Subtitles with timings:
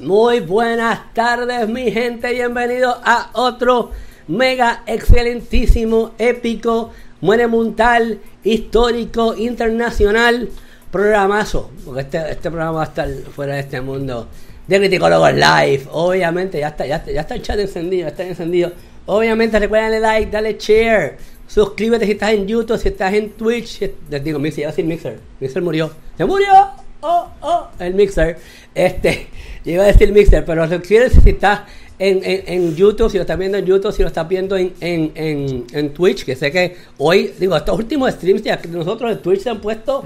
[0.00, 2.32] Muy buenas tardes, mi gente.
[2.32, 3.92] Bienvenidos a otro
[4.26, 10.48] mega excelentísimo, épico, monumental, histórico, internacional
[10.90, 11.70] programazo.
[11.84, 14.26] Porque este, este programa va a estar fuera de este mundo
[14.66, 15.86] de Criticólogos Live.
[15.92, 18.72] Obviamente, ya está, ya está, ya está el chat encendido, está encendido.
[19.06, 21.18] Obviamente, recuerden like, dale share.
[21.46, 23.88] Suscríbete si estás en YouTube, si estás en Twitch.
[24.10, 25.20] Les digo, Mixer, ya sin Mixer.
[25.38, 25.92] Mixer murió.
[26.16, 26.83] ¡Se murió!
[27.06, 27.66] ¡Oh, oh!
[27.78, 28.38] El Mixer.
[28.74, 29.28] Este,
[29.62, 31.60] yo iba a decir Mixer, pero suscríbete si estás
[31.98, 35.66] en, en, YouTube, si lo estás viendo en YouTube, si lo estás viendo en, en,
[35.70, 39.42] en, Twitch, que sé que hoy, digo, estos últimos streams ya que nosotros en Twitch
[39.42, 40.02] se han puesto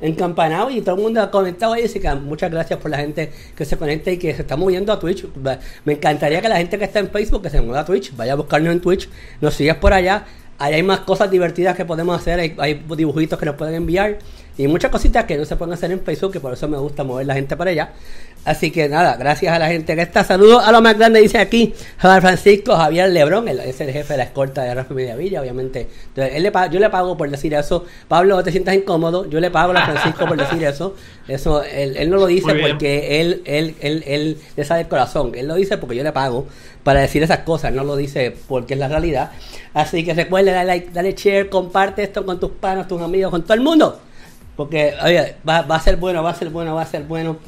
[0.00, 2.96] en campanado y todo el mundo ha comentado ahí, así que muchas gracias por la
[2.96, 5.26] gente que se conecta y que se está moviendo a Twitch.
[5.84, 8.32] Me encantaría que la gente que está en Facebook, que se mueva a Twitch, vaya
[8.32, 9.10] a buscarnos en Twitch,
[9.42, 10.24] nos sigas por allá.
[10.58, 14.18] Ahí hay más cosas divertidas que podemos hacer, hay, hay dibujitos que nos pueden enviar
[14.60, 17.02] y muchas cositas que no se pueden hacer en Facebook, que por eso me gusta
[17.02, 17.92] mover la gente para allá.
[18.44, 20.22] Así que nada, gracias a la gente que está.
[20.22, 24.14] Saludos a lo más grande, dice aquí Javier Francisco Javier Lebrón, él es el jefe
[24.14, 25.88] de la escolta de Rafa Media Villa, obviamente.
[26.08, 27.86] Entonces, él le yo le pago por decir eso.
[28.06, 30.94] Pablo, no te sientas incómodo, yo le pago a Francisco por decir eso.
[31.26, 35.32] Eso, él, él no lo dice porque él, él, él, él le sabe el corazón.
[35.34, 36.46] Él lo dice porque yo le pago
[36.82, 39.30] para decir esas cosas, no lo dice porque es la realidad.
[39.72, 43.42] Así que recuerda, dale like, dale share, comparte esto con tus panos, tus amigos, con
[43.42, 44.00] todo el mundo.
[44.60, 47.38] Porque, oye, va, va a ser bueno, va a ser bueno, va a ser bueno.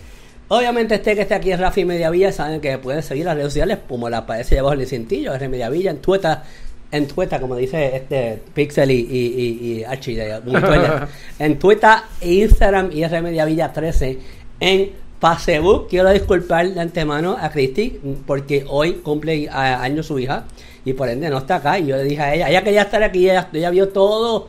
[0.48, 3.80] Obviamente este que está aquí es Rafi Mediavilla, saben que pueden seguir las redes sociales
[3.86, 6.38] como la aparece debajo el cintillo, R Mediavilla, en Twitter,
[6.90, 10.26] en Twitter, como dice este Pixel y, y, y, Archie,
[11.38, 11.90] en Twitter,
[12.22, 14.18] Instagram y R Mediavilla 13,
[14.60, 20.46] en Facebook, quiero disculpar de antemano a Cristi porque hoy cumple años su hija
[20.82, 21.78] y por ende no está acá.
[21.78, 24.48] Y yo le dije a ella, ella quería estar aquí, ella, ella vio todo.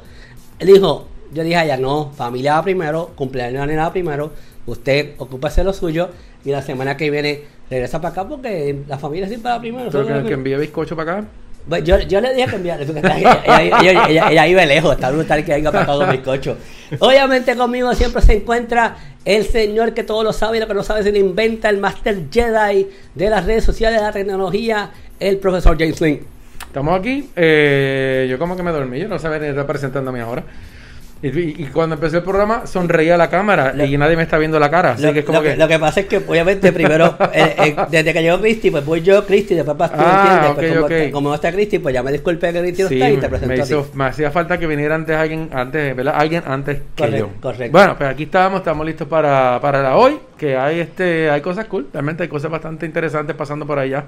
[0.62, 4.32] Dijo, yo dije a ella, no, familia va primero, cumpleaños de la nena primero,
[4.66, 6.10] usted ocúpese lo suyo
[6.46, 9.90] y la semana que viene regresa para acá porque la familia siempre va primero.
[9.92, 11.28] ¿Pero que, que envíe bizcocho para acá?
[11.68, 15.46] Pues yo, yo le dije que enviara, ella, ella, ella, ella, iba lejos, está brutal
[15.46, 16.58] que venga para acá bizcocho.
[17.00, 20.84] Obviamente conmigo siempre se encuentra el señor que todo lo sabe y lo que no
[20.84, 25.38] sabe se lo inventa, el Master Jedi de las redes sociales, de la tecnología, el
[25.38, 26.22] profesor James Link.
[26.68, 30.44] Estamos aquí, eh, yo como que me dormí, yo no sabía ni estar presentándome ahora.
[31.24, 34.92] Y, cuando empecé el programa sonreía la cámara y nadie me está viendo la cara.
[34.92, 35.56] Así lo, que es como que...
[35.56, 39.02] lo que pasa es que obviamente primero, eh, eh, desde que llegó Cristi, pues voy
[39.02, 40.84] yo, Cristi, después vas tú, ah, ¿entiendes?
[40.86, 43.30] pues como, no está Cristi, pues ya me disculpe que Cristi no está y te
[43.30, 46.16] presento me, me hacía falta que viniera antes alguien, antes, ¿verdad?
[46.18, 47.30] Alguien antes que yo.
[47.40, 47.72] Correcto.
[47.72, 51.66] Bueno, pues aquí estamos, estamos listos para, para la hoy, que hay este, hay cosas
[51.68, 54.04] cool, realmente hay cosas bastante interesantes pasando por allá.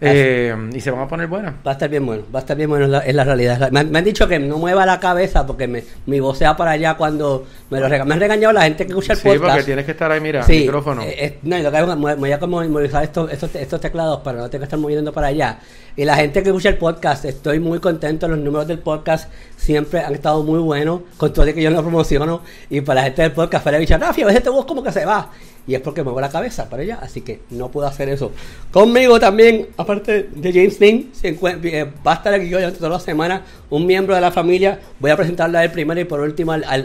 [0.00, 1.54] Eh, y se van a poner buenas.
[1.66, 3.70] Va a estar bien bueno, va a estar bien bueno, es la, realidad.
[3.70, 6.94] Me, han dicho que no mueva la cabeza porque me, mi voz sea para allá
[6.94, 8.08] cuando me lo regañan.
[8.08, 9.42] Me han regañado la gente que escucha el podcast.
[9.42, 11.02] Sí, porque tienes que estar ahí, mira, sí, micrófono.
[11.04, 14.20] Eh, no, y lo que hago es voy a como movilizar estos, estos, estos teclados
[14.20, 15.58] para no tener que estar moviendo para allá.
[15.96, 18.28] Y la gente que escucha el podcast, estoy muy contento.
[18.28, 21.82] Los números del podcast siempre han estado muy buenos, con todo de que yo lo
[21.82, 22.42] promociono.
[22.68, 24.92] Y para la gente del podcast, para dicho, Rafi, a veces tu voz como que
[24.92, 25.30] se va
[25.66, 28.32] y es porque muevo la cabeza para ella, así que no puedo hacer eso.
[28.72, 33.00] Conmigo también, aparte de James Dean, se eh, va a estar aquí durante toda la
[33.00, 34.78] semana un miembro de la familia.
[34.98, 36.84] Voy a presentarle a él primero y por último al, al,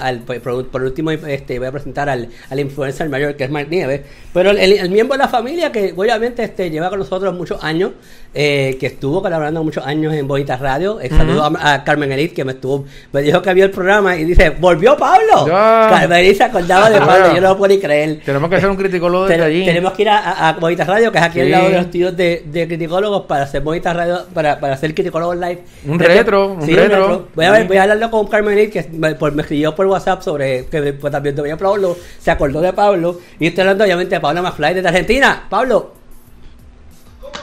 [0.00, 4.02] al, por, último este, voy a presentar al, al influencer mayor que es Mark Nieves.
[4.32, 7.92] Pero el, miembro de la familia que obviamente este, lleva con nosotros muchos años,
[8.34, 11.00] eh, que estuvo colaborando muchos años en Bonita Radio.
[11.00, 14.24] Eh, saludo a, Carmen Elite que me estuvo, me dijo que vio el programa y
[14.24, 15.46] dice, volvió Pablo.
[15.46, 18.20] Carmen Elite se acordaba de Pablo, yo no lo puedo ni creer.
[18.24, 19.64] Tenemos que hacer un criticólogo desde allí.
[19.64, 22.44] Tenemos que ir a, Bonita Radio, que es aquí al lado de los estudios de,
[22.46, 27.28] de criticólogos, para hacer Bonita Radio, para, para hacer criticólogos live un retro, un retro.
[27.34, 30.66] Voy a ver, voy a hablarlo con Carmen que me, me escribió por WhatsApp sobre
[30.66, 34.14] que pues, también te voy a Pablo, se acordó de Pablo, y estoy hablando obviamente
[34.14, 35.46] de Pablo Mafly desde Argentina.
[35.48, 35.98] Pablo.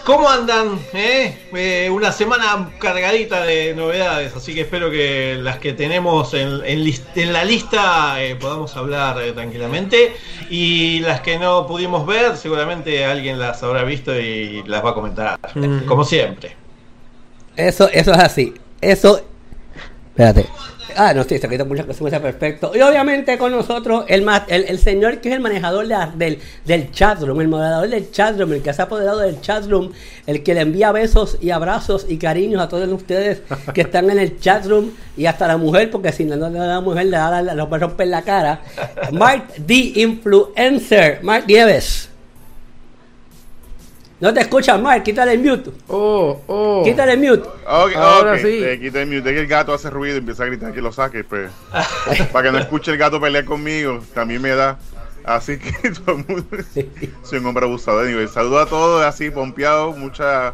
[0.05, 0.79] ¿Cómo andan?
[0.93, 1.35] Eh?
[1.55, 7.33] Eh, una semana cargadita de novedades, así que espero que las que tenemos en, en,
[7.33, 10.15] la lista eh, podamos hablar tranquilamente
[10.51, 14.93] y las que no pudimos ver, seguramente alguien las habrá visto y las va a
[14.93, 15.85] comentar, mm.
[15.85, 16.64] como siempre.
[17.55, 18.53] Eso, eso es así.
[18.81, 19.21] Eso.
[20.09, 20.45] Espérate.
[20.97, 22.71] Ah, no, sí, se quita muchas cosas, perfecto.
[22.73, 25.85] Y obviamente con nosotros el, el, el señor que es el manejador
[26.15, 29.91] del, del chatroom, el moderador del chatroom, el que se ha apoderado del chatroom,
[30.25, 33.41] el que le envía besos y abrazos y cariños a todos ustedes
[33.73, 37.07] que están en el chatroom y hasta la mujer, porque si no, no la mujer,
[37.07, 38.61] le va a romper la cara.
[39.11, 42.09] Mark the Influencer, Mark Nieves.
[44.19, 45.71] No te escuchas, Mark, quítale el mute.
[45.87, 46.83] Oh, oh.
[46.85, 47.49] Quítale el mute.
[47.65, 48.61] Ahora sí.
[48.61, 49.29] Te quita el mute.
[49.29, 51.51] Es que el gato hace ruido y empieza a gritar que lo saques, pues.
[52.31, 53.99] para que no escuche el gato pelear conmigo.
[54.13, 54.77] También me da.
[55.25, 56.45] Así que todo el mundo
[57.23, 57.99] soy un hombre abusado.
[57.99, 60.53] Anyway, saludo a todos, así pompeado, mucha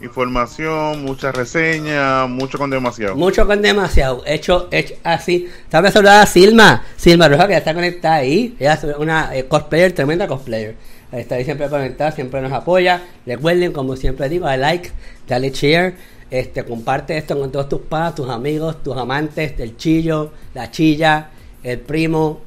[0.00, 3.16] información, mucha reseña, mucho con demasiado.
[3.16, 5.50] Mucho con demasiado, hecho, hecho así.
[5.68, 8.56] También saludar a Silma, Silma Roja que ya está conectada ahí.
[8.58, 10.76] Ella es una eh, cosplayer, tremenda cosplayer.
[11.12, 13.02] Está ahí siempre conectada, siempre nos apoya.
[13.26, 14.90] Recuerden, como siempre digo, a like,
[15.28, 15.94] dale share.
[16.30, 21.28] Este, comparte esto con todos tus padres, tus amigos, tus amantes, el chillo, la chilla,
[21.62, 22.40] el primo,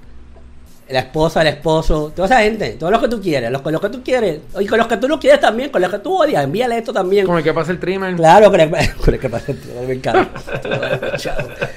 [0.90, 3.82] la esposa, el esposo, toda esa gente, todos los que tú quieres, los con los
[3.82, 6.16] que tú quieres, y con los que tú no quieres también, con los que tú
[6.16, 7.26] odias, envíale esto también.
[7.26, 8.16] Con el que pasa el trimmer.
[8.16, 8.70] Claro, con el,
[9.20, 10.30] que pasa el trimmer, me encanta.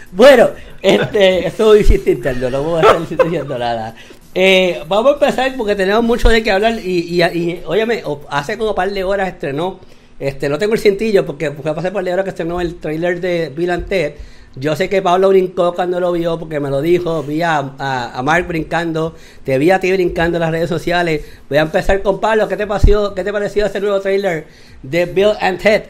[0.13, 0.51] bueno,
[0.83, 3.95] este, esto es chiste interno, no voy a estar diciendo nada.
[4.41, 8.57] Eh, vamos a empezar porque tenemos mucho de qué hablar y, y, y óyeme, hace
[8.57, 9.81] como un par de horas estrenó,
[10.21, 12.77] este, no tengo el cintillo porque fue a pasar por de horas que estrenó el
[12.77, 14.13] trailer de Bill and Ted
[14.57, 17.23] yo sé que Pablo brincó cuando lo vio porque me lo dijo.
[17.23, 19.15] Vi a, a, Mark brincando,
[19.45, 21.25] te vi a ti brincando en las redes sociales.
[21.49, 22.49] Voy a empezar con Pablo.
[22.49, 24.47] ¿Qué te pareció, qué te pareció ese nuevo trailer
[24.83, 25.85] de Bill and Ted?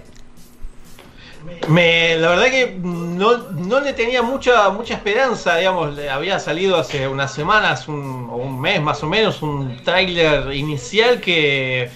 [1.68, 7.06] Me, la verdad que no, no, le tenía mucha mucha esperanza, digamos, había salido hace
[7.06, 11.90] unas semanas, un, un mes más o menos, un trailer inicial que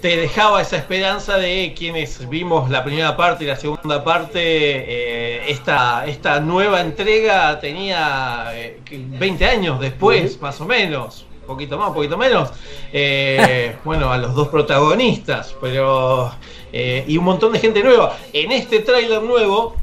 [0.00, 5.50] te dejaba esa esperanza de quienes vimos la primera parte y la segunda parte, eh,
[5.50, 8.52] esta, esta nueva entrega tenía
[8.88, 12.50] 20 eh, años después, más o menos, poquito más, poquito menos,
[12.92, 16.32] eh, bueno, a los dos protagonistas, pero...
[16.72, 18.16] y un montón de gente nueva.
[18.32, 19.76] En este tráiler nuevo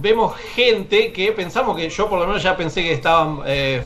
[0.00, 3.42] vemos gente que pensamos que yo por lo menos ya pensé que estaban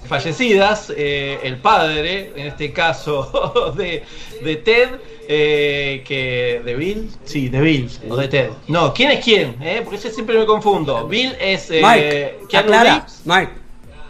[0.07, 4.05] fallecidas, el padre, en este caso de,
[4.43, 4.91] de Ted,
[5.29, 8.51] eh, que de Bill, sí, de Bill o de Ted.
[8.67, 9.57] No, ¿quién es quién?
[9.63, 9.81] Eh?
[9.83, 11.07] Porque ese siempre me confundo.
[11.07, 13.23] Bill es eh, Mike, Reeves.
[13.25, 13.53] Mike.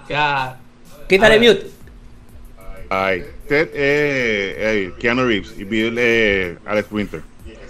[0.08, 0.58] Ya.
[1.08, 1.71] Quítale mute.
[2.92, 7.22] Ay, Ted es Keanu Reeves y Bill es Alex Winter.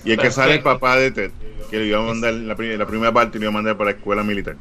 [0.05, 1.31] Y el que sale el papá de Ted,
[1.71, 3.97] que le iba a mandar la, la primera parte, le iba a mandar para la
[3.97, 4.57] escuela militar.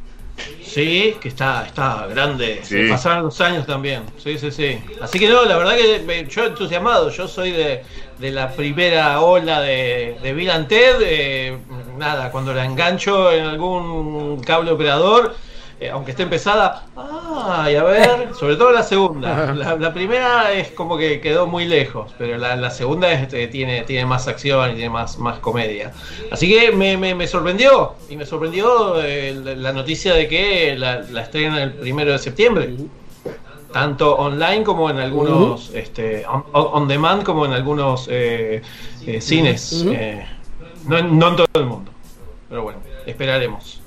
[0.64, 2.60] Sí, que está, está grande.
[2.64, 4.04] Se pasaron los años también.
[4.18, 4.80] Sí, sí, sí.
[5.02, 7.10] Así que no, la verdad que yo entusiasmado.
[7.10, 7.84] Yo soy de,
[8.20, 10.96] de la primera ola de, de Bill and Ted.
[11.02, 11.58] Eh,
[11.98, 15.36] nada, cuando la engancho en algún cable operador
[15.82, 19.52] eh, aunque esté empezada, ay, a ver, sobre todo la segunda.
[19.80, 24.28] La, primera es como que quedó muy lejos, pero la, segunda este, tiene, tiene más
[24.28, 25.92] acción y tiene más, más comedia.
[26.30, 31.24] Así que me, me, sorprendió, y me sorprendió eh, la noticia de que la, la
[31.24, 32.76] estrenan el primero de septiembre.
[33.74, 38.62] Tanto online como en algunos, este, on, demand como en algunos eh,
[39.20, 39.84] cines.
[40.86, 41.92] no, no en todo el mundo.
[42.50, 43.81] Pero bueno, esperaremos.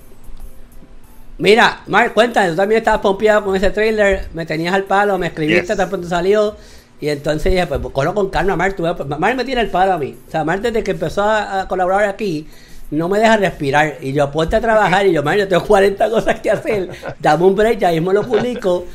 [1.36, 5.26] Mira, Mark, cuéntame, tú también estabas pompeado con ese trailer, me tenías al palo, me
[5.26, 6.56] escribiste tan pronto salió.
[7.00, 8.76] Y entonces dije, pues, pues con calma, Mark.
[8.76, 10.16] Tú, Mark me tiene el palo a mí.
[10.26, 12.46] O sea, Mark desde que empezó a, colaborar aquí,
[12.90, 13.98] no me deja respirar.
[14.00, 15.06] Y yo, ponte a trabajar.
[15.06, 16.88] Y yo, Mark, yo tengo 40 cosas que hacer.
[17.18, 18.86] Dame un break, ya mismo lo publico.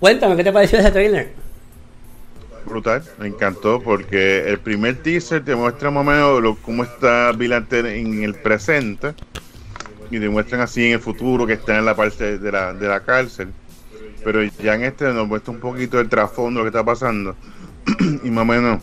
[0.00, 1.32] Cuéntame, ¿qué te pareció ese trailer?
[2.64, 7.52] Brutal, me encantó porque el primer teaser te muestra más o menos cómo está Bill
[7.52, 9.14] en el presente
[10.12, 13.00] y demuestran así en el futuro que está en la parte de la, de la
[13.00, 13.48] cárcel.
[14.22, 17.34] Pero ya en este nos muestra un poquito el trasfondo de lo que está pasando.
[18.22, 18.82] y más o menos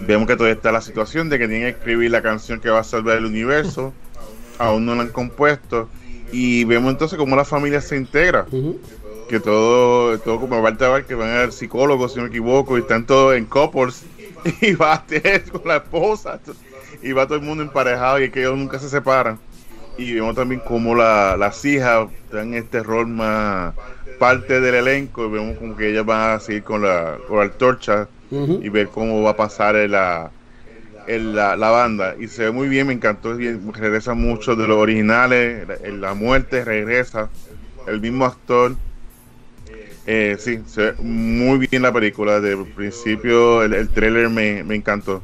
[0.00, 2.80] vemos que todavía está la situación de que tiene que escribir la canción que va
[2.80, 3.94] a salvar el universo.
[4.58, 5.88] Aún no la han compuesto.
[6.32, 8.44] Y vemos entonces cómo la familia se integra.
[9.28, 12.76] Que todo, todo como parte ver que van a ser psicólogos, si no me equivoco,
[12.76, 14.04] y están todos en couples.
[14.60, 16.40] Y va a tener con la esposa.
[17.00, 19.38] Y va todo el mundo emparejado y que ellos nunca se separan
[19.98, 23.74] y vemos también como la, las hijas dan este rol más
[24.18, 27.50] parte del elenco y vemos como que ellas van a seguir con la, con la
[27.50, 30.30] torcha y ver cómo va a pasar en la,
[31.06, 32.14] en la, la, banda.
[32.18, 36.64] Y se ve muy bien, me encantó, regresa mucho de los originales, en la muerte
[36.64, 37.28] regresa,
[37.86, 38.74] el mismo actor.
[40.06, 44.64] Eh, sí, se ve muy bien la película, desde el principio el, el trailer me,
[44.64, 45.22] me encantó.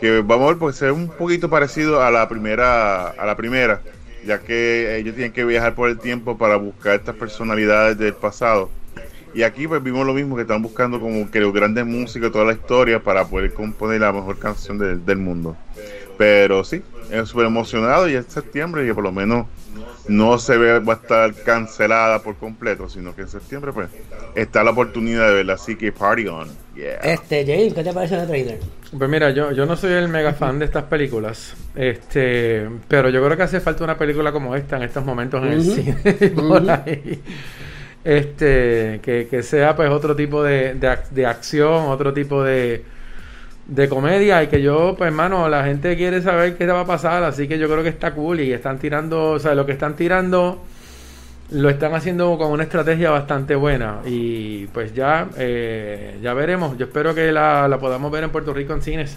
[0.00, 3.34] Que vamos a ver porque se ve un poquito parecido a la primera a la
[3.34, 3.80] primera
[4.26, 8.70] ya que ellos tienen que viajar por el tiempo para buscar estas personalidades del pasado.
[9.34, 12.44] Y aquí pues vimos lo mismo, que están buscando como que los grandes músicos, toda
[12.44, 15.56] la historia para poder componer la mejor canción del mundo.
[16.16, 19.46] Pero sí, es súper emocionado y es septiembre y por lo menos
[20.08, 23.88] no se ve va a estar cancelada por completo, sino que en septiembre pues
[24.34, 26.48] está la oportunidad de verla, así que party on.
[26.76, 28.60] Este, James, ¿qué te parece el trailer?
[28.96, 33.24] Pues mira, yo, yo no soy el mega fan de estas películas, este, pero yo
[33.24, 35.96] creo que hace falta una película como esta en estos momentos en el cine.
[38.04, 42.84] este que, sea pues otro tipo de, de, acción, otro tipo de,
[43.66, 47.24] de comedia y que yo, pues hermano, la gente quiere saber qué va a pasar,
[47.24, 49.96] así que yo creo que está cool y están tirando, o sea, lo que están
[49.96, 50.62] tirando
[51.50, 56.86] lo están haciendo con una estrategia bastante buena y pues ya, eh, ya veremos, yo
[56.86, 59.16] espero que la, la podamos ver en Puerto Rico en cines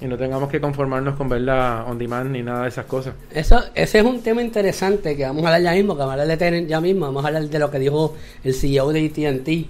[0.00, 3.14] y no tengamos que conformarnos con verla on demand ni nada de esas cosas.
[3.30, 6.22] Eso, ese es un tema interesante que vamos a hablar ya mismo, que vamos a
[6.22, 9.66] hablar de ya mismo, vamos a hablar de lo que dijo el CEO de AT&T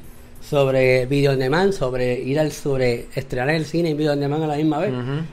[0.49, 4.45] sobre video on demand, sobre ir al sobre estrenar el cine y video on demand
[4.45, 4.93] a la misma vez,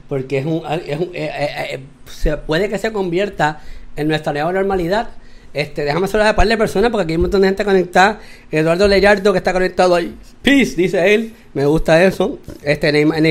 [0.09, 3.61] porque es un, es un eh, eh, eh, se puede que se convierta
[3.95, 5.09] en nuestra nueva normalidad
[5.53, 8.19] este, déjame saludar a par de personas porque aquí hay un montón de gente conectada.
[8.51, 10.15] Eduardo Leyardo que está conectado ahí.
[10.41, 11.33] Peace, dice él.
[11.53, 12.39] Me gusta eso.
[12.63, 13.21] Este, Neymar,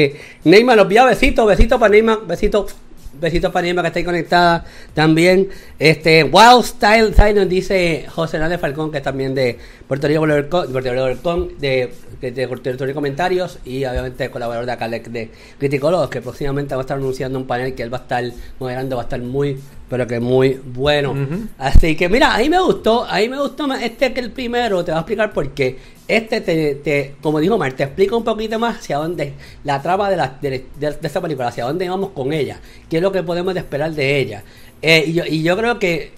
[0.45, 2.77] Neymar los vio, besitos, besitos para Neymar, besitos
[3.23, 5.49] Besitos para Nima que está ahí conectada también.
[5.79, 11.93] Este, Wild Style nos dice José Hernández Falcón, que es también de Puerto Rico, de,
[12.21, 16.85] de, Puerto Rico Comentarios y obviamente colaborador de acá de Criticólogos, que próximamente va a
[16.85, 18.25] estar anunciando un panel que él va a estar
[18.59, 19.59] moderando, va a estar muy,
[19.93, 21.15] pero que muy bueno.
[21.59, 24.91] Así que mira, ahí me gustó, ahí me gustó más este que el primero, te
[24.91, 25.77] voy a explicar por qué.
[26.09, 29.35] Este, te, como dijo Mar, te explica un poquito más hacia dónde
[29.65, 32.59] la trama de, la, de, esta película, hacia dónde vamos con ella,
[32.89, 34.43] qué es lo que podemos esperar de ella.
[34.81, 36.13] Eh, y, yo, y yo creo que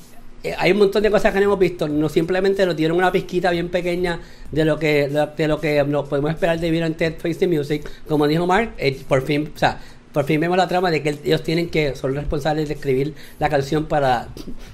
[0.44, 3.10] eh, hay un montón de cosas que no hemos visto, no simplemente nos dieron una
[3.10, 4.20] pizquita bien pequeña
[4.52, 7.90] de lo que de lo que nos podemos esperar de vivir en Ted Face Music,
[8.06, 9.80] como dijo Mark, eh, por fin, o sea,
[10.14, 13.48] por fin vemos la trama de que ellos tienen que, son responsables de escribir la
[13.48, 14.28] canción para,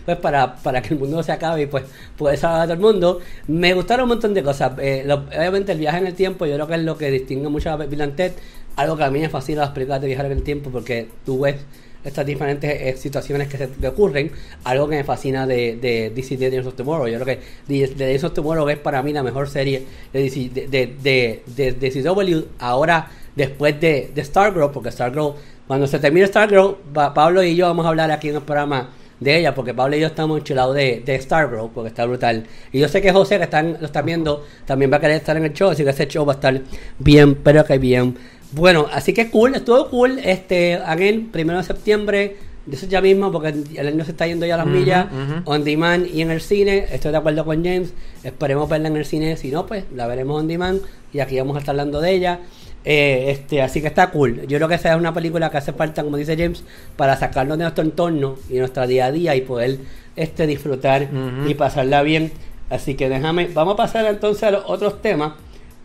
[0.04, 1.84] pues para, para que el mundo se acabe y pues
[2.18, 3.20] puede salvar a todo el mundo.
[3.48, 4.72] Me gustaron un montón de cosas.
[4.78, 7.70] Eh, obviamente el viaje en el tiempo yo creo que es lo que distingue mucho
[7.70, 8.32] a Ted,
[8.76, 11.40] algo que a mí me fascina las películas de viajar en el tiempo porque tú
[11.40, 11.56] ves
[12.04, 14.30] estas diferentes eh, situaciones que se ocurren,
[14.64, 17.08] algo que me fascina de, de DC Days of Tomorrow.
[17.08, 20.50] Yo creo que The Days of Tomorrow es para mí la mejor serie de, DC,
[20.50, 25.34] de, de, de, de CW ahora después de, de Stargirl, porque Stargirl,
[25.66, 29.38] cuando se termine Stargirl, Pablo y yo vamos a hablar aquí en el programa de
[29.38, 32.44] ella, porque Pablo y yo estamos enchilados de, de Stargirl, porque está brutal.
[32.72, 35.36] Y yo sé que José, que están, lo están viendo, también va a querer estar
[35.36, 36.60] en el show, así que ese show va a estar
[36.98, 38.16] bien, pero que bien.
[38.52, 40.18] Bueno, así que cool, estuvo cool.
[40.24, 42.36] Este, again, primero de septiembre,
[42.70, 45.06] eso ya mismo, porque el año se está yendo ya a las millas,
[45.44, 46.86] on demand y en el cine.
[46.90, 47.92] Estoy de acuerdo con James.
[48.24, 50.80] Esperemos verla en el cine, si no, pues la veremos on demand
[51.12, 52.40] y aquí vamos a estar hablando de ella.
[52.84, 54.46] Eh, este, así que está cool.
[54.46, 56.64] Yo creo que esa es una película que hace falta, como dice James,
[56.96, 59.78] para sacarnos de nuestro entorno y nuestra día a día y poder
[60.16, 61.08] este, disfrutar
[61.46, 62.32] y pasarla bien.
[62.70, 65.34] Así que déjame, vamos a pasar entonces a los otros temas.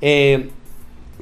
[0.02, 0.50] Eh,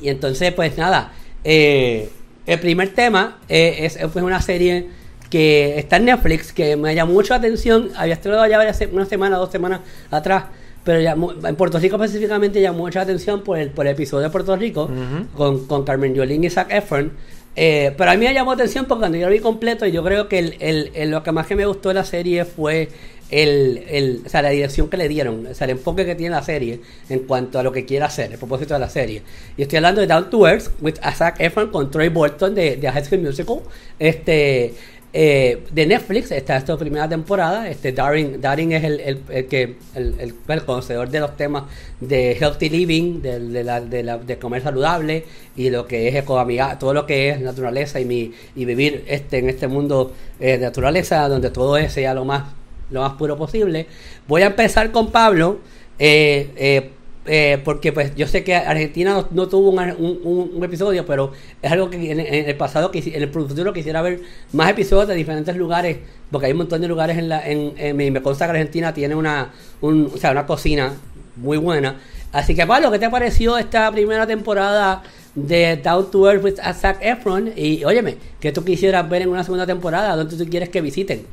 [0.01, 1.13] y entonces, pues nada,
[1.44, 2.10] eh,
[2.46, 4.89] el primer tema es, una serie
[5.30, 7.89] que está en Netflix, que me llamó mucho la atención.
[7.96, 8.60] Había estrenado ya
[8.92, 10.44] una semana, dos semanas atrás
[10.84, 14.30] pero ya, en Puerto Rico específicamente llamó mucha atención por el, por el episodio de
[14.30, 14.90] Puerto Rico
[15.36, 17.13] con, con, Carmen Yolín y Zac Efron.
[17.56, 20.28] Eh, pero a mí me llamó atención porque cuando yo lo vi completo, yo creo
[20.28, 22.90] que el, el, lo que más que me gustó de la serie fue
[23.30, 26.36] el, el, o sea, la dirección que le dieron, o sea, el enfoque que tiene
[26.36, 29.22] la serie en cuanto a lo que quiere hacer, el propósito de la serie.
[29.56, 32.92] Y estoy hablando de Down to Earth, with Zac Efron con Troy Bolton de, de
[32.92, 33.60] High School Musical.
[34.00, 34.74] Este,
[35.15, 37.70] eh, de Netflix está esta primera temporada.
[37.70, 41.65] Este Darin, Darin es el, el, que el, el, conocedor de los temas
[42.00, 45.24] de healthy living, de, la, de, la, de comer saludable
[45.55, 49.38] y lo que es ecoamiga, todo lo que es naturaleza y mi y vivir este
[49.38, 52.46] en este mundo eh, de naturaleza donde todo es sea lo más
[52.89, 53.86] lo más puro posible.
[54.27, 55.60] Voy a empezar con Pablo.
[56.00, 56.91] Eh,
[57.25, 62.12] eh porque pues yo sé que Argentina no, tuvo un, episodio, pero es algo que
[62.12, 66.00] en, el pasado, que en el futuro quisiera ver más episodios de diferentes lugares,
[66.32, 69.51] porque hay un montón de lugares en la, en, me consta que Argentina tiene una,
[69.82, 70.94] o sea, una cocina
[71.36, 71.98] muy buena.
[72.32, 75.03] Así que Pablo, ¿qué te pareció esta primera temporada
[75.36, 77.51] de Down to Earth with Zac Efron?
[77.56, 80.15] Y óyeme, ¿qué tú quisieras ver en una segunda temporada?
[80.15, 81.25] ¿Dónde tú quieres que visiten?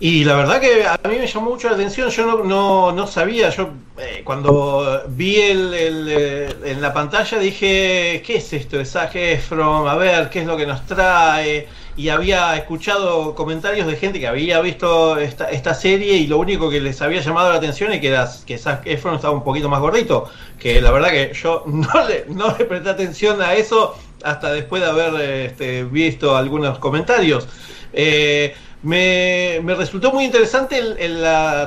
[0.00, 3.06] Y la verdad que a mí me llamó mucho la atención, yo no, no, no
[3.08, 8.84] sabía, yo eh, cuando vi el, eh, en la pantalla dije, ¿qué es esto de
[8.84, 9.88] Zac Efron?
[9.88, 11.66] A ver, ¿qué es lo que nos trae?
[11.96, 16.70] Y había escuchado comentarios de gente que había visto esta, esta serie y lo único
[16.70, 19.68] que les había llamado la atención es que, era, que Zac Efron estaba un poquito
[19.68, 23.96] más gordito, que la verdad que yo no le, no le presté atención a eso
[24.22, 27.48] hasta después de haber este, visto algunos comentarios.
[27.92, 30.80] Eh, Me, resultó muy interesante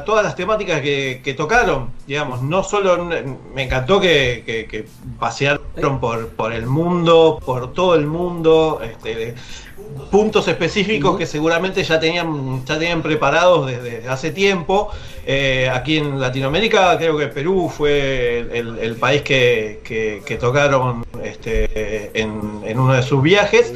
[0.05, 3.09] todas las temáticas que, tocaron, digamos, no solo
[3.53, 4.87] me encantó que,
[5.19, 9.35] pasearon por, por el mundo, por todo el mundo, este,
[10.09, 14.89] puntos específicos que seguramente ya tenían, ya tenían preparados desde hace tiempo.
[15.25, 22.31] Eh, aquí en Latinoamérica creo que Perú fue el, país que, tocaron este, en,
[22.79, 23.73] uno de sus viajes.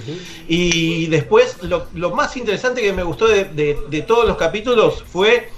[0.48, 5.55] Y después lo, más interesante que me gustó de todos los capítulos fue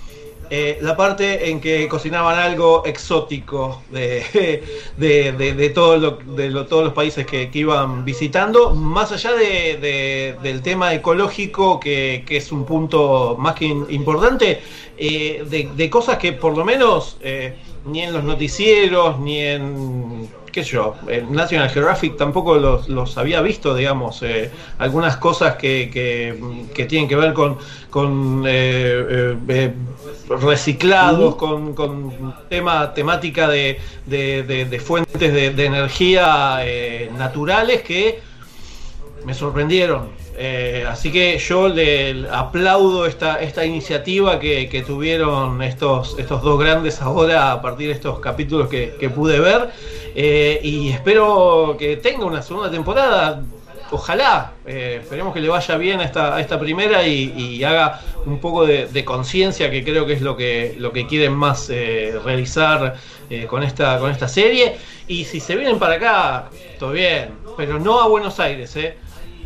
[0.50, 4.64] eh, la parte en que cocinaban algo exótico de,
[4.98, 12.24] de, todo de todos los países que, iban visitando, más allá del tema ecológico, que,
[12.30, 14.62] es un punto más que importante,
[14.98, 20.64] eh, de, cosas que por lo menos eh, ni en los noticieros, ni en qué
[20.64, 24.50] sé yo, en National Geographic tampoco los, había visto, digamos, eh,
[24.80, 25.92] algunas cosas que,
[26.74, 27.60] que, tienen que ver con,
[27.92, 29.74] con eh, eh,
[30.28, 36.60] reciclados, con, con, tema, temática de, de, fuentes de, energía
[37.16, 38.20] naturales que
[39.26, 40.10] me sorprendieron.
[40.88, 47.52] Así que yo le aplaudo esta, esta iniciativa que, tuvieron estos, estos dos grandes ahora
[47.52, 49.70] a partir de estos capítulos que, pude ver.
[50.16, 53.44] Eh, y espero que tenga una segunda temporada.
[53.90, 58.66] Ojalá, eh, esperemos que le vaya bien a esta, esta primera y, haga un poco
[58.66, 62.96] de, conciencia, que creo que es lo que, lo que quieren más eh, realizar
[63.48, 64.76] con, esta, con esta serie.
[65.08, 68.98] Y si se vienen para acá, todo bien, pero no a Buenos Aires, ¿eh?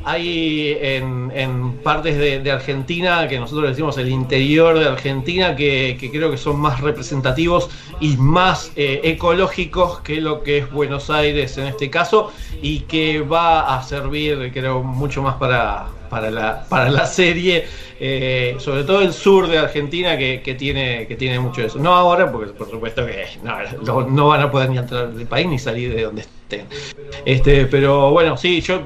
[0.04, 6.38] Hay en, partes de, Argentina, que nosotros decimos el interior de Argentina, que, creo que
[6.38, 11.90] son más representativos y más eh, ecológicos que lo que es Buenos Aires en este
[11.90, 12.32] caso,
[12.62, 17.66] y que va a servir, creo, mucho más para, para, la, para la serie,
[18.00, 21.80] eh, sobre todo el sur de Argentina, que, tiene, que tiene mucho de eso.
[21.80, 25.48] No ahora, porque por supuesto que no, no van a poder ni entrar del país
[25.48, 26.68] ni salir de donde estén.
[27.26, 28.82] Este, pero bueno, sí, yo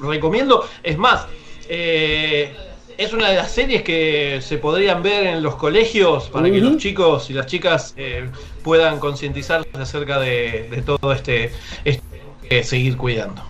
[0.00, 0.66] recomiendo.
[0.82, 1.26] Es más,
[1.68, 2.54] eh,
[2.98, 6.76] es una de las series que se podrían ver en los colegios para que los
[6.78, 8.28] chicos y las chicas eh,
[8.62, 11.52] puedan concientizarse acerca de, todo este,
[11.84, 13.42] este seguir cuidando.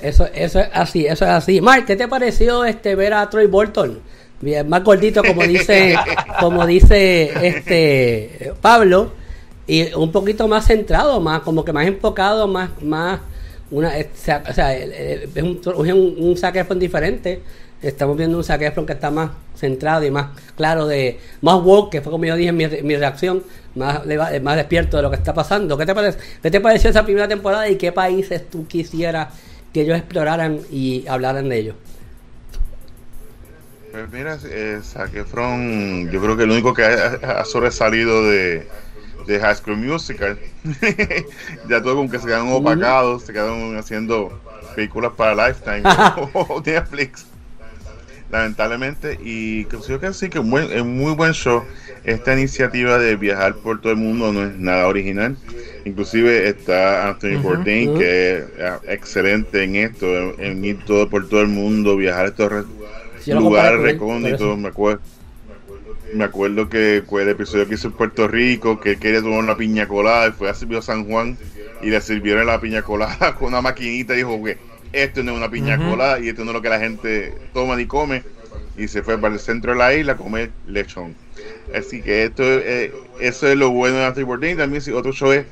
[0.00, 1.60] Eso, eso es así, eso es así.
[1.60, 4.00] Mark, ¿qué te pareció este ver a Troy Bolton?
[4.40, 5.96] Bien, más gordito como dice,
[6.40, 9.12] como dice este Pablo,
[9.66, 13.20] y un poquito más centrado, más, como que más enfocado, más, más
[13.70, 16.36] una, o sea, es un, un,
[16.70, 17.42] un diferente.
[17.80, 22.00] Estamos viendo un Zac que está más centrado y más claro de más woke, que
[22.00, 23.44] fue como yo dije en mi, mi reacción,
[23.76, 24.02] más,
[24.42, 25.78] más despierto de lo que está pasando.
[25.78, 29.28] ¿Qué te, parece, ¿Qué te pareció esa primera temporada y qué países tú quisieras
[29.72, 31.76] que ellos exploraran y hablaran de ellos?
[33.92, 34.80] Pues mira, eh,
[36.10, 38.66] yo creo que el único que ha sobresalido de,
[39.28, 40.38] de High School Musical.
[41.68, 44.40] ya todo como que se quedaron opacados, se quedaron haciendo
[44.74, 45.82] películas para Lifetime
[46.32, 47.26] o Netflix.
[48.30, 51.62] Lamentablemente, y creo que sí que es un muy buen show.
[52.04, 55.36] Esta iniciativa de viajar por todo el mundo no es nada original.
[55.86, 58.44] Inclusive está Anthony Bourdain, que es
[58.86, 60.06] excelente en esto,
[60.38, 62.66] en, ir todo por todo el mundo, viajar a estos
[63.28, 65.00] lugares recónditos, me acuerdo
[66.14, 69.40] me acuerdo que fue el episodio que hizo en Puerto Rico, que él quería tomar
[69.40, 71.36] una piña colada y fue a servir a San Juan
[71.82, 74.58] y le sirvieron la piña colada con una maquinita y dijo que
[74.92, 77.76] esto no es una piña colada y esto no es lo que la gente toma
[77.76, 78.22] ni come
[78.76, 81.14] y se fue para el centro de la isla a comer lechón.
[81.74, 84.56] Así que esto eh, eso es lo bueno de Anthony Bourdain.
[84.56, 85.44] También si otro show es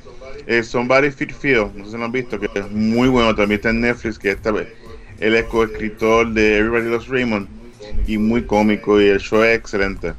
[0.47, 3.59] eh, Somebody Fit Feel, no sé si lo han visto, que es muy bueno, también
[3.59, 4.67] está en Netflix, que esta vez
[5.19, 7.47] él es coescritor de Everybody Loves Raymond
[8.07, 10.13] y muy cómico y el show es excelente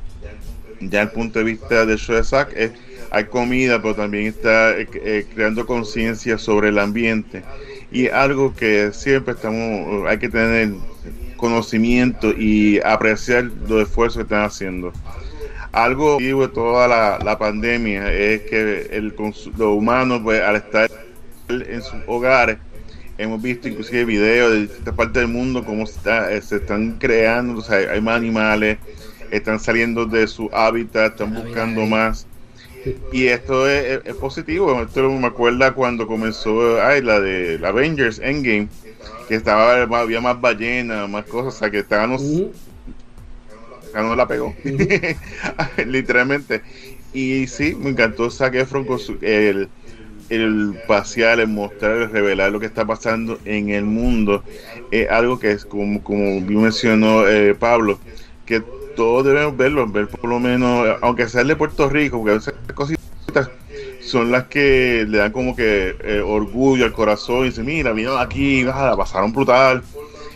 [0.81, 2.73] ya el punto de vista de Zack es
[3.11, 7.43] hay comida, pero también está eh, eh, creando conciencia sobre el ambiente
[7.91, 10.73] y algo que siempre estamos hay que tener
[11.37, 14.93] conocimiento y apreciar los esfuerzos que están haciendo.
[15.73, 20.91] Algo de toda la, pandemia es que el, los humanos, pues, al estar
[21.49, 22.59] en sus hogares,
[23.19, 27.63] hemos visto inclusive videos de distintas partes del mundo cómo está, eh, se están creando,
[27.71, 28.79] hay más animales,
[29.31, 32.27] están saliendo de su hábitat, están buscando más.
[33.13, 34.81] Y esto es, positivo.
[34.83, 38.69] Esto me acuerda cuando comenzó ay, la de la Avengers Endgame,
[39.29, 42.17] que estaba había más ballenas, más cosas, o sea que estaban
[43.95, 44.55] no la pegó,
[45.87, 46.63] literalmente.
[47.13, 49.69] Y sí, me encantó Zac Efron con el,
[50.29, 54.45] el pasear, el mostrar, el revelar lo que está pasando en el mundo.
[54.91, 57.99] Es algo que es como, como mencionó eh, Pablo,
[58.47, 58.63] que
[58.99, 62.55] todos debemos verlo, ver por lo menos, aunque sea el de Puerto Rico, porque esas
[62.75, 63.49] cositas
[64.01, 68.19] son las que le dan como que eh, orgullo al corazón y dicen, mira, vino
[68.19, 69.85] aquí, la pasaron brutal.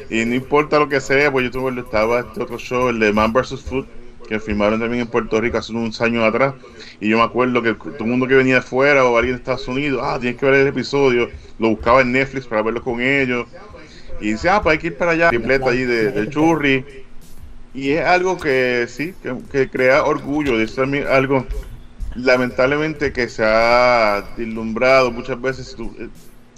[0.09, 3.13] Y no importa lo que sea, pues yo tuve, estaba este otro show, el de
[3.13, 3.63] Man vs.
[3.63, 3.85] Food,
[4.29, 6.55] que filmaron también en Puerto Rico hace unos años atrás.
[7.01, 9.41] Y yo me acuerdo que todo el mundo que venía de fuera o alguien de
[9.41, 13.01] Estados Unidos, ah, tienes que ver el episodio, lo buscaba en Netflix para verlo con
[13.01, 13.45] ellos.
[14.21, 17.02] Y dice, ah, pues hay que ir para allá, tripleta allí de, de churri.
[17.75, 19.15] Y es algo que sí,
[19.51, 21.47] que, crea orgullo, es también algo
[22.15, 25.75] lamentablemente que se ha deslumbrado muchas veces.
[25.75, 26.09] Tú eh,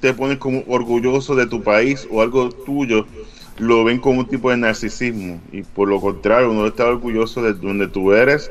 [0.01, 3.07] te pones como orgulloso de tu país o algo tuyo
[3.59, 5.41] lo ven como un tipo de narcisismo.
[5.53, 8.51] Y por lo contrario uno está orgulloso de donde tú eres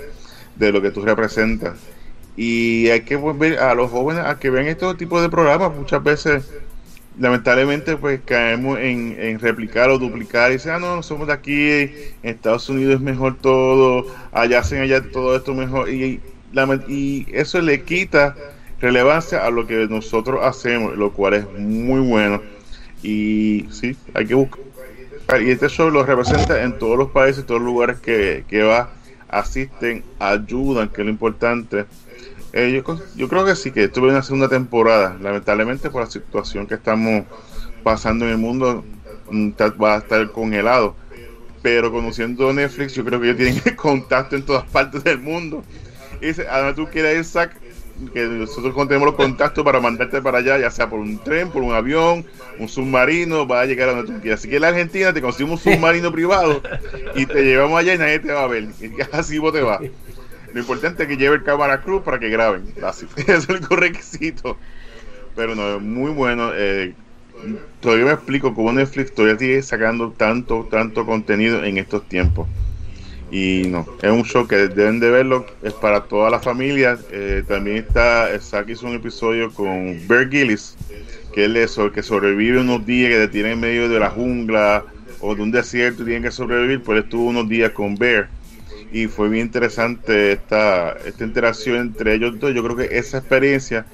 [0.55, 1.77] de lo que tú representas.
[2.35, 6.01] Y hay que volver a los jóvenes a que vean estos tipos de programas muchas
[6.03, 6.49] veces
[7.19, 11.69] lamentablemente pues caemos en, en, replicar o duplicar y decir, ah, no, somos de aquí,
[11.69, 16.21] en Estados Unidos es mejor todo, allá hacen allá todo esto mejor y,
[16.87, 18.35] y eso le quita
[18.79, 22.41] relevancia a lo que nosotros hacemos, lo cual es muy bueno
[23.01, 24.63] y sí, hay que buscar
[25.41, 28.91] y este show lo representa en todos los países, todos los lugares que, que va,
[29.29, 31.85] asisten, ayudan, que es lo importante.
[32.55, 32.83] Eh,
[33.15, 35.17] yo, creo que sí, que estuve en una segunda temporada.
[35.19, 37.25] Lamentablemente, por la situación que estamos
[37.81, 38.85] pasando en el mundo,
[39.31, 40.95] mm, va a estar congelado.
[41.63, 45.63] Pero conociendo Netflix, yo creo que ellos tienen contacto en todas partes del mundo.
[46.21, 47.49] Y dice, a tú quieres ir,
[48.13, 51.63] que nosotros tenemos los contactos para mandarte para allá, ya sea por un tren, por
[51.63, 52.25] un avión,
[52.59, 54.41] un submarino, va a llegar a donde tú quieras.
[54.41, 56.61] Así que en la Argentina te conseguimos un submarino privado
[57.15, 58.67] y te llevamos allá y nadie te va a ver.
[58.81, 59.81] Y así vos te vas.
[60.53, 62.73] Lo importante es que lleve el cámara cruz para que graben.
[62.83, 63.07] Así.
[63.27, 64.57] Es el requisito.
[65.35, 66.51] Pero no, muy bueno.
[66.53, 66.93] Eh,
[67.81, 72.47] todavía me explico cómo Netflix todavía sigue sacando tanto, tanto contenido en estos tiempos.
[73.31, 76.99] Y no, es un show que deben de verlo, es para toda la familia.
[77.09, 80.77] Eh, también está, Zack hizo un episodio con Bear Gillis,
[81.33, 84.85] que es eso, que sobrevive unos días que te tiene en medio de la jungla
[85.19, 88.29] o de un desierto y tiene que sobrevivir, pues estuvo unos días con Bear
[88.93, 92.53] y fue bien interesante esta, esta interacción entre ellos dos.
[92.53, 93.85] Yo creo que esa experiencia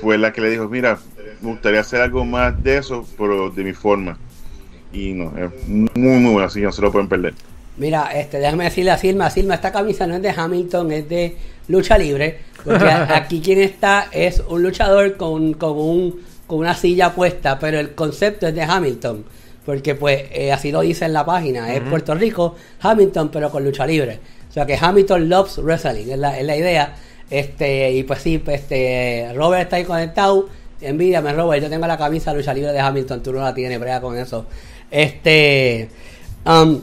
[0.00, 0.98] fue la que le dijo, mira,
[1.40, 4.18] me gustaría hacer algo más de eso, pero de mi forma.
[4.92, 7.34] Y no, es muy, muy bueno, así que no se lo pueden perder.
[7.76, 11.36] Mira, este, déjame decirle a Silma, Silma, esta camisa no es de Hamilton, es de
[11.68, 17.14] lucha libre, porque aquí quien está es un luchador con, con, un, con una silla
[17.14, 19.24] puesta, pero el concepto es de Hamilton,
[19.64, 23.62] porque pues eh, así lo dice en la página, es Puerto Rico, Hamilton, pero con
[23.62, 24.18] lucha libre.
[24.48, 26.94] O sea que Hamilton loves wrestling, es la, es la idea.
[27.30, 30.48] Este, y pues sí, pues, este, Robert está ahí conectado.
[30.80, 34.00] Envídiame, Robert, yo tengo la camisa lucha libre de Hamilton, tú no la tienes, brega
[34.00, 34.46] con eso.
[34.90, 35.88] Este,
[36.46, 36.80] um,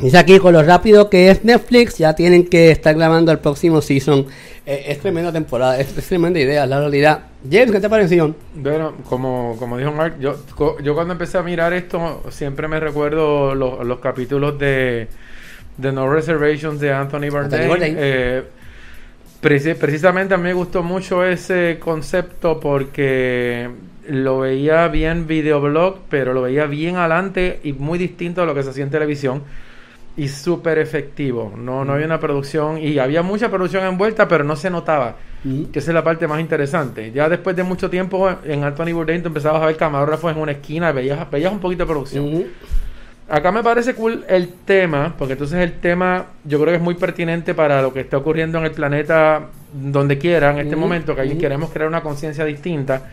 [0.00, 3.82] Dice aquí con lo rápido que es Netflix, ya tienen que estar grabando el próximo
[3.82, 4.26] season.
[4.64, 7.24] Eh, es tremenda temporada, es, tremenda idea, la realidad.
[7.44, 8.34] James, ¿qué te pareció?
[8.54, 10.36] Bueno, como, como dijo Mark, yo,
[10.82, 15.08] yo cuando empecé a mirar esto, siempre me recuerdo los, capítulos de,
[15.80, 17.96] de No Reservations de Anthony Bourdain.
[17.98, 18.42] Eh,
[19.40, 23.70] precisamente a mí me gustó mucho ese concepto porque
[24.08, 28.62] lo veía bien videoblog, pero lo veía bien adelante y muy distinto a lo que
[28.62, 29.42] se hacía en televisión
[30.16, 31.52] y súper efectivo.
[31.56, 35.16] No, no había una producción y había mucha producción envuelta, pero no se notaba.
[35.42, 37.12] Que esa es la parte más interesante.
[37.12, 40.92] Ya después de mucho tiempo en Anthony Bourdain empezabas a ver camarógrafos en una esquina,
[40.92, 42.44] veías, veías un poquito de producción.
[43.30, 46.94] Acá me parece cool el tema, porque entonces el tema yo creo que es muy
[46.94, 51.20] pertinente para lo que está ocurriendo en el planeta donde quiera en este momento, que
[51.20, 53.08] ahí queremos crear una conciencia distinta.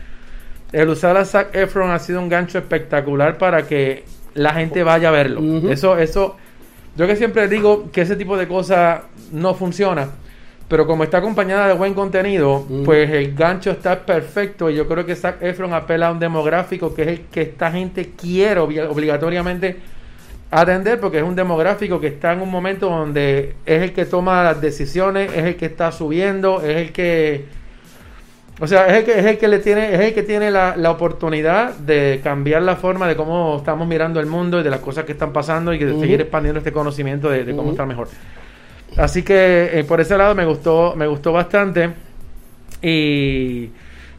[0.72, 4.02] El usar a Zac Efron ha sido un gancho espectacular para que
[4.34, 5.70] la gente vaya a verlo.
[5.70, 6.36] Eso, eso
[6.96, 10.08] yo que siempre digo que ese tipo de cosas no funciona,
[10.66, 15.06] pero como está acompañada de buen contenido, pues el gancho está perfecto y yo creo
[15.06, 19.76] que Zac Efron apela a un demográfico que es el que esta gente quiere obligatoriamente
[20.50, 24.42] atender porque es un demográfico que está en un momento donde es el que toma
[24.42, 27.58] las decisiones, es el que está subiendo, es el que
[28.60, 30.76] o sea, es el que, es el que le tiene, es el que tiene la,
[30.76, 34.80] la, oportunidad de cambiar la forma de cómo estamos mirando el mundo y de las
[34.80, 38.08] cosas que están pasando y de seguir expandiendo este conocimiento de, cómo estar mejor.
[38.96, 41.90] Así que eh, por ese lado me gustó, me gustó bastante.
[42.82, 43.70] Y,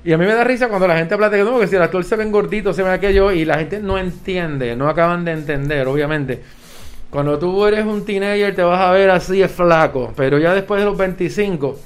[0.10, 1.76] y a mí me da risa cuando la gente habla de que no, que si
[1.76, 5.24] el actor se ven gordito, se ve aquello, y la gente no entiende, no acaban
[5.24, 6.42] de entender, obviamente.
[7.12, 10.82] Cuando tú eres un teenager te vas a ver así es flaco, pero ya después
[10.82, 11.80] de los 25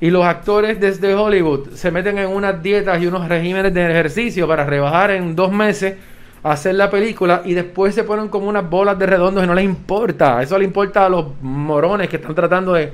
[0.00, 4.46] y los actores desde Hollywood se meten en unas dietas y unos regímenes de ejercicio
[4.46, 5.96] para rebajar en dos meses
[6.44, 9.64] hacer la película y después se ponen como unas bolas de redondos y no les
[9.64, 10.40] importa.
[10.40, 12.92] Eso le importa a los morones que están tratando de,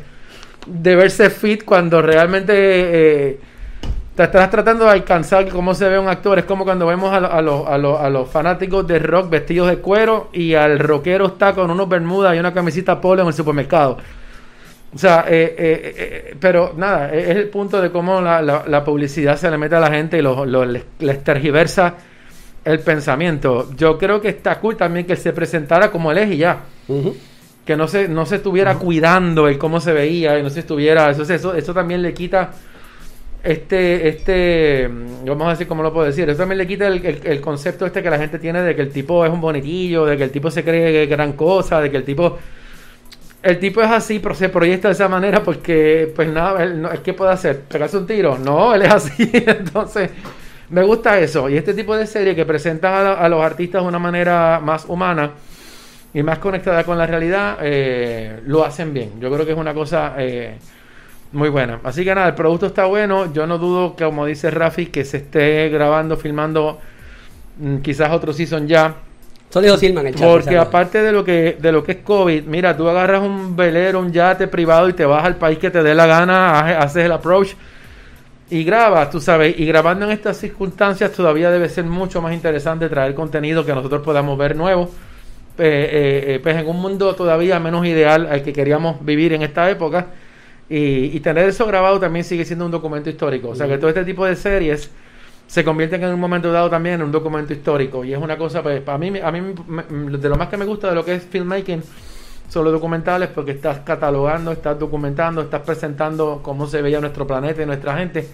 [0.67, 3.41] de verse fit cuando realmente eh,
[4.17, 6.39] te estás tratando de alcanzar cómo se ve un actor.
[6.39, 9.69] Es como cuando vemos a, a, los, a, los, a los fanáticos de rock vestidos
[9.69, 13.35] de cuero y al rockero está con unos bermudas y una camisita polo en el
[13.35, 13.99] supermercado.
[14.95, 19.37] O sea, eh, eh, eh, pero nada, es el punto de cómo la, la, publicidad
[19.37, 20.87] se le mete a la gente y lo, lo, les,
[21.23, 21.97] tergiversa
[22.65, 23.69] el pensamiento.
[23.77, 26.61] Yo creo que está cool también que se presentara como él es y ya.
[27.67, 31.11] Que no se, no se estuviera cuidando el cómo se veía y no se estuviera.
[31.11, 32.53] Eso, eso, eso también le quita
[33.47, 34.91] este, este,
[35.25, 38.11] vamos a decir cómo lo puedo decir, eso también le quita el, concepto este que
[38.11, 40.65] la gente tiene de que el tipo es un bonitillo, de que el tipo se
[40.65, 42.39] cree gran cosa, de que el tipo
[43.45, 46.91] el tipo es así, pero se proyecta de esa manera porque, pues nada, él no,
[47.05, 47.61] ¿qué puede hacer?
[47.61, 48.37] ¿Pegarse un tiro?
[48.37, 49.31] No, él es así.
[49.33, 50.11] Entonces,
[50.71, 51.49] me gusta eso.
[51.49, 55.31] Y este tipo de serie que presentan a, los artistas de una manera más humana
[56.13, 59.21] y más conectada con la realidad, eh, lo hacen bien.
[59.21, 60.59] Yo creo que es una cosa eh,
[61.33, 61.81] muy buena.
[61.85, 63.33] Así que nada, el producto está bueno.
[63.33, 66.79] Yo no dudo que, como dice Rafi, que se esté grabando, filmando
[67.59, 68.97] mm, quizás otro season ya
[70.19, 74.01] porque aparte de lo que de lo que es COVID, mira, tú agarras un velero,
[74.01, 77.13] un yate privado y te vas al país que te dé la gana, haces el
[77.13, 77.55] approach
[78.51, 82.89] y grabas, tú sabes, y grabando en estas circunstancias todavía debe ser mucho más interesante
[82.89, 84.91] traer contenido que nosotros podamos ver nuevo.
[85.59, 89.41] Eh, eh, eh, pues en un mundo todavía menos ideal al que queríamos vivir en
[89.41, 90.09] esta época
[90.69, 93.51] y, y tener eso grabado también sigue siendo un documento histórico.
[93.51, 94.91] O sea que todo este tipo de series
[95.47, 98.05] se convierten en un momento dado también en un documento histórico.
[98.05, 99.55] Y es una cosa, pues, para mí, a mí
[100.19, 101.83] de lo más que me gusta de lo que es filmmaking
[102.49, 107.63] son los documentales porque estás catalogando, estás documentando, estás presentando cómo se veía nuestro planeta
[107.63, 108.29] y nuestra gente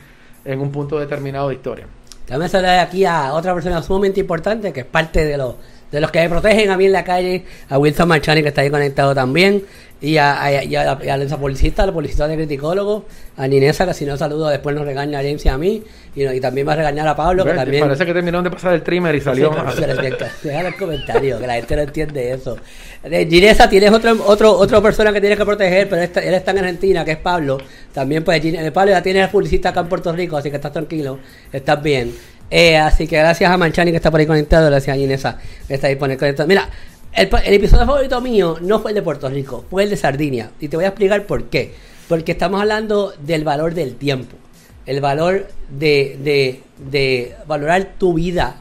[0.45, 1.87] en un punto determinado de historia.
[2.27, 5.55] También se de aquí a otra persona sumamente importante que es parte de los
[5.93, 8.63] de los que me protegen a mí en la calle, a Wilson Marchani que está
[8.63, 9.63] ahí conectado también,
[10.01, 13.05] y a, a, y a, la, policista, a la policista de criticólogo,
[13.37, 15.85] a Ninesa, que si no saludo después nos regaña a James y a mí,
[16.17, 17.85] y, y también va a regañar a Pablo, que también...
[17.85, 19.53] Parece que terminaron de pasar el trimmer y salió...
[19.77, 22.57] Sí, deja el comentario, que la gente no entiende eso.
[23.05, 27.05] Ginesa, tienes otro, otro, otra persona que tienes que proteger, pero él está en Argentina,
[27.05, 27.59] que es Pablo.
[27.93, 31.21] También, pues, Pablo ya tienes publicista acá en Puerto Rico, así que estás tranquilo,
[31.53, 32.13] estás bien.
[32.55, 35.73] Eh, así que gracias a Manchani que está por ahí conectado, gracias a Ginesa que
[35.73, 36.47] está ahí por ahí conectado.
[36.47, 36.69] Mira,
[37.15, 40.51] el, episodio favorito mío no fue el de Puerto Rico, fue el de Sardinia.
[40.61, 41.73] Y te voy a explicar por qué.
[42.11, 44.37] Porque estamos hablando del valor del tiempo.
[44.85, 48.57] El valor de, de, valorar tu vida,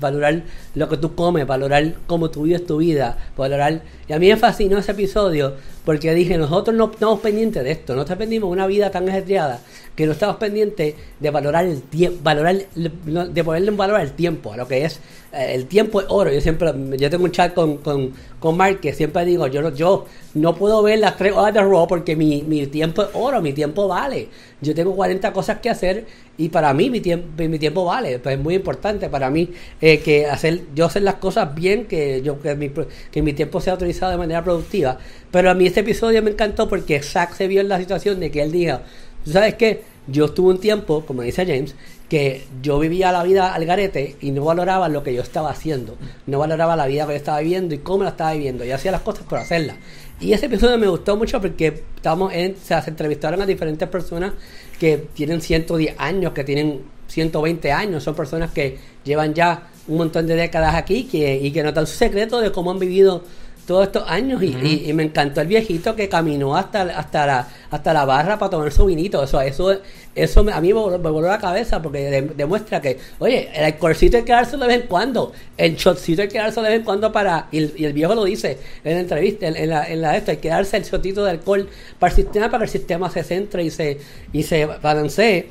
[0.00, 0.42] valorar
[0.74, 3.80] lo que tú comes, valorar cómo tú vives tu vida, valorar...
[4.08, 5.54] Y a mí me fascinó ese episodio
[5.84, 9.60] porque dije, nosotros no estamos pendientes de esto, no pendientes de una vida tan ajetreada
[9.96, 14.52] que no estamos pendientes de valorar el tiempo, valorar, de ponerle un valor al tiempo,
[14.52, 15.00] a lo que es
[15.32, 16.32] eh, el tiempo es oro.
[16.32, 19.74] Yo siempre, yo tengo un chat con, con, con Mark que siempre digo, yo no,
[19.74, 23.40] yo no puedo ver las tres horas de Raw porque mi, mi tiempo es oro,
[23.42, 24.28] mi tiempo vale.
[24.60, 26.06] Yo tengo 40 cosas que hacer
[26.38, 28.18] y para mí mi tiempo, mi tiempo vale.
[28.18, 32.22] Pues es muy importante para mí eh, que hacer, yo hacer las cosas bien, que
[32.22, 32.70] yo que mi,
[33.10, 34.98] que mi tiempo sea utilizado de manera productiva.
[35.30, 38.30] Pero a mí este episodio me encantó porque Zack se vio en la situación de
[38.30, 38.82] que él diga,
[39.26, 39.82] ¿tú sabes qué?
[40.06, 41.74] Yo estuve un tiempo, como dice James,
[42.08, 45.96] que yo vivía la vida al garete y no valoraba lo que yo estaba haciendo,
[46.26, 48.64] no valoraba la vida que yo estaba viviendo y cómo la estaba viviendo.
[48.64, 49.76] Yo hacía las cosas por hacerlas.
[50.20, 54.32] Y ese episodio me gustó mucho porque estamos en, se entrevistaron a diferentes personas
[54.78, 60.26] que tienen 110 años, que tienen 120 años, son personas que llevan ya un montón
[60.26, 63.24] de décadas aquí que, y que notan su secreto de cómo han vivido
[63.66, 68.04] todos estos años y, me encantó el viejito que caminó hasta, hasta, la, hasta la
[68.04, 69.22] barra para tomar su vinito.
[69.22, 69.76] Eso, eso,
[70.14, 74.32] eso a mí me voló, la cabeza porque demuestra que, oye, el alcoholcito hay que
[74.32, 77.48] darse de vez en cuando, el shotcito hay que darse de vez en cuando para,
[77.50, 80.48] y, el viejo lo dice en la entrevista, en, la, en la esto, hay que
[80.48, 83.70] darse el shotito de alcohol para el sistema, para que el sistema se centre y
[83.70, 83.98] se,
[84.32, 85.48] y se balancee.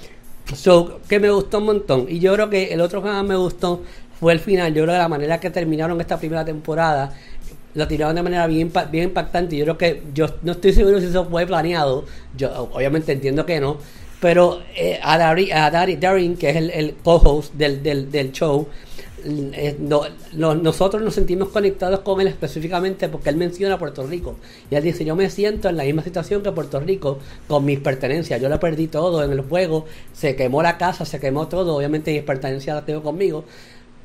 [0.56, 2.06] So, que me gustó un montón.
[2.08, 3.82] Y yo creo que el otro que más me gustó
[4.19, 4.73] fue el final.
[4.73, 7.13] Yo creo que la manera que terminaron esta primera temporada
[7.76, 9.56] lo tiraron de manera bien, bien impactante.
[9.56, 12.06] Yo creo que, yo no estoy seguro si eso fue planeado.
[12.36, 13.78] Yo obviamente entiendo que no.
[14.22, 18.66] Pero eh, a, Darin, que es el, co-host del, del, show,
[19.26, 19.76] eh,
[20.34, 24.38] nosotros nos sentimos conectados con él específicamente porque él menciona Puerto Rico.
[24.72, 27.80] Y él dice, yo me siento en la misma situación que Puerto Rico con mis
[27.80, 28.42] pertenencias.
[28.42, 32.14] Yo lo perdí todo en el juego, se quemó la casa, se quemó todo, obviamente
[32.14, 33.44] mis pertenencias las tengo conmigo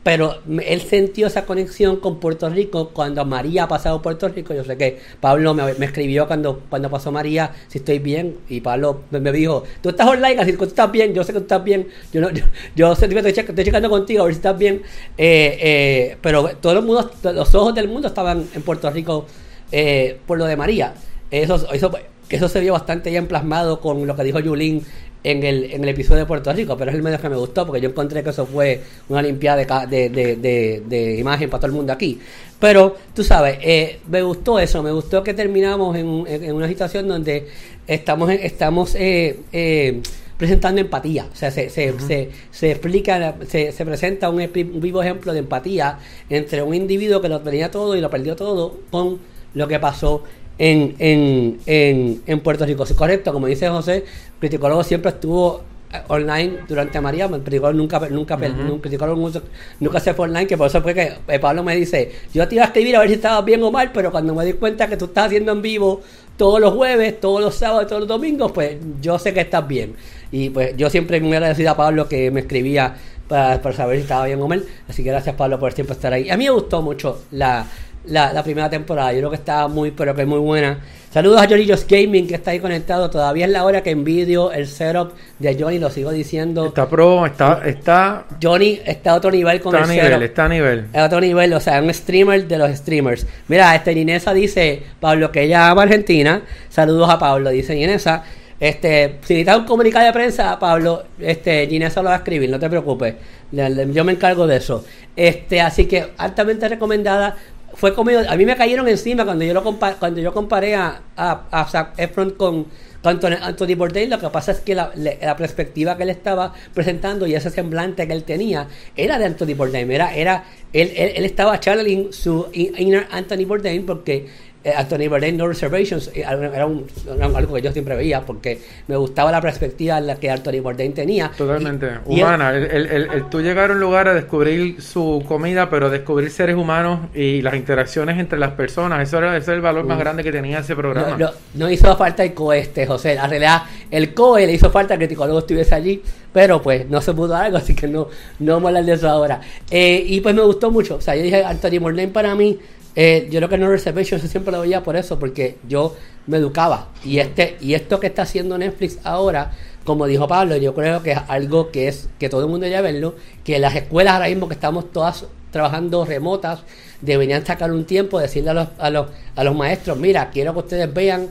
[0.02, 4.54] pero él sintió esa conexión con Puerto Rico cuando María ha pasado Puerto Rico.
[4.54, 9.02] Yo sé que Pablo me, escribió cuando, cuando pasó María si estoy bien y Pablo
[9.10, 11.62] me, dijo, tú estás online, así que tú estás bien, yo sé que tú estás
[11.62, 14.82] bien, yo, no, yo, yo estoy, estoy, checando contigo a ver si estás bien,
[15.18, 19.26] eh, eh, pero todos los, mundo, los ojos del mundo estaban en Puerto Rico
[19.70, 20.94] eh, por lo de María.
[21.30, 21.92] Eso, eso,
[22.28, 24.82] eso se vio bastante bien plasmado con lo que dijo Yulín
[25.22, 27.66] en el, en el episodio de Puerto Rico, pero es el medio que me gustó
[27.66, 31.72] porque yo encontré que eso fue una limpiada de, de, de, imagen para todo el
[31.76, 32.18] mundo aquí.
[32.58, 37.08] Pero tú sabes, eh, me gustó eso, me gustó que terminamos en, en, una situación
[37.08, 37.48] donde
[37.86, 40.00] estamos, estamos eh, eh,
[40.36, 41.26] presentando empatía.
[41.30, 45.40] O sea, se, se, se, se explica, se, se presenta un, un, vivo ejemplo de
[45.40, 45.98] empatía
[46.30, 49.18] entre un individuo que lo tenía todo y lo perdió todo con
[49.52, 50.22] lo que pasó
[50.60, 52.84] en, en, en, en Puerto Rico.
[52.84, 54.04] Sí, correcto, como dice José,
[54.38, 59.42] Criticólogo siempre estuvo eh, online durante María, Criticólogo nunca, nunca, nunca,
[59.80, 62.56] nunca se fue online, que por eso fue que eh, Pablo me dice, yo te
[62.56, 64.86] iba a escribir a ver si estabas bien o mal, pero cuando me di cuenta
[64.86, 66.02] que tú estás haciendo en vivo
[66.36, 69.94] todos los jueves, todos los sábados, todos los domingos, pues yo sé que estás bien.
[70.30, 72.96] Y pues yo siempre me agradecido a Pablo que me escribía
[73.28, 74.64] para, para saber si estaba bien o mal.
[74.88, 76.28] Así que gracias Pablo por siempre estar ahí.
[76.30, 77.66] A mí me gustó mucho la,
[78.04, 79.12] la, primera temporada.
[79.12, 80.78] Yo creo que está muy, pero que muy buena.
[81.12, 83.10] Saludos a Johnny's Gaming que está ahí conectado.
[83.10, 86.66] Todavía es la hora que envidio el setup de Johnny, lo sigo diciendo.
[86.66, 88.26] Está pro, está, está.
[88.40, 90.86] Johnny está a otro nivel con está el nivel, Está a nivel.
[90.94, 93.26] a otro nivel, o sea, un streamer de los streamers.
[93.48, 96.42] Mira, este Inesa dice, Pablo, que ella ama Argentina.
[96.68, 98.22] Saludos a Pablo, dice Inesa.
[98.60, 102.58] Este, si necesitas un comunicado de prensa, Pablo, este, Ginesa lo va a escribir, no
[102.58, 103.14] te preocupes.
[103.50, 104.84] Yo me encargo de eso.
[105.16, 107.36] Este, así que altamente recomendada
[107.80, 108.20] fue comido.
[108.28, 109.62] A mí me cayeron encima cuando yo lo
[109.98, 112.66] cuando yo comparé a, a, a Zac Efron con,
[113.02, 114.10] Anthony, Bourdain.
[114.10, 114.92] Lo que pasa es que la,
[115.38, 119.90] perspectiva que él estaba presentando y ese semblante que él tenía era de Anthony Bourdain.
[119.90, 124.28] Era, era él, él, él estaba channeling su inner Anthony Bourdain porque
[124.64, 126.86] Anthony Bourdain No Reservations eh, era, un,
[127.34, 130.92] algo que yo siempre veía porque me gustaba la perspectiva en la que Anthony Bourdain
[130.92, 131.30] tenía.
[131.36, 132.54] Totalmente, humana.
[132.54, 136.56] El, el, el, tú llegar a un lugar a descubrir su comida, pero descubrir seres
[136.56, 140.32] humanos y las interacciones entre las personas, eso era, ese el valor más grande que
[140.32, 141.16] tenía ese programa.
[141.54, 143.14] No, hizo falta el co este, José.
[143.14, 147.00] En realidad, el COE le hizo falta que el psicólogo estuviese allí, pero pues no
[147.00, 149.40] se pudo algo, así que no, no vamos a hablar de eso ahora.
[149.70, 150.96] Eh, y pues me gustó mucho.
[150.96, 152.58] O sea, yo dije, Anthony Bourdain para mí
[152.96, 156.38] eh, yo creo que No Reservation yo siempre lo veía por eso, porque yo me
[156.38, 156.88] educaba.
[157.04, 159.52] Y este y esto que está haciendo Netflix ahora,
[159.84, 162.82] como dijo Pablo, yo creo que es algo que es que todo el mundo debe
[162.82, 166.60] verlo, que las escuelas ahora mismo que estamos todas trabajando remotas,
[167.00, 170.60] deberían sacar un tiempo, decirle a los, a los, a los maestros, mira, quiero que
[170.60, 171.28] ustedes vean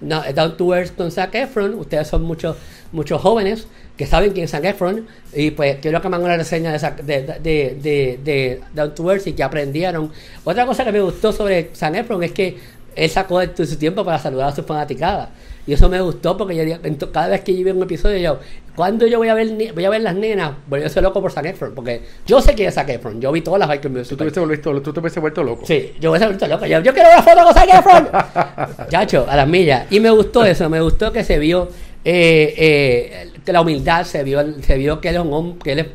[0.00, 2.56] Down to Earth con Zac Efron, ustedes son muchos
[2.92, 6.36] muchos jóvenes que saben quién es Zac Efron y pues quiero que me hagan una
[6.36, 10.10] reseña de, de, de, Down to Earth y que aprendieron.
[10.44, 12.58] Otra cosa que me gustó sobre Zac Efron es que
[12.96, 15.28] él sacó de su tiempo para saludar a sus fanaticadas.
[15.66, 18.38] Y eso me gustó porque yo, cada vez que yo veo un episodio, yo,
[18.74, 21.30] cuando yo voy a ver voy a ver las nenas, voy a ser loco por
[21.32, 24.16] Zac Efron, porque yo sé quién es Zac Efron, yo vi todas las High Music.
[24.16, 25.66] ¿Tú te, vuelto, tú te hubiese vuelto loco.
[25.66, 26.66] Sí, yo hubiese vuelto loco.
[26.66, 28.88] Yo, yo quiero una foto con Zac Efron.
[28.88, 29.86] Chacho, a las millas.
[29.90, 31.68] Y me gustó eso, me gustó que se vio
[32.04, 35.72] eh, eh, que la humildad se vio, se vio que él es un hombre, que
[35.72, 35.86] él es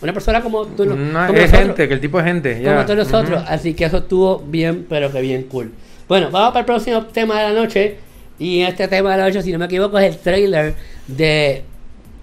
[0.00, 0.86] una persona como tú.
[0.86, 2.62] No, es gente, que el tipo es gente.
[2.64, 3.42] Como todos nosotros.
[3.46, 5.72] Así que eso estuvo bien, pero que bien cool.
[6.08, 7.98] Bueno, vamos para el próximo tema de la noche.
[8.40, 10.74] Y este tema de la noche, si no me equivoco, es el trailer
[11.06, 11.62] de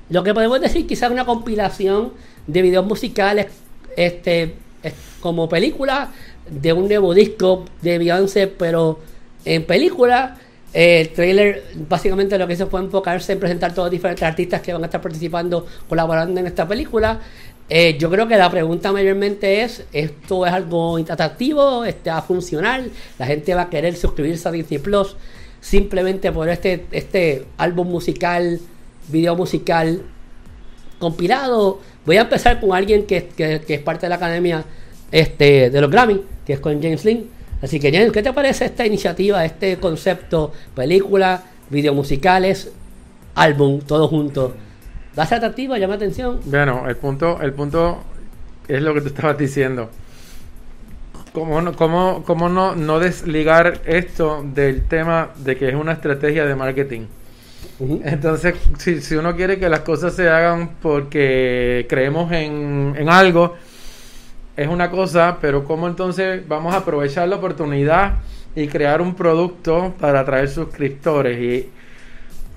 [0.10, 2.12] lo que podemos decir quizás una compilación
[2.48, 3.48] de videos musicales
[3.96, 4.56] este
[5.22, 6.10] como película
[6.50, 9.00] de un nuevo disco de Beyoncé, pero
[9.46, 10.38] en película
[10.74, 14.74] el trailer básicamente lo que hizo fue enfocarse en presentar todos los diferentes artistas que
[14.74, 17.20] van a estar participando, colaborando en esta película.
[17.70, 21.86] Eh, yo creo que la pregunta mayormente es, ¿esto es algo atractivo?
[21.86, 22.86] ¿Este va a funcionar?
[23.20, 25.16] ¿La gente va a querer suscribirse a Disney Plus
[25.62, 28.60] simplemente por este, este álbum musical,
[29.10, 30.02] video musical
[31.00, 31.80] compilado?
[32.06, 34.64] Voy a empezar con alguien que, que, es parte de la academia
[35.12, 38.66] este, de los Grammy, que es con James Lynn Así que, James, ¿qué te parece
[38.66, 41.44] esta iniciativa, este concepto, película,
[41.94, 42.72] musicales,
[43.34, 44.54] álbum, todo junto?
[45.18, 45.76] ¿Va a atractivo?
[45.76, 46.40] ¿Llama atención?
[46.46, 48.04] Bueno, el punto, el punto
[48.68, 49.90] es lo que tú estabas diciendo.
[51.38, 56.48] ¿Cómo, no, cómo, cómo no, no desligar esto del tema de que es una estrategia
[56.48, 57.02] de marketing?
[57.80, 63.56] Entonces, si, si, uno quiere que las cosas se hagan porque creemos en, en algo,
[64.56, 68.16] es una cosa, pero ¿cómo entonces vamos a aprovechar la oportunidad
[68.56, 71.40] y crear un producto para atraer suscriptores?
[71.40, 71.70] Y,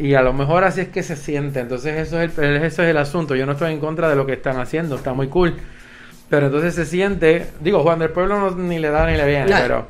[0.07, 1.61] y a lo mejor así es que se siente.
[1.61, 3.37] Entonces eso es, el, eso es el asunto.
[3.37, 5.55] Yo no estoy en contra de lo que están haciendo, está muy cool.
[6.31, 9.53] Pero entonces se siente, digo, Juan del Pueblo no, ni le da ni le viene,
[9.61, 9.89] pero...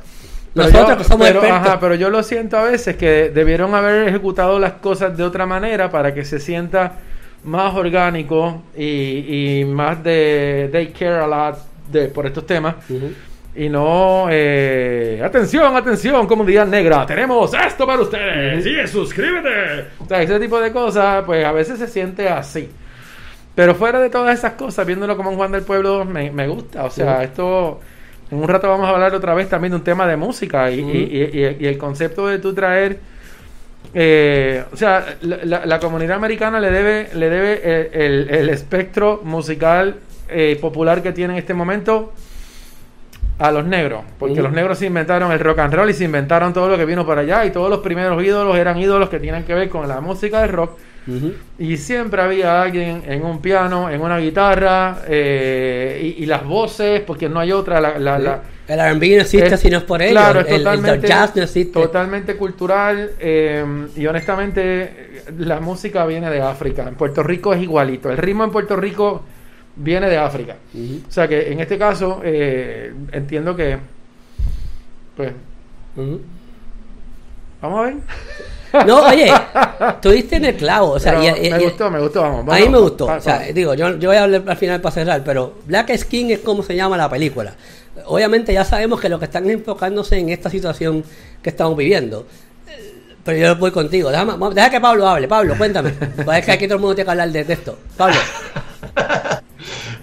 [0.53, 4.72] Nosotros yo, pero, ajá, pero yo lo siento a veces que debieron haber ejecutado las
[4.72, 6.95] cosas de otra manera para que se sienta
[7.45, 11.57] más orgánico y, y más de they care a lot
[11.93, 12.74] de, por estos temas.
[13.55, 18.64] Y no, eh, atención, atención, comunidad negra, tenemos esto para ustedes.
[18.64, 19.88] Sí, suscríbete.
[20.01, 22.68] O sea, ese tipo de cosas, pues a veces se siente así.
[23.61, 26.82] Pero fuera de todas esas cosas, viéndolo como un Juan del Pueblo, me, me gusta.
[26.86, 27.78] O sea, esto,
[28.30, 30.80] en un rato vamos a hablar otra vez también de un tema de música y,
[30.80, 33.00] y, y, el concepto de tú traer,
[33.92, 39.96] eh, o sea, la, la, comunidad americana le debe, le debe el, el, espectro musical
[40.30, 42.14] eh, popular que tiene en este momento
[43.38, 46.54] a los negros, porque los negros se inventaron el rock and roll y se inventaron
[46.54, 49.44] todo lo que vino para allá y todos los primeros ídolos eran ídolos que tienen
[49.44, 50.78] que ver con la música de rock
[51.59, 57.28] y siempre había alguien en un piano, en una guitarra eh, y, las voces, porque
[57.28, 57.80] no hay otra.
[57.80, 60.12] La, la, el RB no existe si no es por ellos.
[60.12, 61.72] Claro, es totalmente, jazz no existe.
[61.72, 63.64] totalmente cultural eh,
[63.96, 66.86] y honestamente la música viene de África.
[66.86, 68.11] En Puerto Rico es igualito.
[68.11, 69.22] El ritmo en Puerto Rico
[69.76, 70.57] viene de África.
[70.74, 73.78] O sea que en este caso eh, entiendo que,
[75.16, 75.32] pues,
[77.61, 77.94] vamos a ver.
[78.87, 79.33] No, oye,
[80.01, 80.93] tuviste en el clavo.
[80.93, 82.55] O sea, me gustó, me gustó, vamos.
[82.55, 83.07] a mí me gustó.
[83.07, 86.31] o sea, digo, yo, yo voy a hablar al final para cerrar, pero Black Skin
[86.31, 87.55] es como se llama la película.
[88.07, 91.05] Obviamente ya sabemos que lo que están enfocándose en esta situación
[91.43, 92.27] que estamos viviendo.
[93.25, 94.11] Pero yo voy contigo.
[94.11, 95.29] deja que Pablo hable.
[95.29, 95.91] Pablo, cuéntame.
[96.25, 97.79] Parece que aquí todo el mundo tiene que hablar de, esto.
[97.97, 98.16] Pablo.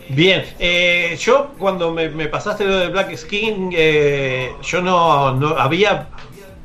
[0.10, 6.08] Bien, eh, yo cuando me, pasaste lo de Black Skin, eh, yo no, no había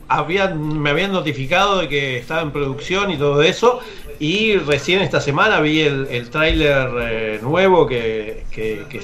[0.09, 3.81] me habían notificado de que estaba en producción y todo eso.
[4.19, 8.45] Y recién esta semana vi el, el tráiler eh, nuevo que,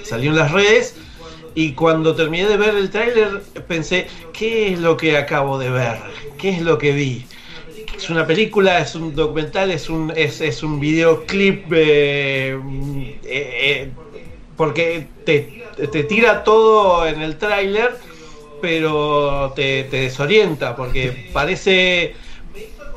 [0.04, 0.96] salió en las redes.
[1.54, 5.98] Y cuando terminé de ver el tráiler pensé, ¿qué es lo que acabo de ver?
[6.38, 7.26] ¿Qué es lo que vi?
[7.96, 12.56] Es una película, es un documental, es un, es, es un videoclip, eh,
[13.24, 13.90] eh,
[14.56, 17.96] porque te, te, tira todo en el tráiler
[18.60, 22.14] pero te, desorienta porque parece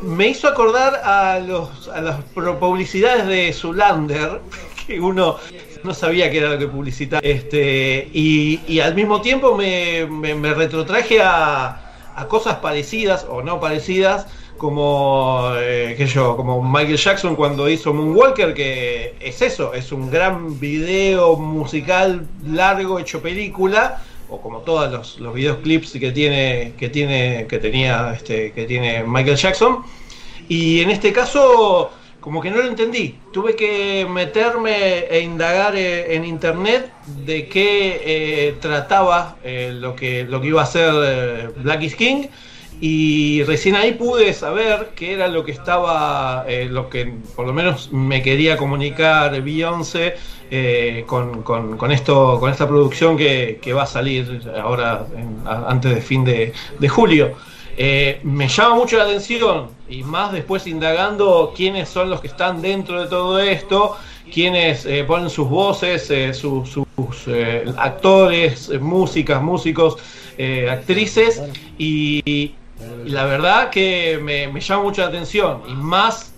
[0.01, 4.41] me hizo acordar a los a las publicidades de Zulander
[4.87, 5.37] que uno
[5.83, 11.21] no sabía que era lo que publicitaba este y, al mismo tiempo me, me, retrotraje
[11.21, 17.93] a, a, cosas parecidas o no parecidas como eh, yo como Michael Jackson cuando hizo
[17.93, 24.91] Moonwalker que es eso es un gran video musical largo hecho película o como todos
[24.91, 29.83] los, los videoclips que tiene, que tiene, que tenía, este, que tiene Michael Jackson.
[30.47, 33.19] Y en este caso, como que no lo entendí.
[33.33, 36.93] Tuve que meterme e indagar eh, en internet
[37.25, 42.27] de qué eh, trataba eh, lo, que, lo que iba a ser Black is King.
[42.79, 47.91] Y recién ahí pude saber qué era lo que estaba, lo que por lo menos
[47.91, 50.15] me quería comunicar Beyoncé
[50.53, 55.05] eh, con, con, esto, con esta producción que, va a salir ahora
[55.45, 56.53] antes de fin de,
[56.89, 57.35] julio.
[57.77, 62.61] Eh, me llama mucho la atención y más después indagando quiénes son los que están
[62.61, 63.95] dentro de todo esto,
[64.29, 66.77] quiénes eh, ponen sus voces, sus,
[67.77, 69.95] actores, músicas, músicos,
[70.69, 71.41] actrices
[71.77, 72.55] y,
[73.05, 76.30] la verdad que me, me llama mucho la atención y más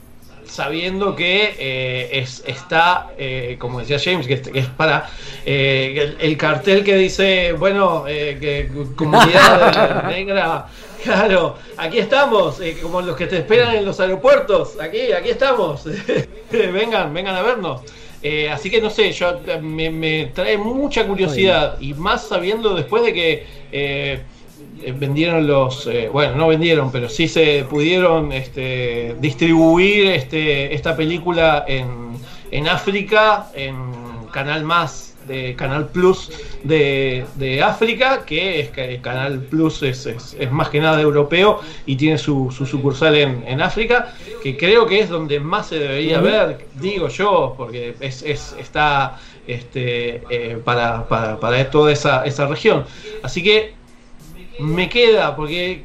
[0.54, 5.10] sabiendo que eh, es, está, eh, como decía James, que, es para
[5.48, 10.68] eh, el, cartel que dice, bueno, que comunidad negra,
[11.04, 15.86] claro, aquí estamos, como los que te esperan en los aeropuertos, aquí, aquí estamos,
[16.52, 17.82] vengan, vengan a vernos.
[18.52, 24.24] así que no sé, yo me trae mucha curiosidad y más sabiendo después de que
[25.00, 31.66] vendieron los, eh, bueno, no vendieron, pero sí se pudieron este, distribuir este, esta película
[31.68, 32.18] en,
[32.52, 33.76] en África, en
[34.32, 36.30] Canal Más, de Canal Plus
[36.64, 41.96] de, de África, que es que Canal Plus es, es, más que nada europeo y
[41.96, 46.20] tiene su, su sucursal en, en, África, que creo que es donde más se debería
[46.20, 52.48] ver, digo yo, porque es, es está este, eh, para, para, para toda esa, esa
[52.48, 52.86] región.
[53.24, 53.74] Así que
[54.60, 55.84] me queda, porque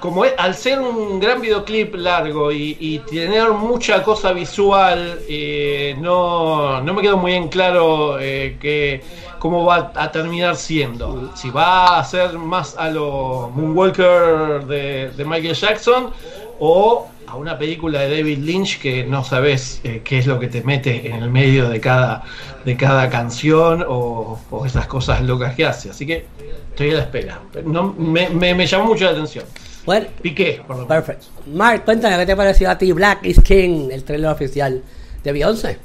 [0.00, 6.94] como al ser un gran videoclip largo y, tener mucha cosa visual, eh, no, no,
[6.94, 9.02] me quedó muy en claro eh, que,
[9.38, 11.30] cómo va a terminar siendo.
[11.34, 16.10] Si va a ser más a lo Moonwalker de, Michael Jackson
[16.58, 20.46] o a una película de David Lynch que no sabes eh, qué es lo que
[20.48, 22.22] te mete en el medio de cada,
[22.64, 25.90] de cada canción o, esas cosas locas que hace.
[25.90, 26.26] Así que
[26.70, 27.40] estoy a la espera.
[27.64, 29.44] No, me, me, llamó mucho la atención.
[29.84, 31.26] Bueno, Piqué, por Perfecto.
[31.46, 34.82] Mark, cuéntame qué te pareció a ti Black is King, el trailer oficial
[35.22, 35.78] de Beyoncé.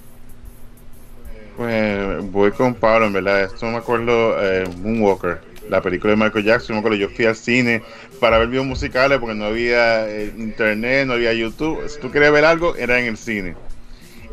[1.58, 3.44] Pues voy con Pablo, en verdad.
[3.44, 6.76] Esto me acuerdo eh, Moonwalker la película de Michael Jackson.
[6.76, 7.82] Me acuerdo, yo fui al cine
[8.20, 11.88] para ver videos musicales porque no había eh, internet, no había YouTube.
[11.88, 13.56] Si tú querías ver algo, era en el cine.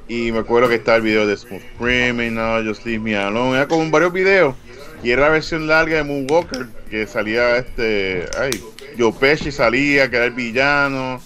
[0.08, 3.56] Y me acuerdo que estaba el video de Smooth Criminal, Just Leave Me Alone.
[3.56, 4.54] Era como varios videos.
[5.02, 8.26] Y era la versión larga de Moonwalker, que salía este.
[8.40, 8.50] Ay,
[8.98, 11.20] Joe Pesci salía, que era el villano.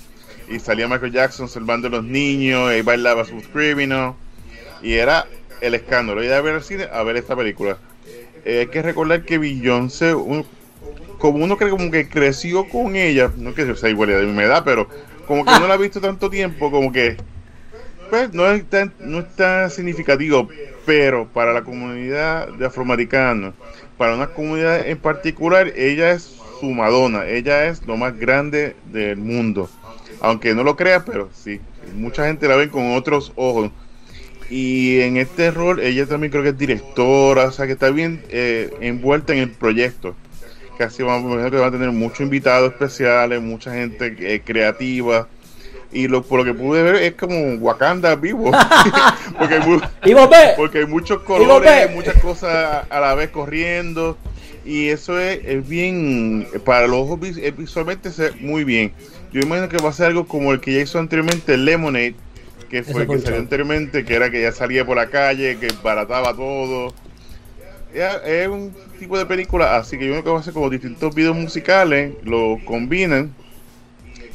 [0.49, 2.75] Y salía Michael Jackson salvando a los niños.
[2.75, 4.15] Y bailaba Smooth Criminal.
[4.83, 5.27] Y era
[5.61, 6.23] el escándalo.
[6.23, 7.79] Y de ver al cine a ver esta película.
[8.45, 10.15] Eh, hay que recordar que Beyoncé,
[11.19, 14.63] como uno cree como que creció con ella, no que sea igual de mi edad,
[14.65, 14.89] pero
[15.27, 17.17] como que no la ha visto tanto tiempo, como que
[18.11, 20.49] pues no es tan, no es tan significativo,
[20.85, 23.55] pero para la comunidad de afroamericanos,
[23.97, 29.17] para una comunidad en particular, ella es su Madonna, ella es lo más grande del
[29.17, 29.71] mundo.
[30.21, 31.61] Aunque no lo crea, pero sí,
[31.95, 33.71] mucha gente la ve con otros ojos.
[34.51, 38.23] Y en este rol, ella también creo que es directora, o sea que está bien
[38.29, 40.15] eh, envuelta en el proyecto.
[40.79, 45.29] Casi vamos a que va a tener muchos invitados especiales, mucha gente eh, creativa.
[45.93, 48.51] Y lo, por lo que pude ver es como Wakanda vivo.
[49.39, 50.13] porque, hay
[50.57, 54.17] porque hay muchos colores, muchas cosas a la vez corriendo.
[54.65, 57.19] Y eso es, bien, para los ojos
[57.57, 58.93] visualmente se muy bien.
[59.33, 62.15] Yo imagino que va a ser algo como el que ya hizo anteriormente Lemonade
[62.73, 66.35] que fue que salió anteriormente, que era que ya salía por la calle, que barataba
[66.35, 66.95] todo.
[67.93, 71.15] es un tipo de película, así que yo creo que va a hacer como distintos
[71.15, 73.35] videos musicales, lo combinan.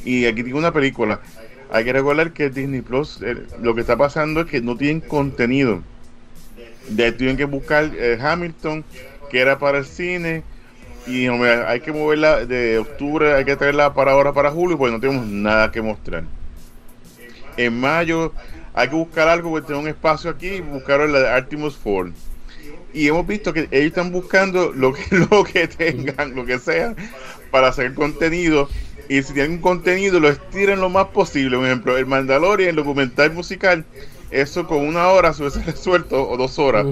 [0.04, 1.20] Y aquí tengo una película.
[1.68, 5.00] Hay que recordar que Disney Plus, eh, lo que está pasando es que no tienen
[5.00, 5.82] contenido.
[6.90, 8.84] De tienen que buscar eh, Hamilton,
[9.30, 10.44] que era para el cine,
[11.08, 15.00] y hay que moverla de octubre, hay que traerla para ahora, para julio, pues no
[15.00, 16.37] tenemos nada que mostrar
[17.58, 18.32] en mayo
[18.72, 22.12] hay que buscar algo porque tengo un espacio aquí y buscaron la de Artemis Ford.
[22.94, 26.94] Y hemos visto que ellos están buscando lo que, lo que tengan, lo que sea,
[27.50, 28.68] para hacer contenido.
[29.08, 31.56] Y si tienen un contenido, lo estiren lo más posible.
[31.56, 33.84] Por ejemplo, el Mandalorian, el documental musical,
[34.30, 36.86] eso con una hora se hubiese resuelto, o dos horas.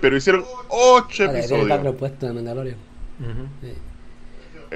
[0.00, 1.68] Pero hicieron ocho episodios.
[1.68, 2.76] de Mandalorian.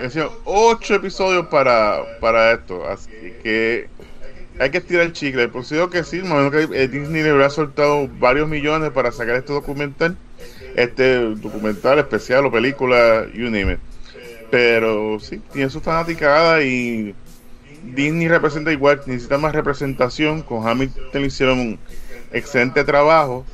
[0.04, 2.86] Hicieron ocho episodios para, para esto.
[2.86, 3.10] Así
[3.42, 3.88] que
[4.58, 5.50] hay que estirar el chicle.
[5.70, 10.16] Digo que sí, me que Disney le habrá soltado varios millones para sacar este documental,
[10.76, 13.78] este documental especial o película, you name it.
[14.50, 17.14] Pero sí, tiene su fanaticada y
[17.82, 20.42] Disney representa igual, necesita más representación.
[20.42, 21.78] Con Hamilton hicieron un
[22.32, 23.44] excelente trabajo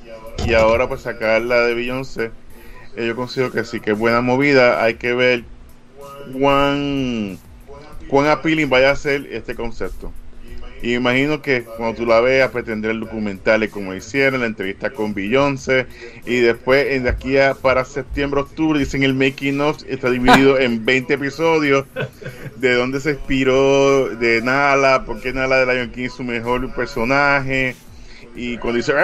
[0.47, 2.31] y ahora pues sacar la de Beyoncé,
[2.97, 4.83] eh, yo considero que sí, que es buena movida.
[4.83, 5.45] Hay que ver
[6.39, 7.39] cuán,
[8.09, 10.13] cuán appealing vaya a ser este concepto.
[10.83, 14.91] Y imagino que cuando tú la veas, pues tendré el documental como hicieron, la entrevista
[14.91, 15.87] con Beyoncé.
[16.25, 20.85] Y después, de aquí a para septiembre, octubre, dicen el making of, está dividido en
[20.87, 21.85] 20 episodios.
[22.57, 26.73] De dónde se inspiró de Nala, por qué Nala de Lion King es su mejor
[26.75, 27.77] personaje.
[28.35, 28.95] Y cuando dice,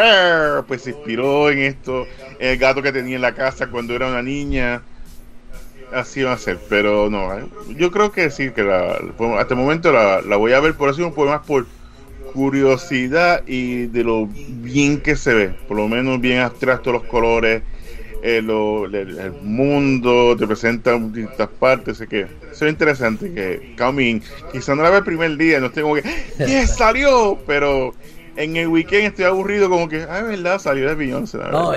[0.66, 2.06] pues se inspiró en esto,
[2.38, 4.82] el gato que tenía en la casa cuando era una niña
[5.92, 7.44] así va a ser, pero no, eh,
[7.76, 11.28] yo creo que sí, que hasta el momento la, voy a ver por eso, por
[11.28, 11.66] más por
[12.32, 17.62] curiosidad y de lo bien que se ve, por lo menos bien abstracto los colores,
[18.22, 24.20] eh, el, mundo te presenta distintas partes, sé que eso es interesante, que Coming,
[24.52, 26.02] quizá no la ve el primer día, no estoy como que,
[26.38, 27.38] ¡yes, salió!
[27.46, 27.94] Pero
[28.36, 31.72] en el weekend estoy aburrido como que, ay, verdad, salió de Beyoncé, No,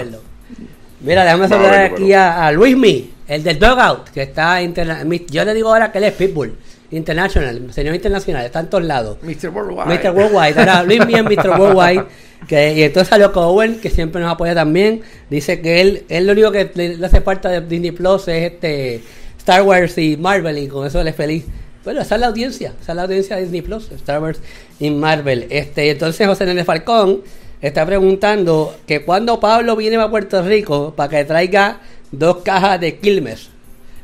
[1.02, 5.70] Mira, déjame saludar aquí a, a Luismi, el del Dogout, que está Yo le digo
[5.70, 6.56] ahora que él es Pitbull.
[6.91, 9.18] International, señor internacional, está en todos lados.
[9.22, 9.50] Mr.
[9.50, 9.86] Worldwide.
[9.86, 10.12] Mr.
[10.12, 10.60] Worldwide.
[10.60, 11.60] Ahora Luismi es Mr.
[11.60, 12.06] Worldwide.
[12.47, 15.02] Que, y entonces salió Cowen, que siempre nos apoya también.
[15.30, 19.02] Dice que él, él lo único que le, hace falta de Disney Plus es este
[19.38, 21.45] Star Wars y Marvel, y con eso él es feliz.
[21.84, 24.39] Bueno, esa es la audiencia, esa es la audiencia de Disney Plus, Star Wars
[24.80, 25.45] y Marvel.
[25.50, 27.22] Este, entonces José Nene Falcón
[27.62, 31.80] está preguntando que cuando Pablo viene a Puerto Rico para que traiga
[32.12, 33.49] dos cajas de Quilmes.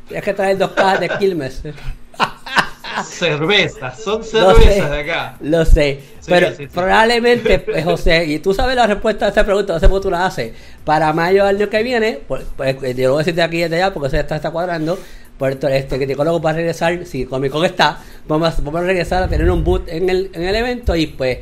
[0.08, 1.62] Tienes que traer dos cajas de Quilmes.
[3.04, 5.36] cervezas, son cervezas de acá.
[5.40, 9.80] Lo sé, pero probablemente, pues, José, y tú sabes la respuesta a esta pregunta, no
[9.80, 10.52] sé por tú la haces.
[10.84, 13.62] Para mayo del año que viene, pues, pues yo lo voy a decir de aquí
[13.62, 14.98] y de allá porque se está, está cuadrando.
[15.38, 19.28] Puerto este criticólogo va a regresar, si Comic Con está, vamos, vamos a regresar a
[19.28, 21.38] tener un boot en el, en el evento y pues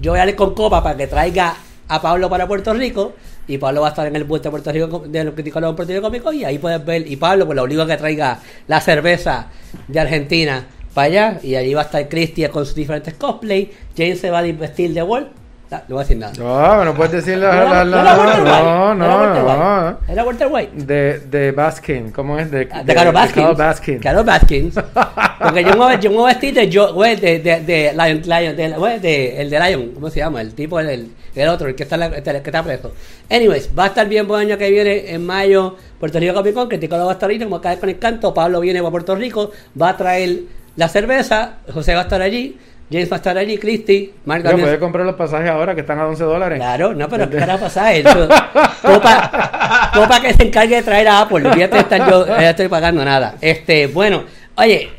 [0.00, 1.56] yo voy a ir con Copa para que traiga
[1.88, 3.14] a Pablo para Puerto Rico
[3.46, 5.76] y Pablo va a estar en el boot de Puerto Rico de los criticólogos de
[5.76, 8.40] Puerto Rico Cómico y ahí puedes ver y Pablo pues lo obligo a que traiga
[8.66, 9.48] la cerveza
[9.86, 14.18] de Argentina para allá y allí va a estar Cristian con sus diferentes cosplay, James
[14.18, 15.28] se va a vestir de Wolf
[15.70, 16.32] no, voy a decir nada.
[16.38, 17.84] No, no puedes decir la.
[17.84, 20.84] No, no, no, Era Walter White.
[20.84, 22.50] De, de Baskin, ¿cómo es?
[22.50, 23.98] De, ah, de, Carol Baskin.
[23.98, 24.72] Carol Baskin.
[25.42, 28.70] Porque yo me, yo me vestí de, yo, güey, de, de, de Lion, Lion de,
[28.78, 30.40] güey, de, el de Lion, ¿cómo se llama?
[30.40, 32.92] El tipo, el, el otro, el que está, el, que está preso.
[33.28, 36.68] Anyways, va a estar bien buen año que viene en mayo, Puerto Rico Comic Con,
[36.68, 39.50] Tico va a estar ahí, como cae con el canto, Pablo viene para Puerto Rico,
[39.80, 40.42] va a traer
[40.76, 42.56] la cerveza, José va a estar allí.
[42.90, 45.98] James va a estar allí, Christy, Mark Yo puede comprar los pasajes ahora que están
[45.98, 46.58] a 11 dólares.
[46.58, 48.04] Claro, no, pero ¿qué hará pasajes?
[48.04, 51.50] Copa, Copa que se encargue de traer a Apple.
[51.52, 53.34] Fíjate, yo no estoy pagando nada.
[53.40, 54.22] Este, bueno,
[54.56, 54.90] oye,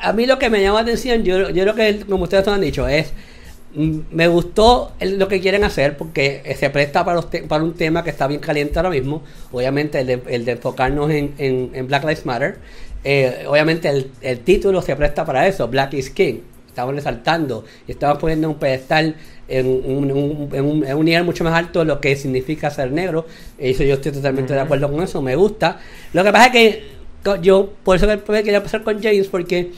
[0.00, 2.60] a, mí lo que me llama la atención, yo, yo creo que, como ustedes han
[2.60, 3.12] dicho, es
[3.74, 8.10] mm, me gustó lo que quieren hacer porque se presta para, para un tema que
[8.10, 9.24] está bien caliente ahora mismo.
[9.50, 12.58] Obviamente, el de, el de enfocarnos en, en, Black Lives Matter.
[13.02, 16.36] Eh, obviamente, el, el título se presta para eso: Black is King
[16.74, 19.14] estamos resaltando y estamos poniendo un pedestal
[19.46, 23.26] en un, en, un, nivel mucho más alto lo que significa ser negro.
[23.56, 25.78] Eso yo estoy totalmente de acuerdo con eso, me gusta.
[26.12, 26.82] Lo que pasa es que
[27.40, 29.70] yo, por eso quería pasar con James, porque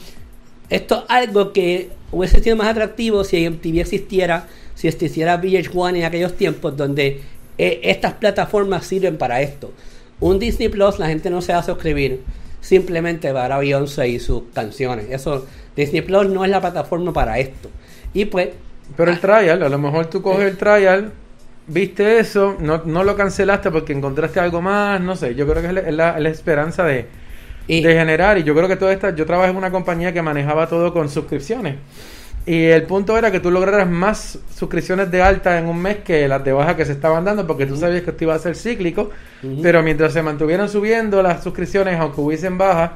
[0.69, 6.03] esto es algo que hubiese sido más atractivo si MTV existiera, si existiera VH1 en
[6.03, 7.21] aquellos tiempos donde
[7.59, 9.71] eh, estas plataformas sirven para esto.
[10.19, 12.23] Un Disney Plus, la gente no se va a suscribir
[12.59, 15.07] simplemente para Beyoncé y sus canciones.
[15.11, 15.45] Eso
[15.77, 17.69] Disney Plus no es la plataforma para esto.
[18.13, 18.49] Y pues.
[18.95, 21.11] Pero el trial, a lo mejor tú coges el trial,
[21.67, 25.35] viste eso, no, no lo cancelaste porque encontraste algo más, no sé.
[25.35, 27.05] Yo creo que es la, esperanza de,
[27.67, 28.37] de generar.
[28.37, 29.13] Y yo creo que todo esta.
[29.13, 31.75] Yo trabajé en una compañía que manejaba todo con suscripciones.
[32.47, 36.29] Y el punto era que tú lograras más suscripciones de alta en un mes que
[36.29, 38.55] las de baja que se estaban dando, porque tú sabías que esto iba a ser
[38.55, 39.11] cíclico.
[39.61, 42.91] Pero mientras se mantuvieran subiendo las suscripciones, aunque hubiesen bajas,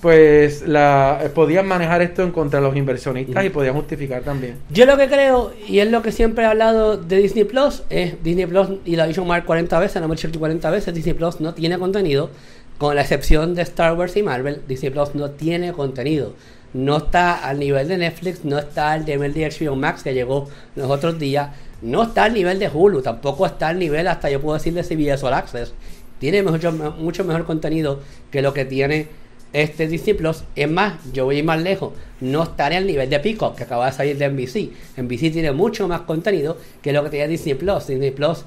[0.00, 4.56] pues la eh, podían manejar esto en contra de los inversionistas y podían justificar también.
[4.70, 8.22] Yo lo que creo, y es lo que siempre he hablado de Disney Plus, es
[8.22, 10.94] Disney Plus, y lo ha dicho Mark 40 veces, no me he dicho 40 veces,
[10.94, 12.30] Disney Plus no tiene contenido,
[12.78, 16.34] con la excepción de Star Wars y Marvel, Disney Plus no tiene contenido.
[16.74, 20.48] No está al nivel de Netflix, no está al nivel de HBO Max que llegó
[20.76, 24.40] los otros días, no está al nivel de Hulu, tampoco está al nivel hasta yo
[24.40, 25.72] puedo decir de CBS All Access.
[26.20, 29.08] Tiene mucho, mucho mejor contenido que lo que tiene
[29.52, 30.44] este Disney Plus.
[30.54, 31.92] Es más, yo voy a ir más lejos.
[32.20, 34.70] No estaré al nivel de Peacock, que acaba de salir de NBC.
[35.00, 37.86] NBC tiene mucho más contenido que lo que tiene Disney Plus.
[37.86, 38.44] Disney Plus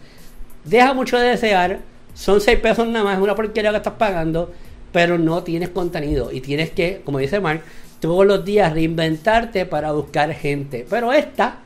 [0.64, 1.80] deja mucho de desear.
[2.14, 4.52] Son 6 pesos nada más, es una porquería que estás pagando,
[4.92, 6.32] pero no tienes contenido.
[6.32, 7.62] Y tienes que, como dice Mark,
[8.00, 10.86] todos los días reinventarte para buscar gente.
[10.90, 11.60] Pero esta,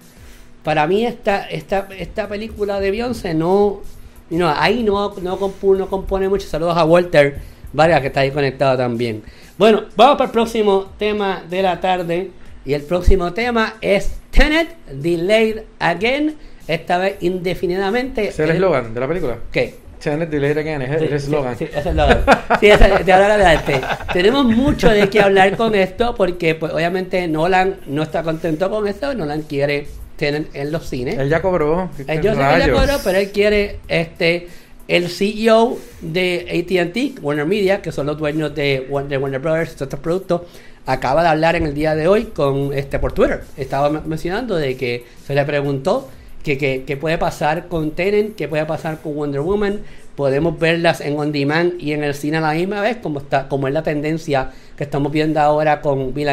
[0.63, 3.81] para mí, esta, esta, esta película de Beyoncé no.
[4.29, 6.47] no ahí no, no, no compone mucho.
[6.47, 9.23] Saludos a Walter varias que está ahí conectado también.
[9.57, 12.31] Bueno, vamos para el próximo tema de la tarde.
[12.65, 16.35] Y el próximo tema es Tenet Delayed Again.
[16.67, 18.29] Esta vez indefinidamente.
[18.29, 19.37] ¿Es el eslogan de la película?
[19.51, 19.75] ¿Qué?
[20.01, 21.57] Tenet Delayed Again, es el eslogan.
[21.57, 22.23] Sí, es el eslogan.
[22.59, 23.81] Sí, de ahora adelante.
[24.13, 28.87] Tenemos mucho de qué hablar con esto porque, pues, obviamente, Nolan no está contento con
[28.87, 29.13] esto.
[29.13, 31.17] Nolan quiere tener en los cines.
[31.17, 31.89] Él ya cobró.
[31.97, 34.47] Yo sé que ya cobró, pero él quiere este
[34.87, 40.41] el CEO de ATT, Warner Media, que son los dueños de Warner, Brothers, estos productos,
[40.85, 43.43] acaba de hablar en el día de hoy con este por Twitter.
[43.57, 46.09] Estaba mencionando de que se le preguntó
[46.43, 49.79] que, puede pasar con Tenant, qué puede pasar con Wonder Woman.
[50.15, 53.49] Podemos verlas en on demand y en el cine a la misma vez, como está,
[53.49, 56.29] como es la tendencia que estamos viendo ahora con Bill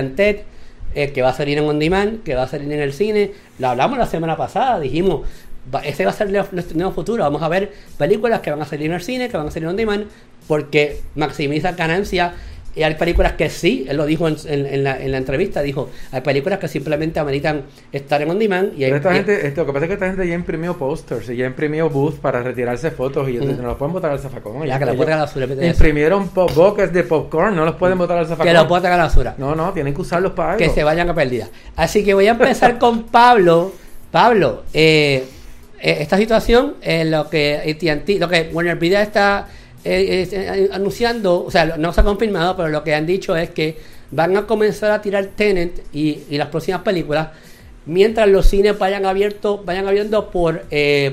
[0.94, 3.32] eh, que va a salir en on demand, que va a salir en el cine.
[3.58, 5.22] Lo hablamos la semana pasada, dijimos,
[5.84, 7.22] ese va a ser nuestro nuevo futuro.
[7.22, 9.68] Vamos a ver películas que van a salir en el cine, que van a salir
[9.68, 10.06] on demand,
[10.48, 12.34] porque maximiza ganancia.
[12.74, 16.68] Y hay películas que sí, él lo dijo en, la, entrevista, dijo, hay películas que
[16.68, 18.72] simplemente ameritan estar en on demand.
[18.78, 21.28] Y hay, esta gente, esto, lo que pasa es que esta gente ya imprimió posters
[21.28, 24.66] y ya imprimió booth para retirarse fotos y no los pueden botar al zafacón.
[24.66, 25.46] Ya, que botan a la basura.
[25.66, 28.46] Imprimieron boques de popcorn, no los pueden botar al zafacón.
[28.46, 29.34] Que los botan a la basura.
[29.36, 30.58] No, no, tienen que usarlos para algo.
[30.58, 31.48] Que se vayan a pérdida.
[31.76, 33.72] Así que voy a empezar con Pablo.
[34.12, 35.24] Pablo, eh,
[35.82, 39.48] esta situación, eh, lo que AT&T, lo que Warner Media está
[39.84, 43.76] eh, anunciando, o sea, no se ha confirmado, pero lo que han dicho es que
[44.10, 47.28] van a comenzar a tirar Tenet y, las próximas películas
[47.84, 50.62] mientras los cines vayan abiertos, vayan abriendo por,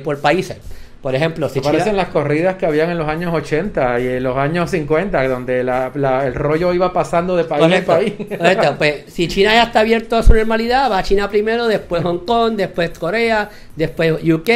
[0.04, 0.58] por países.
[1.02, 4.36] Por ejemplo, si parecen las corridas que habían en los años 80 y en los
[4.36, 8.14] años 50, donde el rollo iba pasando de país en país.
[8.78, 12.26] Pues, si China ya está abierto a su normalidad, va a China primero, después Hong
[12.26, 14.50] Kong, después Corea, después UK,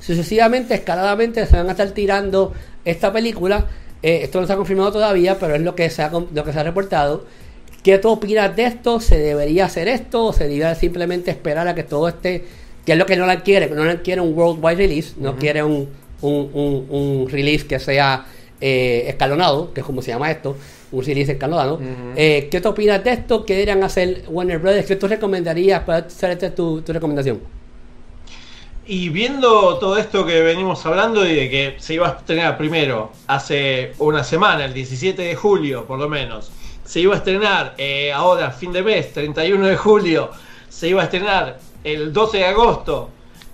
[0.00, 3.66] sucesivamente, escaladamente se van a estar tirando esta película.
[4.02, 6.52] Eh, esto no se ha confirmado todavía, pero es lo que se ha, lo que
[6.52, 7.24] se ha reportado.
[7.82, 9.00] ¿Qué tú opinas de esto?
[9.00, 12.44] ¿Se debería hacer esto o se debería simplemente esperar a que todo esté
[12.84, 15.62] que es lo que no la quiere, no la quiere un worldwide release, no quiere
[15.62, 15.88] un,
[16.20, 18.26] un, un, release que sea
[18.60, 20.56] eh, escalonado, que es como se llama esto,
[20.90, 21.80] un release escalonado.
[22.16, 23.44] Eh, ¿Qué te opinas de esto?
[23.44, 24.86] ¿Qué deberían hacer Warner Brothers?
[24.86, 27.40] ¿Qué tú recomendarías para hacer esta tu, tu recomendación?
[28.84, 33.12] Y viendo todo esto que venimos hablando y de que se iba a estrenar primero
[33.28, 36.50] hace una semana, el 17 de julio por lo menos,
[36.84, 40.30] se iba a estrenar eh, ahora, fin de mes, 31 de julio,
[40.68, 43.10] se iba a estrenar el 12 de agosto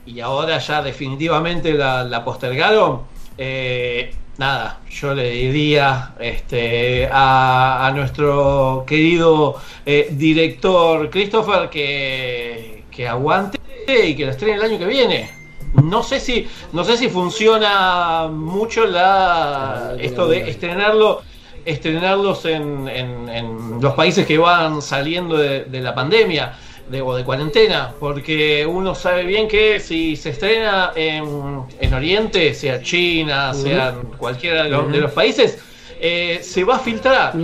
[0.07, 3.03] y ahora ya definitivamente la, postergaron,
[3.37, 13.59] eh, nada, yo le diría este, a, nuestro querido eh, director Christopher que, que aguante
[13.87, 15.31] y que la estrene el año que viene.
[15.75, 21.23] No sé si, no sé si funciona mucho la esto de estrenarlo
[21.67, 26.57] estrenarlos en, en, los países que van saliendo de la pandemia
[26.91, 32.55] de, o de cuarentena, porque uno sabe bien que si se estrena en, en Oriente,
[32.55, 35.59] sea China, sea cualquiera de los, países,
[36.01, 37.35] eh, se va a filtrar.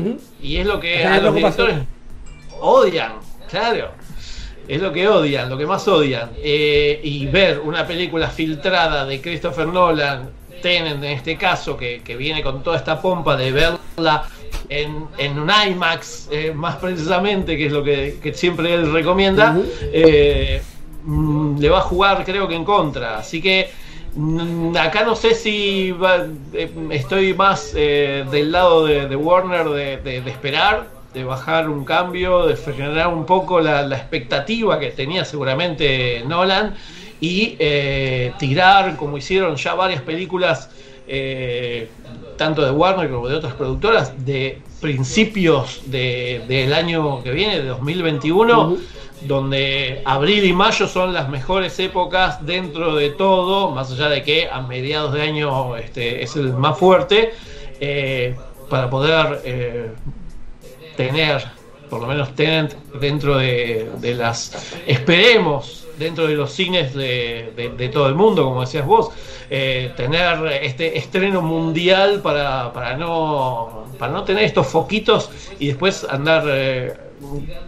[0.41, 1.77] Y es lo que a los directores
[2.61, 3.15] odian,
[3.49, 3.93] claro.
[4.67, 6.31] Es lo que odian, lo que más odian.
[6.39, 10.31] Eh, y ver una película filtrada de Christopher Nolan,
[10.65, 14.27] En este caso, que, que viene con toda esta pompa de verla
[14.69, 19.57] en, en un IMAX, eh, más precisamente, que es lo que, siempre él recomienda,
[19.93, 20.63] eh,
[21.05, 23.19] mm, le va a jugar creo que en contra.
[23.19, 23.71] Así que
[24.15, 25.95] mm, acá no sé si
[26.55, 29.69] eh, estoy más del lado de, Warner
[30.03, 36.23] de, esperar, de bajar un cambio, de frenar un poco la, expectativa que tenía seguramente
[36.27, 36.75] Nolan
[37.25, 37.57] y
[38.39, 40.71] tirar, como hicieron ya varias películas
[42.37, 48.77] tanto de Warner como de otras productoras, de principios del año que viene, de 2021,
[49.23, 54.49] donde abril y mayo son las mejores épocas dentro de todo, más allá de que
[54.51, 57.33] a mediados de año este, es el más fuerte,
[57.81, 58.37] eh,
[58.69, 59.91] para poder eh,
[60.97, 61.45] tener,
[61.89, 68.09] por lo menos Tenant, dentro de, de las, esperemos, dentro de los cines de, todo
[68.09, 69.11] el mundo, como decías vos,
[69.51, 76.07] eh, tener este estreno mundial para, para, no, para no tener estos foquitos y después
[76.09, 76.95] andar eh,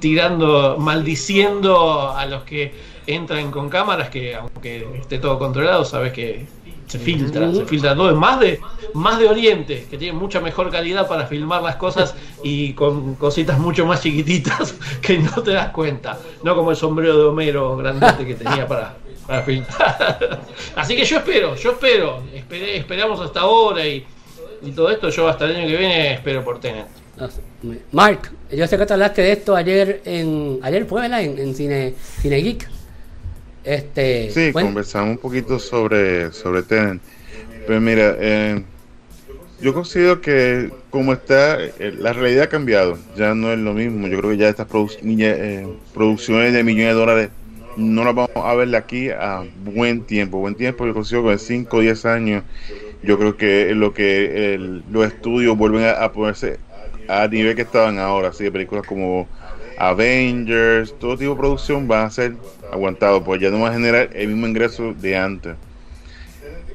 [0.01, 2.73] tirando, maldiciendo a los que
[3.07, 6.47] entran con cámaras, que aunque esté todo controlado, sabes que
[6.87, 8.11] se filtra, se filtra todo.
[8.11, 8.61] Es más de,
[8.95, 13.59] más de Oriente, que tiene mucha mejor calidad para filmar las cosas y con cositas
[13.59, 16.19] mucho más chiquititas que no te das cuenta.
[16.43, 20.41] No como el sombrero de Homero grandote que tenía para, para filtrar.
[20.77, 22.23] Así que yo espero, yo espero.
[22.51, 24.07] esperamos hasta ahora y,
[24.63, 25.09] y, todo esto.
[25.11, 26.87] Yo hasta el año que viene espero por tener.
[27.93, 31.95] Mark, yo sé que te hablaste de esto ayer en ayer fue en, en Cine,
[32.21, 32.76] Cine Geek.
[33.67, 37.01] Este, sí, conversamos un poquito sobre, sobre Tenet.
[37.67, 38.63] Pero mira, eh,
[39.61, 44.07] yo considero que como está, eh, la realidad ha cambiado, ya no es lo mismo.
[44.07, 47.31] Yo creo que ya estas eh, producciones de millones de dólares
[47.77, 50.39] no las vamos a ver aquí a buen tiempo.
[50.39, 52.45] Buen tiempo, yo considero que en 5 o 10 años,
[53.03, 56.61] yo creo que lo que los estudios vuelven a, ponerse
[57.09, 59.27] a nivel que estaban ahora, así de películas como
[59.77, 62.37] Avengers, todo tipo de producción va a ser
[62.73, 65.57] aguantado, pues ya no va a generar el mismo ingreso de antes.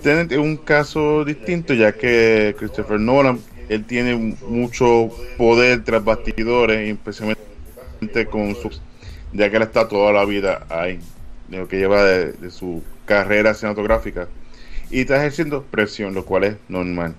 [0.04, 3.39] Tenet es un caso distinto, ya que Christopher Nolan,
[3.70, 8.72] él tiene mucho poder tras bastidores, especialmente con su,
[9.32, 11.00] ya que él está toda la vida ahí,
[11.48, 14.28] de lo que lleva de, su carrera cinematográfica,
[14.89, 17.14] y está ejerciendo presión, lo cual es normal.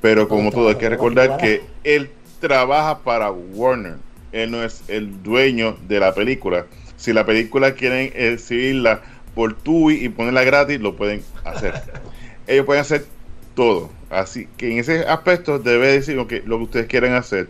[0.00, 2.10] Pero como todo, hay que recordar que él
[2.40, 3.96] trabaja para Warner
[4.32, 6.66] él no es el dueño de la película.
[7.02, 9.02] Si la película quieren exhibirla
[9.34, 11.74] por Tubi y ponerla gratis, lo pueden hacer.
[12.46, 13.06] Ellos pueden hacer
[13.56, 13.90] todo.
[14.08, 17.48] Así que en ese aspecto debe decir lo que, lo que ustedes quieran hacer.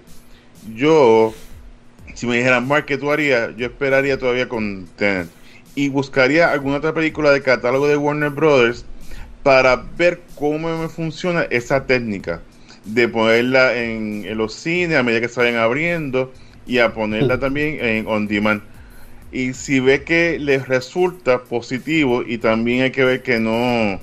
[0.75, 1.35] Yo,
[2.15, 3.55] si me dijeran, Mark, ¿qué tú harías?
[3.59, 5.29] Yo esperaría todavía con Tenet.
[5.75, 8.87] Y buscaría alguna otra película de catálogo de Warner Brothers
[9.43, 12.41] para ver cómo me funciona esa técnica
[12.87, 16.33] de ponerla en, en los cines a medida que se vayan abriendo
[16.67, 18.72] y a ponerla también en on demand.
[19.33, 23.99] Y si ve que les resulta positivo y también hay que ver que no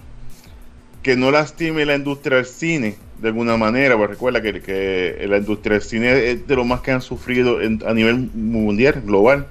[1.04, 5.38] que no lastime la industria del cine de alguna manera, porque recuerda que, que la
[5.38, 9.48] industria del cine es de lo más que han sufrido a nivel mundial, global,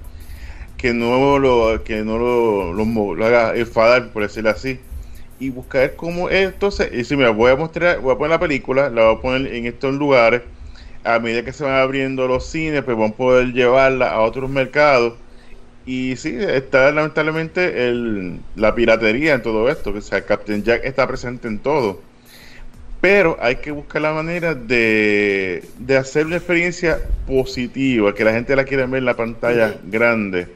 [0.76, 4.78] que no lo, que no lo, lo, haga enfadar, por decirlo así,
[5.38, 8.40] y buscar cómo es, entonces, y si me voy a mostrar, voy a poner la
[8.40, 10.42] película, la voy a poner en estos lugares,
[11.04, 14.48] a medida que se van abriendo los cines, pues van a poder llevarla a otros
[14.50, 15.14] mercados,
[15.88, 21.06] y sí, está lamentablemente el, la piratería en todo esto, que sea, Captain Jack está
[21.06, 22.00] presente en todo
[23.00, 25.62] pero hay que buscar la manera de,
[25.98, 30.48] hacer una experiencia positiva, que la gente la quiera ver en la pantalla grande.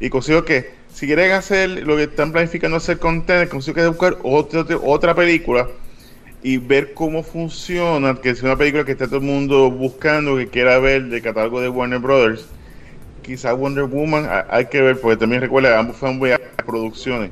[0.00, 3.88] Y consigo que, si quieren hacer lo que están planificando hacer con Tenet, consigo que
[3.88, 5.68] buscar otra, otra película
[6.42, 10.48] y ver cómo funciona, que es una película que está todo el mundo buscando, que
[10.48, 12.46] quiera ver del catálogo de Warner Brothers.
[13.28, 16.18] Quizá Wonder Woman hay que ver, porque también recuerda, ambos fueron
[16.64, 17.30] producciones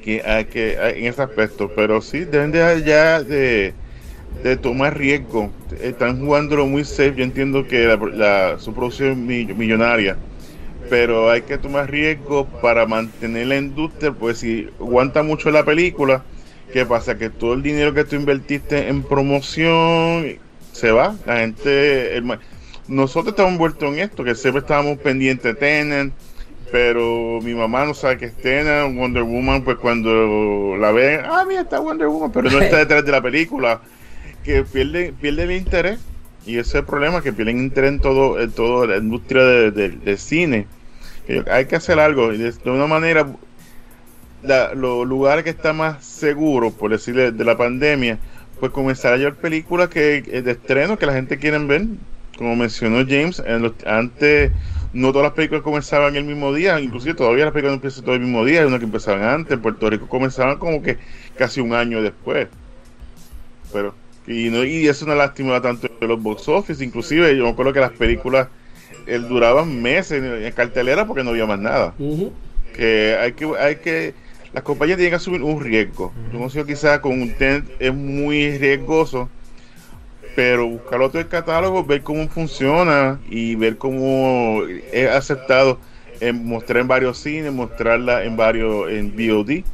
[0.00, 3.74] que hay que en ese aspecto, pero sí deben de ya de,
[4.62, 5.50] tomar riesgo.
[5.82, 7.14] Están jugándolo muy safe.
[7.16, 10.16] Yo entiendo que la, su producción es millonaria,
[10.88, 14.12] pero hay que tomar riesgo para mantener la industria.
[14.12, 16.22] Pues si aguanta mucho la película,
[16.72, 17.18] ¿qué pasa?
[17.18, 20.38] Que todo el dinero que tú invertiste en promoción
[20.70, 21.16] se va.
[21.26, 22.16] La gente,
[22.90, 26.12] nosotros estamos envueltos en esto, que siempre estábamos pendientes de Tenant
[26.70, 31.62] pero mi mamá no sabe que escena Wonder Woman, pues cuando la ven, ah, mira,
[31.62, 33.80] está Wonder Woman, pero no está detrás de la película,
[34.44, 35.98] que pierde, pierde el interés,
[36.46, 40.18] y ese es el problema, que pierden interés en todo, en toda la industria del
[40.18, 40.66] cine.
[41.50, 43.26] hay que hacer algo, y de, una manera,
[44.74, 48.18] los lugares que están más seguros, por decirle, de la pandemia,
[48.60, 51.86] pues comenzar a llevar películas que de estreno que la gente quiere ver,
[52.40, 54.50] como mencionó James, en los, antes
[54.94, 58.14] no todas las películas comenzaban el mismo día, inclusive todavía las películas no empiezan todo
[58.14, 60.96] el mismo día, hay unas que empezaban antes, en Puerto Rico comenzaban como que
[61.36, 62.48] casi un año después.
[63.74, 63.94] Pero,
[64.26, 67.74] y, no, y es una lástima tanto de los box office, inclusive yo me acuerdo
[67.74, 68.48] que las películas
[69.06, 71.92] él, duraban meses en, cartelera porque no había más nada.
[72.74, 74.14] Que hay que, hay que,
[74.54, 76.10] las compañías tienen que asumir un riesgo.
[76.32, 79.28] Yo no sé, quizás con un tent es muy riesgoso
[80.34, 84.62] pero buscar otro catálogo, ver cómo funciona y ver cómo
[84.92, 85.78] es aceptado
[86.20, 89.64] en mostrar en varios cines, mostrarla en varios en VOD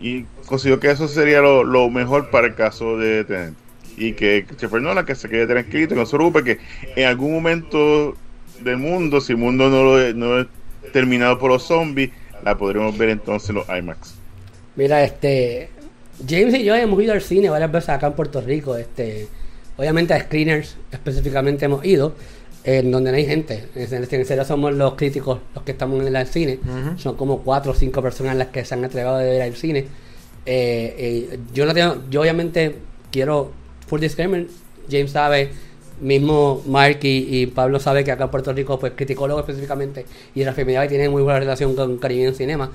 [0.00, 3.54] y considero que eso sería lo, mejor para el caso de Tenet
[3.96, 6.58] y que Christopher Nolan que se quede tranquilo y no se preocupe que
[6.96, 8.14] en algún momento
[8.60, 10.46] del mundo si el mundo no lo no es
[10.92, 12.10] terminado por los zombies
[12.44, 14.14] la podremos ver entonces en los IMAX.
[14.76, 15.70] Mira este
[16.28, 19.28] James y yo hemos ido al cine varias veces acá en Puerto Rico este
[19.76, 22.14] Obviamente a screeners específicamente hemos ido,
[22.64, 23.64] en donde no hay gente.
[23.74, 26.58] En serio somos los críticos los que estamos en el cine.
[26.96, 29.86] Son como cuatro o cinco personas las que se han entregado de ver al cine.
[30.46, 32.76] Eh, eh, yo no tengo, yo obviamente
[33.12, 33.52] quiero
[33.86, 34.46] full disclaimer.
[34.90, 35.50] James sabe,
[36.00, 40.52] mismo Mark y, Pablo sabe que acá en Puerto Rico, pues criticólogo específicamente y la
[40.52, 42.70] y tiene muy buena relación con Caribbean Cinema.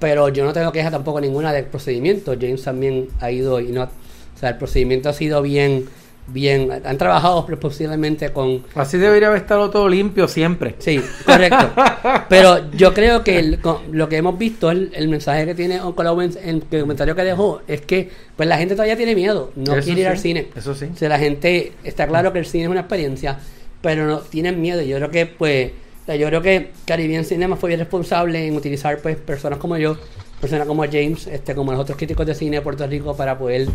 [0.00, 2.34] Pero yo no tengo queja tampoco ninguna del procedimiento.
[2.40, 5.86] James también ha ido y no, o sea, el procedimiento ha sido bien
[6.32, 8.64] bien, han trabajado posiblemente con...
[8.74, 10.74] Así debería haber estado todo limpio siempre.
[10.78, 11.70] Sí, correcto.
[12.28, 13.58] Pero yo creo que
[13.92, 17.24] lo que hemos visto, el, el mensaje que tiene Uncle Owens en el comentario que
[17.24, 20.48] dejó, es que pues la gente todavía tiene miedo, no quiere ir al cine.
[20.54, 20.86] Eso sí.
[20.92, 23.38] O sea, la gente, está claro que el cine es una experiencia,
[23.80, 24.82] pero no tienen miedo.
[24.82, 25.72] Yo creo que pues,
[26.06, 29.98] yo creo que Caribbean Cinema fue bien responsable en utilizar pues personas como yo
[30.40, 33.68] personas como James, este, como los otros críticos de cine de Puerto Rico, para poder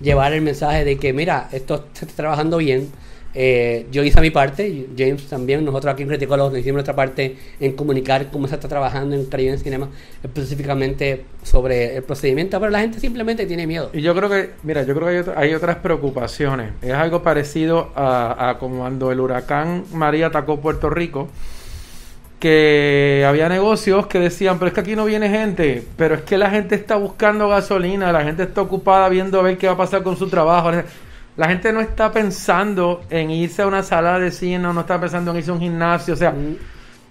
[0.00, 2.90] llevar el mensaje de que, mira, esto se está trabajando bien.
[3.34, 7.72] Eh, yo hice mi parte, James también, nosotros aquí en Criticólogos hicimos nuestra parte en
[7.72, 9.88] comunicar cómo se está trabajando en Caribe en Cinema,
[10.22, 13.88] específicamente sobre el procedimiento, pero la gente simplemente tiene miedo.
[13.94, 16.72] Y yo creo que, mira, yo creo que hay, otras preocupaciones.
[16.82, 21.28] Es algo parecido a, a cuando el huracán María atacó Puerto Rico
[22.42, 26.36] que había negocios que decían, pero es que aquí no viene gente, pero es que
[26.36, 29.76] la gente está buscando gasolina, la gente está ocupada viendo a ver qué va a
[29.76, 30.72] pasar con su trabajo.
[31.36, 35.30] La gente no está pensando en irse a una sala de cine, no está pensando
[35.30, 36.56] en irse a un gimnasio, o sea, mm.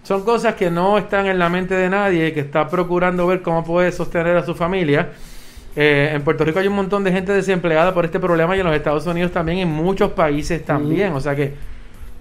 [0.04, 3.64] son cosas que no están en la mente de nadie, que está procurando ver cómo
[3.64, 5.12] puede sostener a su familia.
[5.78, 8.66] Eh, en Puerto Rico hay un montón de gente desempleada por este problema y en
[8.66, 11.16] los Estados Unidos también, en muchos países también, mm.
[11.16, 11.71] o sea que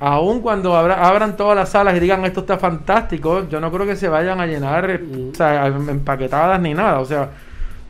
[0.00, 3.96] aun cuando abran todas las salas y digan esto está fantástico, yo no creo que
[3.96, 7.00] se vayan a llenar o sea, empaquetadas ni nada.
[7.00, 7.28] O sea,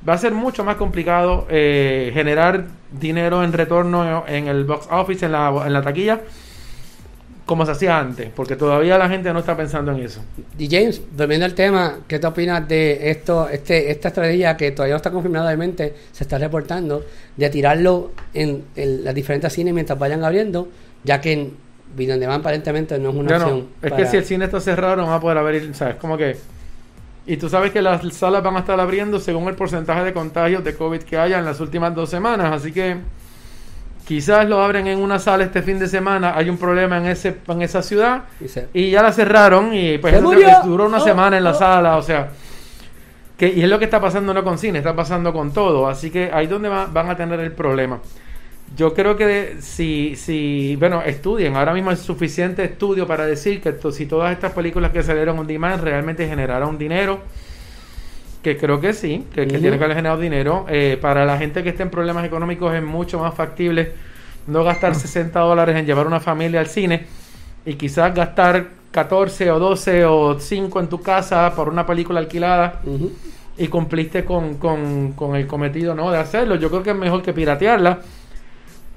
[0.07, 5.27] va a ser mucho más complicado eh, generar dinero en retorno en el box office,
[5.27, 6.21] en la, en la taquilla,
[7.47, 10.21] como se hacía antes, porque todavía la gente no está pensando en eso.
[10.59, 14.95] Y James, volviendo al tema, ¿qué te opinas de esto, este, esta estrategia que todavía
[14.95, 17.05] no está confirmada obviamente, se está reportando,
[17.37, 20.69] de tirarlo en, las diferentes cines mientras vayan abriendo,
[21.05, 23.66] ya que en Video aparentemente no es una opción.
[23.82, 25.97] es que si el cine está cerrado no va a poder abrir, ¿sabes?
[25.97, 26.36] Como que...
[27.26, 30.64] Y tú sabes que las salas van a estar abriendo según el porcentaje de contagios
[30.64, 32.97] de COVID que haya en las últimas dos semanas, así que
[34.11, 37.36] Quizás lo abren en una sala este fin de semana, hay un problema en ese
[37.47, 38.24] en esa ciudad
[38.74, 41.55] y, ya la cerraron y pues duró una oh, semana en la oh.
[41.55, 42.28] sala, o sea,
[43.38, 46.11] que, y es lo que está pasando no con cine, está pasando con todo, así
[46.11, 48.01] que ahí donde van a tener el problema.
[48.77, 53.75] Yo creo que si, si, bueno, estudien, ahora mismo es suficiente estudio para decir que
[53.93, 57.21] si todas estas películas que salieron on demand realmente generaron dinero,
[58.43, 60.66] que creo que sí, que, tiene que haber generado dinero.
[60.68, 63.93] Eh, para la gente que esté en problemas económicos es mucho más factible
[64.47, 67.07] no gastar 60 dólares en llevar una familia al cine
[67.66, 72.81] y quizás gastar 14 o 12 o 5 en tu casa por una película alquilada
[73.59, 76.57] y cumpliste con, con, el cometido no de hacerlo.
[76.57, 78.01] Yo creo que es mejor que piratearla.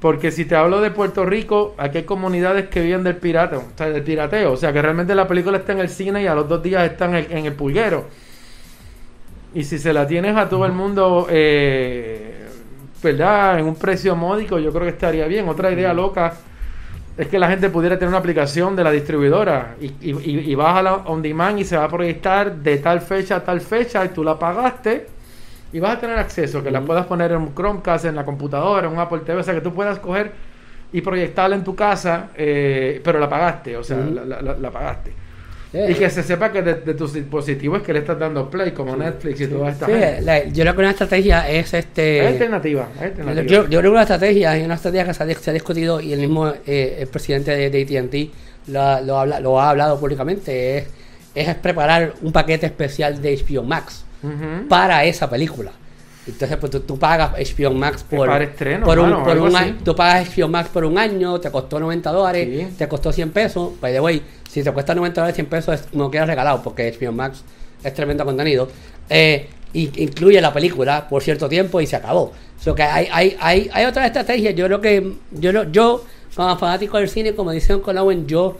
[0.03, 3.77] Porque si te hablo de Puerto Rico, aquí hay comunidades que viven del pirateo, o
[3.77, 4.51] sea, del pirateo.
[4.51, 6.83] O sea, que realmente la película está en el cine y a los dos días
[6.91, 8.03] está en el, en el pulguero.
[9.53, 12.49] Y si se la tienes a todo el mundo, eh,
[13.01, 13.59] ¿verdad?
[13.59, 15.47] En un precio módico, yo creo que estaría bien.
[15.47, 16.33] Otra idea loca
[17.17, 20.79] es que la gente pudiera tener una aplicación de la distribuidora y, y, y vas
[20.79, 24.03] a la on demand y se va a proyectar de tal fecha a tal fecha
[24.03, 25.12] y tú la pagaste
[25.73, 28.87] y vas a tener acceso, que la puedas poner en un Chromecast, en la computadora,
[28.87, 30.31] en un Apple TV, o sea, que tú puedas coger
[30.93, 35.11] y proyectarla en tu casa, eh, pero la pagaste, o sea, la, pagaste.
[35.73, 38.95] Y que se sepa que de, tus dispositivos es que le estás dando play, como
[38.95, 42.27] Netflix y toda esta sí, yo creo que una estrategia es este.
[42.27, 43.47] alternativa.
[43.47, 46.53] Yo, creo que una estrategia es una estrategia que se ha, discutido y el mismo
[46.67, 50.77] eh, el presidente de, de ATT lo, lo, lo, ha hablado públicamente.
[50.77, 50.87] Es,
[51.33, 54.05] es preparar un paquete especial de HBO Max
[54.69, 55.71] para esa película.
[56.25, 58.29] Entonces, pues tú, pagas HBO Max por,
[58.83, 59.77] por un, por un año.
[59.83, 63.71] Tú pagas HBO Max por un año, te costó 90 dólares, te costó 100 pesos.
[63.81, 67.11] By the way, si te cuesta 90 dólares, 100 pesos, no quedas regalado porque HBO
[67.11, 67.43] Max
[67.83, 68.69] es tremendo contenido.
[69.09, 72.31] Eh, incluye la película por cierto tiempo y se acabó.
[72.59, 74.55] So que hay, hay, hay, hay otras estrategias.
[74.55, 76.05] Yo creo que yo, yo
[76.35, 78.57] como fanático del cine, como dicen con Owen, yo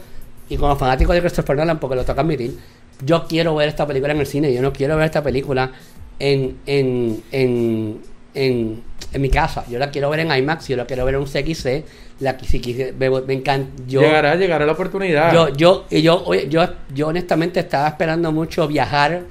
[0.48, 2.58] y como fanático de Christopher Nolan, porque lo toca admitir,
[3.04, 4.52] yo quiero ver esta película en el cine.
[4.52, 5.72] Yo no quiero ver esta película
[6.18, 8.00] en, en, en,
[8.34, 8.82] en,
[9.12, 9.64] en mi casa.
[9.68, 11.84] Yo la quiero ver en IMAX, yo la quiero ver en un CXC.
[12.20, 13.70] La, si me, me encanta.
[13.88, 15.32] Yo, llegará, llegará la oportunidad.
[15.32, 19.22] Yo, yo, yo, yo, yo honestamente estaba esperando mucho viajar.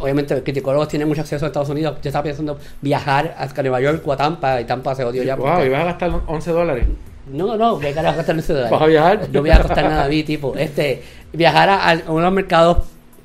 [0.00, 1.96] Obviamente, criticólogos tienen mucho acceso a Estados Unidos.
[2.02, 5.36] Yo estaba pensando viajar hasta Nueva York o a Tampa, y Tampa se odió ya.
[5.36, 6.86] Wow, ¿y vas a gastar 11 dólares?
[7.32, 8.70] No, no, ¿qué carajo gastar 11 dólares?
[8.72, 9.28] ¿Vas a viajar?
[9.32, 10.54] No voy a gastar nada a mí, tipo.
[10.56, 11.02] Este,
[11.32, 12.78] viajar a, a unos mercados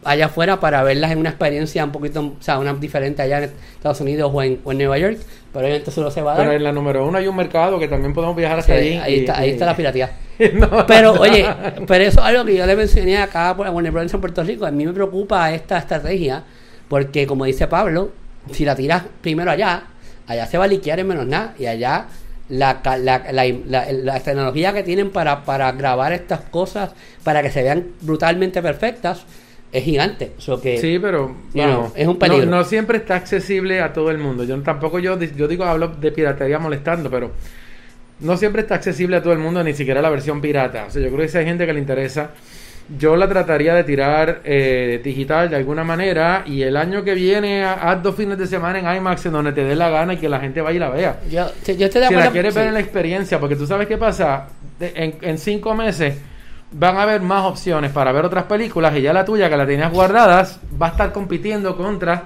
[0.03, 3.51] allá afuera para verlas en una experiencia un poquito, o sea, una diferente allá en
[3.75, 5.17] Estados Unidos o en, Nueva York,
[5.51, 6.45] pero obviamente eso no se va a dar.
[6.45, 8.97] Pero en la número uno hay un mercado que también podemos viajar hasta allí.
[8.97, 10.11] Ahí, está, ahí está la piratía.
[10.87, 11.45] pero oye,
[11.85, 14.65] pero eso es algo que yo le mencioné acá por Warner Brothers en Puerto Rico.
[14.65, 16.43] A mí me preocupa esta estrategia
[16.87, 18.11] porque, como dice Pablo,
[18.51, 19.83] si la tiras primero allá,
[20.27, 22.07] allá se va a liquear en menos nada y allá
[22.49, 26.91] la, la, la, la, tecnología que tienen para, para grabar estas cosas,
[27.23, 29.23] para que se vean brutalmente perfectas,
[29.71, 30.31] es gigante.
[30.61, 31.35] que, sí, pero
[31.95, 32.45] es un peligro.
[32.47, 34.43] No, siempre está accesible a todo el mundo.
[34.43, 37.31] Yo tampoco yo, yo digo hablo de piratería molestando, pero
[38.19, 40.85] no siempre está accesible a todo el mundo, ni siquiera la versión pirata.
[40.87, 42.31] O sea, yo creo que si hay gente que le interesa,
[42.97, 47.63] yo la trataría de tirar eh, digital de alguna manera y el año que viene
[47.63, 50.27] haz dos fines de semana en IMAX en donde te dé la gana y que
[50.27, 51.19] la gente vaya y la vea.
[51.29, 53.97] Yo, yo estoy de si la quieres ver en la experiencia, porque tú sabes qué
[53.97, 54.47] pasa,
[54.79, 56.15] en, en cinco meses
[56.71, 59.65] van a haber más opciones para ver otras películas y ya la tuya que la
[59.65, 62.25] tenías guardadas va a estar compitiendo contra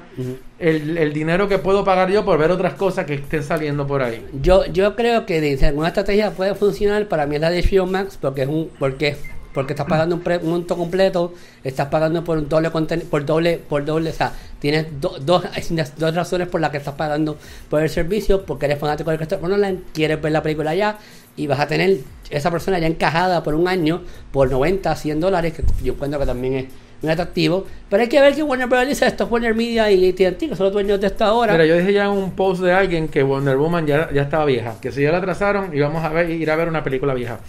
[0.60, 4.26] el, dinero que puedo pagar yo por ver otras cosas que estén saliendo por ahí.
[4.42, 7.86] Yo yo creo que de alguna estrategia puede funcionar para mí es la de HBO
[7.86, 9.16] Max porque es un porque
[9.54, 11.34] porque estás pagando un, monto completo,
[11.64, 12.72] estás pagando por un doble
[13.10, 17.38] por doble, por doble, o sea, tienes dos, dos razones por las que estás pagando
[17.70, 20.98] por el servicio, porque eres fanático del Christopher Nolan, quieres ver la película allá
[21.36, 25.54] y vas a tener esa persona ya encajada por un año por 90, 100 dólares,
[25.54, 26.66] que yo encuentro que también es
[27.02, 27.66] muy atractivo.
[27.90, 28.88] Pero hay que ver que Warner Bros.
[28.88, 31.54] dice esto es Warner Media y AT&T, que son los dueños de esta hora.
[31.54, 34.46] Mira, yo dije ya en un post de alguien que Wonder Woman ya, ya estaba
[34.46, 37.40] vieja, que si ya la atrasaron íbamos a ver, ir a ver una película vieja.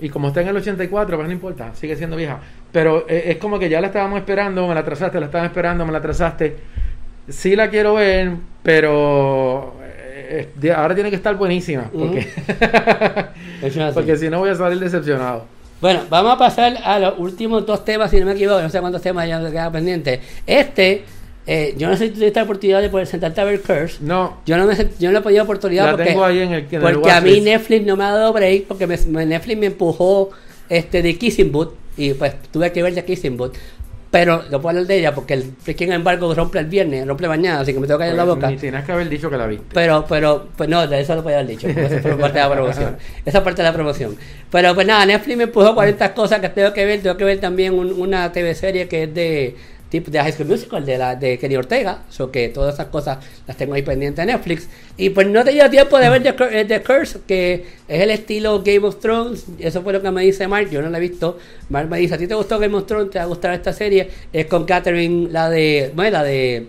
[0.00, 2.40] Y como está en el 84, pues no importa, sigue siendo vieja.
[2.72, 5.86] Pero eh, es como que ya la estábamos esperando, me la atrasaste, la estaban esperando,
[5.86, 6.56] me la atrasaste.
[7.28, 8.32] Sí la quiero ver,
[8.64, 9.74] pero
[10.32, 11.90] eh, ahora tiene que estar buenísima.
[11.92, 12.26] Porque,
[13.94, 15.44] porque si no voy a salir decepcionado.
[15.80, 18.80] Bueno, vamos a pasar a los últimos dos temas, si no me equivoco, no sé
[18.80, 20.20] cuántos temas ya quedan pendientes.
[20.46, 21.04] Este,
[21.44, 23.98] eh, yo no sé si tuviste la oportunidad de poder sentarte a ver Curse.
[24.00, 24.38] No.
[24.46, 26.80] Yo no, me, yo no he podido oportunidad la porque, tengo ahí en el, en
[26.80, 30.30] porque a mí Netflix no me ha dado break, porque me, Netflix me empujó
[30.68, 33.56] este de Kissing Boot y pues tuve que ver de Kissing Boot.
[34.12, 37.60] Pero no puedo hablar de ella porque el freaking embargo rompe el viernes, rompe mañana,
[37.60, 38.50] así que me tengo que callar la Pues, boca.
[38.50, 39.64] Ni tienes que haber dicho que la viste.
[39.72, 41.66] Pero, pero, pues no, de eso lo podía haber dicho.
[41.66, 42.96] Eso fue parte de la promoción.
[43.24, 44.14] Esa parte de la promoción.
[44.50, 47.00] Pero pues nada, Netflix me empujó 40 cosas que tengo que ver.
[47.00, 49.56] Tengo que ver también un- una TV serie que es de
[49.92, 52.02] tipo de High School Musical de la de Kenny Ortega.
[52.10, 54.68] So que todas esas cosas las tengo ahí pendientes de Netflix.
[54.96, 58.00] Y pues no he tenido tiempo de ver The, Cur- eh, The Curse, que es
[58.00, 59.44] el estilo Game of Thrones.
[59.60, 60.68] Eso fue lo que me dice Mark.
[60.70, 61.38] Yo no la he visto.
[61.68, 63.10] Mark me dice, ¿a ti te gustó Game of Thrones?
[63.10, 64.08] ¿Te va a gustar esta serie?
[64.32, 65.92] Es con Catherine, la de...
[65.94, 66.66] Bueno, la de...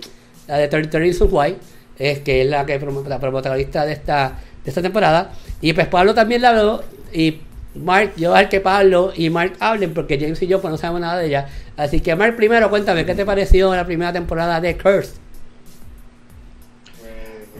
[0.47, 1.55] La de 30 Reasons Why
[1.97, 6.13] es que es la que la protagonista de esta de esta temporada y pues Pablo
[6.13, 7.38] también la habló y
[7.76, 10.71] Mark yo voy a dejar que Pablo y Mark hablen porque James y yo pues
[10.71, 14.13] no sabemos nada de ella así que Mark primero cuéntame qué te pareció la primera
[14.13, 15.13] temporada de Curse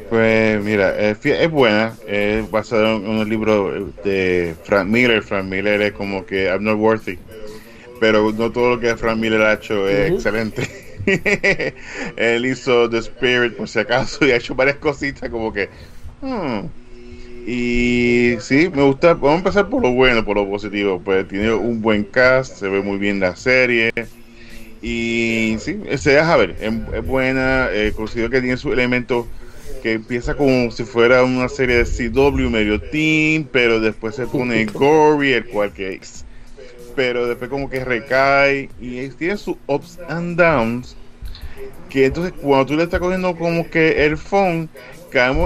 [0.10, 5.24] Pues mira, es, buena, es basado en un libro de Frank Miller.
[5.24, 7.18] Frank Miller es como que I'm not worthy,
[8.00, 10.68] pero no todo lo que Frank Miller ha hecho es excelente.
[12.16, 15.70] Él hizo The Spirit por si acaso y ha hecho varias cositas como que...
[16.22, 16.83] hmm.
[17.46, 21.02] Y sí, me gusta, vamos a empezar por lo bueno, por lo positivo.
[21.04, 23.92] Pues tiene un buen cast, se ve muy bien la serie.
[24.82, 29.26] Y sí, se deja ver, es, es buena, eh, considero que tiene sus elementos
[29.84, 34.66] que empieza como si fuera una serie de CW medio teen, pero después se pone
[34.74, 36.24] gory, el cual que es.
[36.96, 40.96] Pero después como que recae y tiene sus ups and downs.
[41.90, 44.70] Que entonces cuando tú le estás cogiendo como que el phone,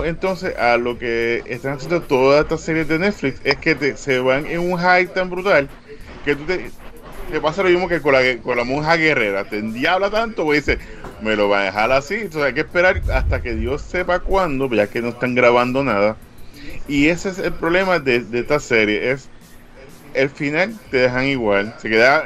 [0.05, 4.19] entonces a lo que están haciendo todas estas series de Netflix, es que te- se
[4.19, 5.67] van en un high tan brutal
[6.25, 6.69] que tú te,
[7.41, 10.79] pasa lo mismo que con la, con la monja guerrera, te endiabla tanto, pues dice,
[11.21, 14.69] me lo va a dejar así, entonces hay que esperar hasta que Dios sepa cuándo,
[14.69, 16.15] ya que no están grabando nada.
[16.87, 19.29] Y ese es el problema de, de esta serie, es
[20.13, 22.25] el final te dejan igual, se queda,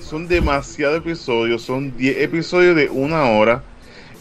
[0.00, 3.62] son demasiados episodios, son 10 episodios de una hora.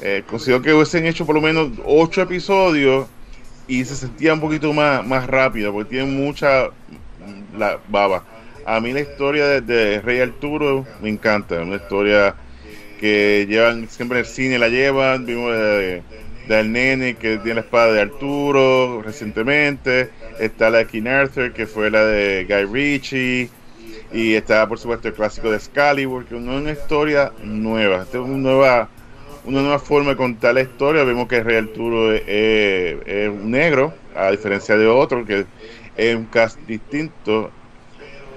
[0.05, 3.07] Eh, considero que hubiesen hecho por lo menos 8 episodios
[3.69, 8.25] y se sentía un poquito más, más rápido, porque tiene mucha mm, la baba.
[8.65, 12.35] A mí la historia de, Rey Arturo me encanta, una historia
[12.99, 16.03] que llevan siempre en el cine, la llevan, vimos de,
[16.49, 21.65] del nene que tiene la espada de Arturo recientemente, está la de King Arthur que
[21.65, 23.49] fue la de Guy Ritchie
[24.11, 28.15] y está por supuesto el clásico de Excalibur, que no es una historia nueva, es
[28.15, 28.89] una nueva,
[29.45, 34.31] una nueva forma de contar la historia, vemos que Rey Arturo es un negro, a
[34.31, 35.45] diferencia de otro que
[35.97, 37.51] es un cast distinto.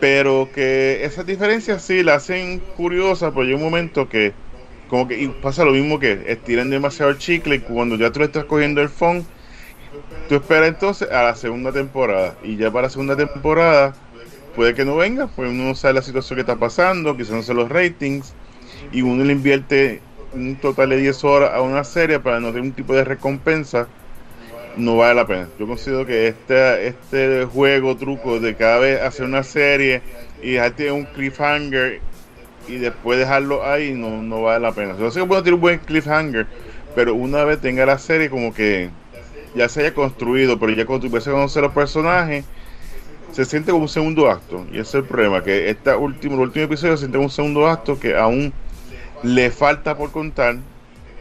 [0.01, 4.35] Pero que esas diferencias sí la hacen curiosa, porque hay un momento que
[4.89, 8.21] como que y pasa lo mismo que estiran demasiado el chicle y cuando ya tú
[8.21, 9.25] le estás cogiendo el phone,
[10.29, 12.37] tú esperas entonces a la segunda temporada.
[12.43, 13.95] Y ya para la segunda temporada
[14.55, 17.43] puede que no venga, pues uno no sabe la situación que está pasando, quizás no
[17.43, 18.35] sé los ratings
[18.93, 20.01] y uno le invierte
[20.37, 23.89] un total de 10 horas a una serie para no tener un tipo de recompensa
[24.77, 25.49] no vale la pena.
[25.59, 30.03] Yo considero que este, este juego, truco de cada vez hacer una serie
[30.43, 32.01] y dejarte un cliffhanger
[32.69, 34.95] y después dejarlo ahí, no, no vale la pena.
[34.99, 36.47] Yo sé que puedo tener un buen cliffhanger,
[36.95, 38.91] pero una vez tenga la serie como que
[39.55, 42.45] ya se haya construido, pero ya cuando tú a conocer los personajes,
[43.33, 44.67] se siente como un segundo acto.
[44.71, 47.33] Y ese es el problema, que esta último, el último episodio se siente como un
[47.33, 48.53] segundo acto que aún
[49.23, 50.57] le falta por contar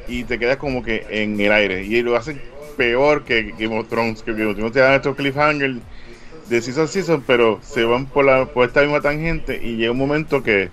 [0.08, 1.84] y te quedas como que en el aire.
[1.84, 2.42] Y lo hacen
[2.78, 5.80] peor que Game of Thrones, que Game te dan estos cliffhangers
[6.50, 9.92] de season a season, pero se van por, la, por esta misma tangente y llega
[9.92, 10.70] un momento que,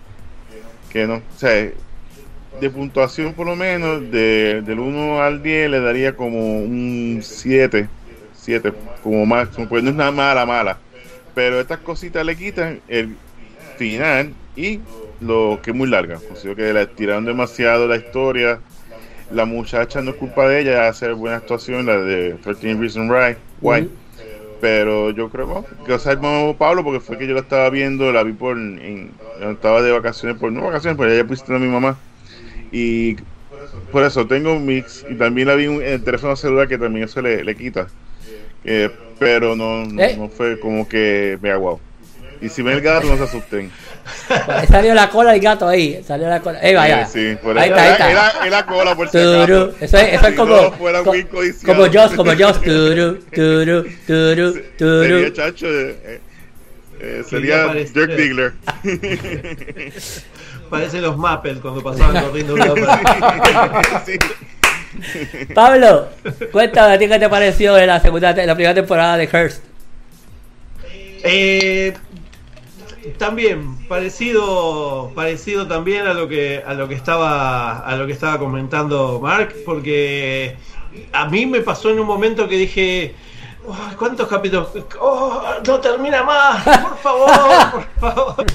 [0.91, 1.71] que no, o sea,
[2.61, 7.89] de puntuación por lo menos, de, del 1 al 10 le daría como un 7,
[8.35, 10.79] 7 como máximo, pues no es nada mala, mala,
[11.35, 13.17] pero estas cositas le quitan el
[13.79, 14.81] final y
[15.21, 18.61] lo que es muy larga, considero que la tiraron demasiado la historia,
[19.31, 23.37] la muchacha no es culpa de ella hacer buena actuación, la de 13 Reasons Why,
[23.61, 23.89] why.
[24.61, 27.69] Pero yo creo bueno, que o sea, mamá Pablo porque fue que yo la estaba
[27.71, 31.59] viendo, la vi por en, estaba de vacaciones, por no vacaciones, pero ella pusiste a
[31.59, 31.97] mi mamá
[32.71, 33.17] y
[33.91, 37.07] por eso tengo un mix y también la vi en el teléfono celular que también
[37.07, 37.89] eso le, le quita,
[38.65, 38.89] Eh,
[39.19, 40.17] pero no, no, ¿Eh?
[40.17, 41.81] no fue como que me guau.
[42.43, 43.71] Y si ven el gato no se asusten.
[44.69, 47.71] Salió la cola del gato ahí salió la cola ahí vaya Eh, sí, por ahí
[47.71, 49.75] ahí, está ahí está era- era cola por si acaso.
[49.81, 51.75] Eso es, eso es Si como, no fuera co- muy codiciado.
[51.83, 52.61] como Joss, como Joss.
[52.65, 55.03] Turu, turu, turu, turu.
[55.05, 56.21] Sería, chacho, eh,
[57.01, 58.53] Eh, sería Dirk Diggler.
[60.71, 64.05] Parece los Muppets cuando pasaban corriendo para
[65.55, 66.09] Pablo,
[66.51, 69.63] cuéntame a ti qué te pareció la segunda, la primera temporada de Hearst.
[71.25, 71.93] Eh,
[73.19, 78.39] también parecido parecido también a lo que a lo que estaba a lo que estaba
[78.39, 80.57] comentando Mark porque
[81.13, 83.15] a mí me pasó en un momento que dije
[83.99, 84.71] ¿cuántos capítulos?
[85.01, 87.31] Oh, no termina más, por favor,
[88.01, 88.47] por favor.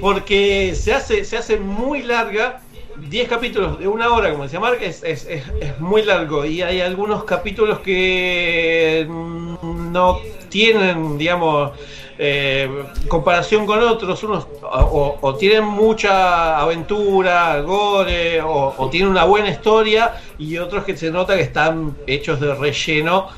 [0.00, 2.60] Porque se hace se hace muy larga
[2.96, 6.80] 10 capítulos de una hora, como decía Mark, es, es, es, muy largo y hay
[6.80, 11.72] algunos capítulos que no tienen, digamos,
[12.22, 12.68] eh,
[13.08, 20.58] comparación con otros, unos o, tienen mucha aventura, gore, o, tienen una buena historia, y
[20.58, 23.28] otros que se nota que están hechos de relleno,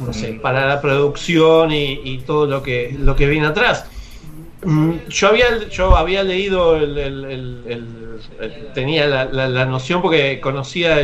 [0.00, 0.40] no sé, mm.
[0.40, 3.86] para la producción y, todo lo que, lo que viene atrás.
[4.62, 8.20] Mm, yo había, yo había leído el,
[8.74, 11.00] tenía la, noción porque conocía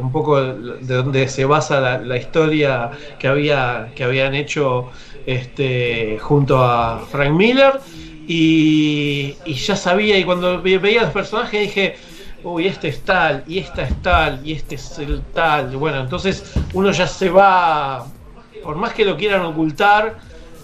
[0.00, 4.90] un poco de dónde se basa la, la, historia que había que habían hecho
[5.26, 7.80] este, junto a Frank Miller.
[8.26, 11.96] Y, ya sabía, y cuando veía los personajes dije,
[12.44, 15.76] uy, este es tal, y esta es tal, y este es el tal.
[15.76, 18.06] Bueno, entonces uno ya se va,
[18.62, 20.18] por más que lo quieran ocultar,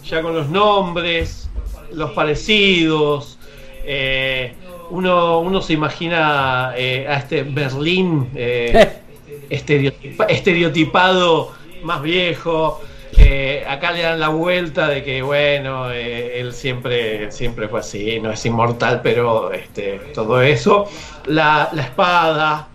[0.05, 1.51] ya con los nombres,
[1.93, 3.37] los parecidos,
[3.85, 4.55] eh,
[4.91, 9.01] uno, uno se imagina eh, a este Berlín eh,
[9.51, 11.53] estereotipado
[11.83, 12.81] más viejo.
[13.19, 18.21] Eh, acá le dan la vuelta de que, bueno, eh, él siempre, siempre fue así,
[18.21, 20.87] no es inmortal, pero este, todo eso.
[21.27, 22.69] La, espada,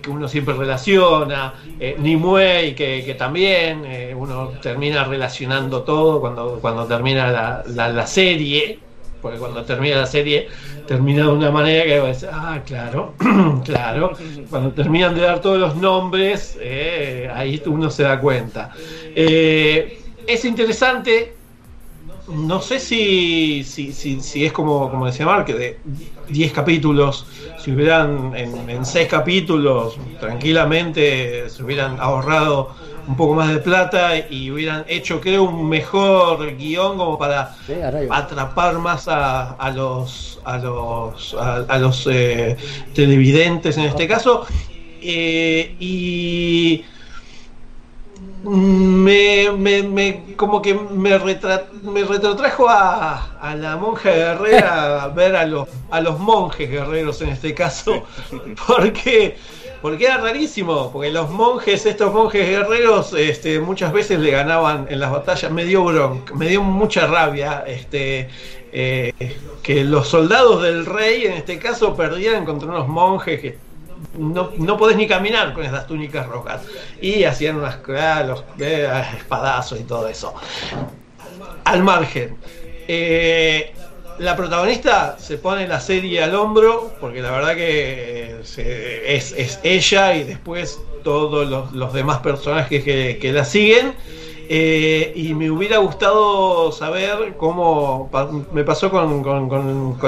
[0.00, 6.58] que uno siempre relaciona, eh, Nimue, que, que también eh, uno termina relacionando todo cuando,
[6.60, 8.78] cuando termina la, la serie
[9.22, 10.48] porque cuando termina la serie
[10.86, 13.14] termina de una manera que decir, ah, claro,
[13.64, 14.12] claro,
[14.50, 18.72] cuando terminan de dar todos los nombres, eh, ahí uno se da cuenta.
[19.14, 21.34] Eh, es interesante,
[22.28, 25.78] no sé si, si, si, es como, como decía Mark, que de
[26.28, 27.26] 10 capítulos,
[27.58, 32.74] si hubieran en 6 capítulos, tranquilamente se hubieran ahorrado
[33.06, 37.54] un poco más de plata y hubieran hecho, creo, un mejor guion como para
[38.10, 42.56] atrapar más a, a los a los a, los eh,
[42.94, 44.46] televidentes en este caso.
[45.00, 46.84] Eh, y
[48.44, 55.36] me, me, me, como que me, me retrotrajo a, a, la monja guerrera a ver
[55.36, 58.04] a los, a los monjes guerreros en este caso
[58.66, 59.36] porque
[59.82, 65.00] porque era rarísimo, porque los monjes, estos monjes guerreros, este, muchas veces le ganaban en
[65.00, 68.30] las batallas, me dio bronca, me dio mucha rabia, este,
[68.72, 69.12] eh,
[69.62, 73.58] que los soldados del rey, en este caso, perdieran contra unos monjes que
[74.18, 76.62] no, no podés ni caminar con esas túnicas rojas.
[77.00, 80.32] Y hacían unas ah, los, eh, espadazos y todo eso.
[81.64, 82.36] Al margen.
[82.88, 83.72] Eh,
[84.22, 90.22] la protagonista se pone la serie al hombro, porque la verdad que es, ella y
[90.22, 93.94] después todos los, demás personajes que, la siguen.
[94.48, 98.10] Eh, y me hubiera gustado saber cómo
[98.52, 99.22] me pasó con,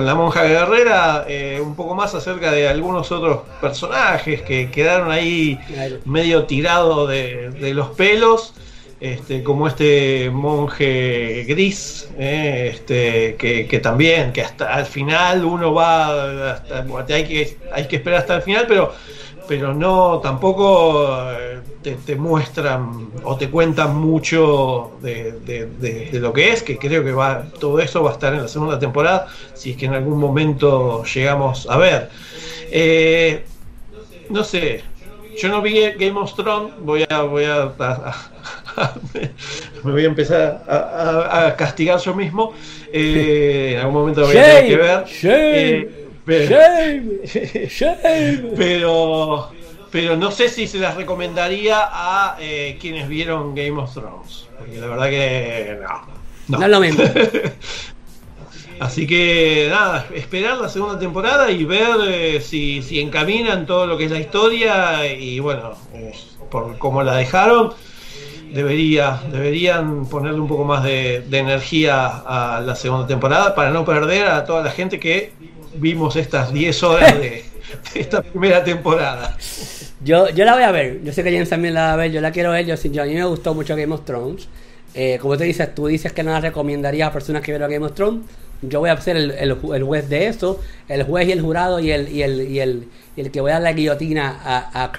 [0.06, 5.58] la monja guerrera, eh, un poco más acerca de algunos otros personajes que quedaron ahí
[6.04, 8.54] medio tirados de los pelos.
[9.00, 16.54] Este, como este monje gris, eh, este, que, también, que hasta al final uno va,
[17.08, 18.94] hay, que, hay que esperar hasta el final, pero,
[19.48, 21.60] pero no, tampoco eh,
[22.06, 27.80] te, muestran o te cuentan mucho de, lo que es, que creo que va, todo
[27.80, 31.68] eso va a estar en la segunda temporada, si es que en algún momento llegamos
[31.68, 32.10] a ver.
[32.70, 33.44] Eh,
[34.30, 34.82] no sé,
[35.36, 37.72] yo no vi Game of Thrones, voy a, voy a
[39.84, 42.52] me voy a empezar a, castigar yo mismo.
[42.92, 45.04] Eh, en algún momento lo voy a tener que ver.
[45.22, 46.00] Eh,
[48.56, 49.50] pero,
[49.90, 54.46] pero, no sé si se las recomendaría a eh, quienes vieron Game of Thrones.
[54.58, 56.58] Porque la verdad que no.
[56.58, 57.04] No, es lo mismo.
[58.80, 64.06] Así que nada, esperar la segunda temporada y ver si, si encaminan todo lo que
[64.06, 65.74] es la historia y bueno,
[66.50, 67.72] por cómo la dejaron
[68.54, 74.28] debería, deberían ponerle un poco más de, energía a la segunda temporada para no perder
[74.28, 75.32] a toda la gente que
[75.74, 77.44] vimos estas 10 horas de,
[77.94, 79.36] esta primera temporada.
[80.04, 82.12] Yo, yo la voy a ver, yo sé que James también la va a ver,
[82.12, 84.48] yo la quiero ver, yo, a mí me gustó mucho Game of Thrones.
[84.94, 87.84] Eh, como te dices, tú dices que no la recomendarías a personas que vieron Game
[87.84, 88.24] of Thrones.
[88.68, 91.90] Yo voy a ser el, el, juez de eso, el juez y el jurado y
[91.90, 94.92] el, y el, y el, y el que voy a dar la guillotina a, a.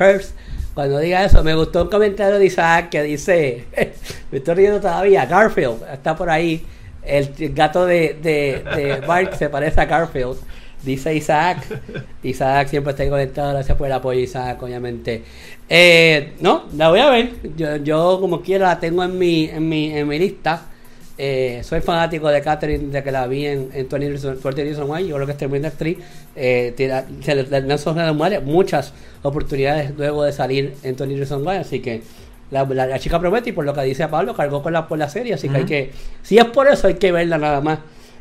[0.74, 3.66] Cuando diga eso, me gustó un comentario de Isaac que dice,
[4.32, 6.66] me estoy riendo todavía, Garfield, está por ahí,
[7.06, 10.38] el gato de, de, de Mark se parece a Garfield.
[10.86, 11.66] Dice Isaac.
[12.22, 13.54] Isaac siempre está conectado.
[13.54, 15.24] Gracias por el apoyo, Isaac, obviamente.
[15.68, 17.32] Eh, no, la voy a ver.
[17.56, 20.62] Yo, yo como quiera la tengo en mi, en mi, en mi lista.
[21.18, 25.08] Eh, soy fanático de Catherine de que la vi en, en 20 Reasons Why.
[25.08, 25.98] Yo creo que es tremenda actriz.
[26.36, 26.74] Eh,
[27.22, 28.94] se le dan muchas
[29.24, 31.58] oportunidades luego de salir en 20 Reasons Why.
[31.58, 32.02] Así que
[32.52, 35.10] la, la, chica promete y por lo que dice Pablo, cargó con la, por la
[35.10, 35.34] serie.
[35.34, 37.80] Así que hay que, si es por eso, hay que verla nada más.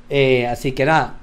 [0.08, 1.18] Eh, así que nada,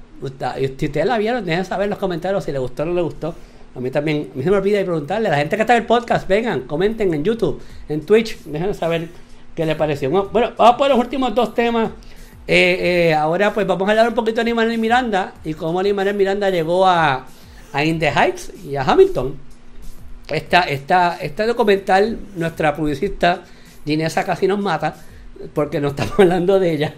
[0.58, 3.04] si ustedes la vieron, dejen saber en los comentarios si les gustó o no les
[3.04, 3.34] gustó.
[3.74, 5.82] A mí también, a mí se me olvida preguntarle a la gente que está en
[5.82, 9.08] el podcast, vengan, comenten en YouTube, en Twitch, dejen saber
[9.54, 10.10] qué les pareció.
[10.10, 11.90] Bueno, vamos por los últimos dos temas.
[12.46, 16.12] Eh, eh, ahora pues vamos a hablar un poquito de Animal Miranda y cómo Animal
[16.14, 17.24] Miranda llegó a,
[17.72, 19.36] a In the Heights y a Hamilton.
[20.28, 23.42] Esta, esta, este documental, nuestra publicista
[23.84, 24.96] Ginesa casi nos mata
[25.54, 26.94] porque no estamos hablando de ella.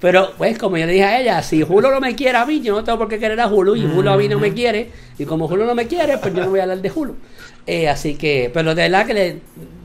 [0.00, 2.60] Pero, pues, como yo le dije a ella, si Julio no me quiere a mí,
[2.60, 4.90] yo no tengo por qué querer a Julio, y Julio a mí no me quiere,
[5.18, 7.16] y como Julio no me quiere, pues yo no voy a hablar de Julio.
[7.66, 9.36] Eh, así que, pero de verdad que le,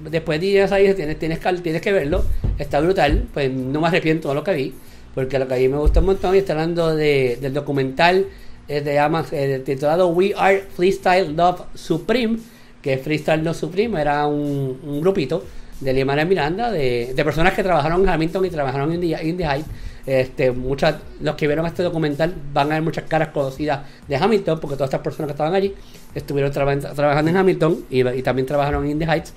[0.10, 2.24] después de ir ahí, tienes, tienes, tienes que verlo,
[2.58, 4.74] está brutal, pues no me arrepiento de lo que vi,
[5.16, 8.28] porque lo que vi me gustó un montón, y está hablando de, del documental
[8.68, 8.98] eh, de
[9.32, 12.38] eh, titulado We Are Freestyle Love Supreme,
[12.82, 15.44] que Freestyle Love Supreme era un, un grupito
[15.80, 19.68] de Limana Miranda, de, de, personas que trabajaron en Hamilton y trabajaron en Indie, Heights.
[20.06, 24.60] Este, muchas, los que vieron este documental van a ver muchas caras conocidas de Hamilton,
[24.60, 25.74] porque todas estas personas que estaban allí
[26.14, 29.34] estuvieron trabajando en Hamilton y, también trabajaron en Indie Heights.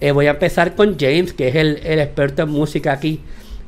[0.00, 3.20] Eh, voy a empezar con James, que es el, el experto en música aquí.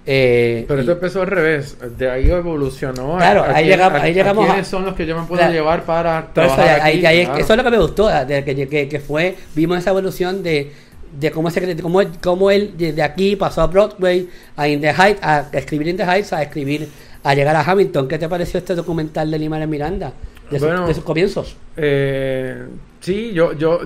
[0.07, 3.17] Eh, Pero esto empezó al revés, de ahí evolucionó.
[3.19, 4.47] Claro, ahí, llegamos, ahí llegamos.
[4.47, 7.71] ¿Quiénes son los que yo me puedo llevar para trabajar aquí, Eso es lo que
[7.71, 10.73] me gustó, de que, que, que fue, vimos esa evolución de
[11.13, 15.23] de cómo, se, cómo, cómo él desde aquí pasó a Broadway, a In the Heights,
[15.23, 16.89] a escribir In the Heights, a escribir,
[17.23, 18.09] a llegar a Hamilton.
[18.09, 20.13] ¿Qué te pareció este documental de Lima de Miranda?
[20.51, 21.57] De, sus comienzos.
[21.77, 22.67] Eh,
[23.01, 23.81] sí, yo, yo,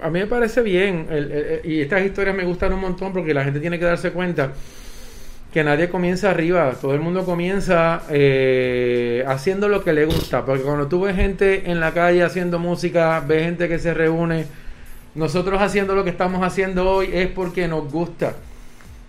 [0.00, 1.06] a mí me parece bien.
[1.64, 4.52] y estas historias me gustan un montón porque la gente tiene que darse cuenta
[5.56, 10.62] que nadie comienza arriba, todo el mundo comienza eh, haciendo lo que le gusta, porque
[10.62, 14.44] cuando tú ves gente en la calle haciendo música, ves gente que se reúne,
[15.16, 18.34] nosotros haciendo lo que estamos haciendo hoy es porque nos gusta.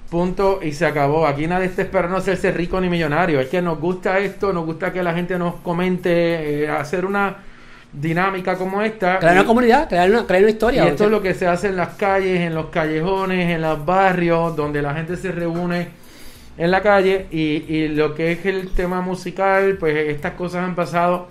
[0.09, 1.27] Punto y se acabó.
[1.27, 3.41] Aquí nadie está esperando hacerse rico ni millonario.
[3.41, 7.35] Es que nos gusta esto, nos gusta que la gente nos comente, eh, hacer una
[7.91, 9.19] dinámica como esta.
[9.19, 10.85] Crear una comunidad, crear una, crear una historia.
[10.85, 13.85] Y esto es lo que se hace en las calles, en los callejones, en los
[13.85, 15.89] barrios, donde la gente se reúne
[16.57, 17.27] en la calle.
[17.31, 21.27] Y, y lo que es el tema musical, pues estas cosas han pasado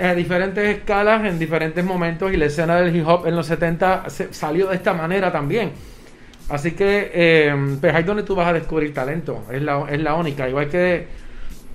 [0.00, 4.04] a diferentes escalas en diferentes momentos y la escena del hip hop en los 70
[4.30, 5.72] salió de esta manera también.
[6.48, 10.14] Así que eh, pues ahí donde tú vas a descubrir talento, es la, es la
[10.14, 10.48] única.
[10.48, 11.06] Igual que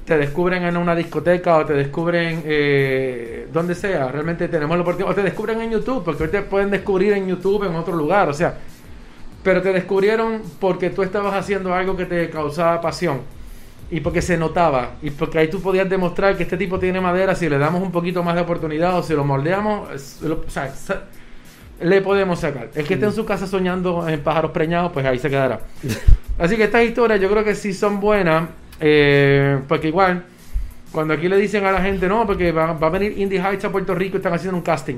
[0.06, 5.12] te descubren en una discoteca o te descubren eh, donde sea, realmente tenemos la oportunidad,
[5.12, 8.28] o te descubren en YouTube, porque hoy te pueden descubrir en YouTube en otro lugar,
[8.30, 8.58] o sea,
[9.44, 13.22] pero te descubrieron porque tú estabas haciendo algo que te causaba pasión
[13.94, 17.36] y porque se notaba y porque ahí tú podías demostrar que este tipo tiene madera
[17.36, 20.74] si le damos un poquito más de oportunidad o si lo moldeamos o sea,
[21.80, 22.72] le podemos sacar.
[22.74, 25.60] El que esté en su casa soñando en pájaros preñados pues ahí se quedará.
[26.40, 28.50] Así que estas historias yo creo que sí son buenas
[28.80, 30.24] eh, porque igual
[30.92, 33.72] cuando aquí le dicen a la gente no porque va, a venir Indie Heights a
[33.72, 34.98] Puerto Rico y están haciendo un casting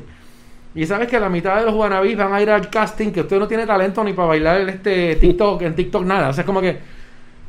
[0.73, 3.39] y sabes que la mitad de los guanabis van a ir al casting que usted
[3.39, 6.29] no tiene talento ni para bailar en este TikTok en TikTok nada.
[6.29, 6.94] O sea es como que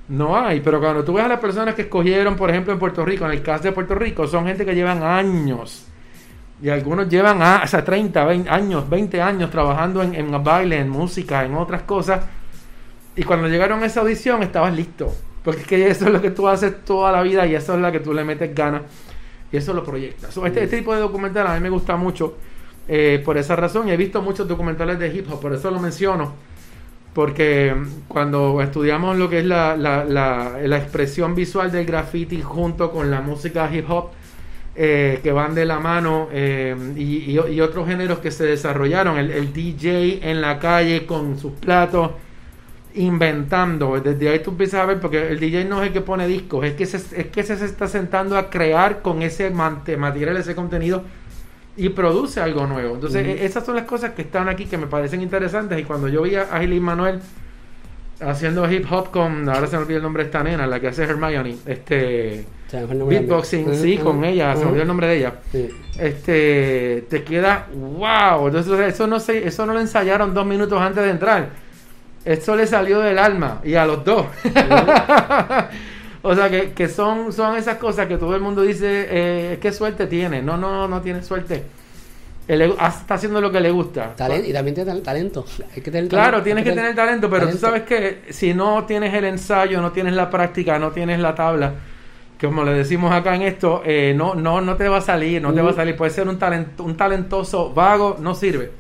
[0.09, 3.05] no hay, pero cuando tú ves a las personas que escogieron, por ejemplo, en Puerto
[3.05, 5.87] Rico, en el caso de Puerto Rico, son gente que llevan años.
[6.63, 10.79] Y algunos llevan a, o sea, 30 20 años, 20 años trabajando en, en baile,
[10.79, 12.25] en música, en otras cosas.
[13.17, 15.13] Y cuando llegaron a esa audición estabas listo.
[15.43, 17.81] Porque es que eso es lo que tú haces toda la vida y eso es
[17.81, 18.83] lo que tú le metes ganas.
[19.53, 20.37] Y eso lo proyectas.
[20.37, 22.37] este, este, tipo de documental a mí me gusta mucho
[22.89, 23.89] eh, por esa razón.
[23.89, 26.56] Y he visto muchos documentales de hip hop, por eso lo menciono
[27.17, 27.75] porque
[28.09, 33.23] cuando estudiamos lo que es la, la, la, expresión visual del graffiti junto con la
[33.23, 34.11] música hip hop,
[34.75, 39.51] eh, que van de la mano, eh, y, y, otros géneros que se desarrollaron, el,
[39.51, 42.11] DJ en la calle con sus platos,
[42.97, 46.29] inventando, desde ahí tú empiezas a ver, porque el DJ no es el que pone
[46.29, 50.55] discos, es que se, es que se está sentando a crear con ese material, ese
[50.55, 51.03] contenido
[51.77, 52.95] y produce algo nuevo.
[52.95, 55.79] Entonces, e-, esas son las cosas que están aquí que me parecen interesantes.
[55.79, 57.21] Y cuando yo vi a Gilín Manuel
[58.21, 60.89] haciendo hip hop con, ahora se me olvidó el nombre de esta nena, la que
[60.89, 65.35] hace Hermione, este, beatboxing, sí, con ella, se me olvidó el nombre de ella.
[65.99, 71.05] Este, te queda, wow, entonces eso no se, eso no lo ensayaron dos minutos antes
[71.05, 71.51] de entrar.
[72.25, 74.27] Esto le salió del alma y a los dos.
[76.27, 79.73] o sea, que, que, son, son esas cosas que todo el mundo dice, eh, qué
[79.73, 80.43] suerte tiene.
[80.43, 81.65] No, no, no tiene suerte
[82.49, 84.15] está haciendo lo que le gusta.
[84.45, 85.45] y también tiene talento.
[85.75, 89.13] Hay que tener claro, tienes que, tener, talento, pero tú sabes que si no tienes
[89.15, 91.75] el ensayo, no tienes la práctica, no tienes la tabla,
[92.41, 95.53] como le decimos acá en esto, eh, no, no, no te va a salir, no
[95.53, 95.97] te va a salir.
[95.97, 98.71] Puede ser un, talento, un talentoso vago, no sirve.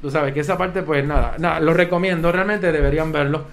[0.00, 3.44] Tú sabes que esa parte, pues nada, nada, lo recomiendo, realmente deberían verlo.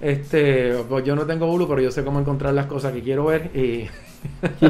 [0.00, 3.26] Este, pues yo no tengo Hulu, pero yo sé cómo encontrar las cosas que quiero
[3.26, 3.88] ver y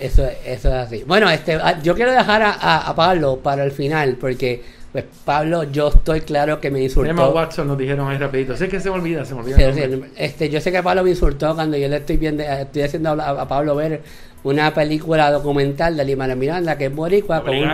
[0.00, 1.04] Eso, eso es así.
[1.06, 5.88] Bueno, este, ah, yo quiero dejar a, Pablo para el final, porque pues Pablo, yo
[5.88, 7.10] estoy claro que me insultó.
[7.10, 8.56] Emma Watson nos dijeron ahí rapidito.
[8.56, 10.08] Sé que se me olvida, se me olvida.
[10.16, 13.46] este, yo sé que Pablo me insultó cuando yo le estoy viendo, estoy haciendo a,
[13.46, 14.02] Pablo ver
[14.42, 17.70] una película documental de Lima Miranda que es boricua con, un,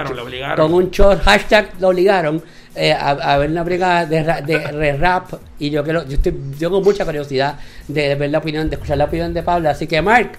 [0.56, 2.42] con un short hashtag lo obligaron
[2.76, 7.04] eh, a, ver una brigada de, rap y yo quiero yo estoy yo con mucha
[7.04, 7.58] curiosidad
[7.88, 10.38] de ver la opinión de escuchar la opinión de Pablo así que Mark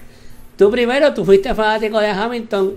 [0.58, 2.74] Tú primero, tú fuiste fanático de Hamilton.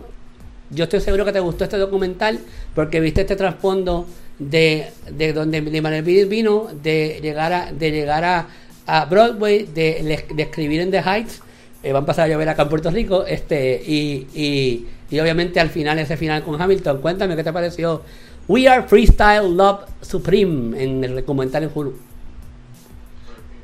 [0.70, 2.40] Yo estoy seguro que te gustó este documental
[2.76, 4.06] porque viste este trasfondo
[4.38, 8.48] de, de donde Manuel vino, de llegar a, de llegar
[8.86, 11.42] a, Broadway, de, escribir en The Heights.
[11.82, 13.26] Eh, van a pasar a llover acá en Puerto Rico.
[13.26, 17.02] este y, y, y obviamente al final, ese final con Hamilton.
[17.02, 18.04] Cuéntame qué te pareció
[18.48, 21.94] We Are Freestyle Love Supreme en el documental en Hulu.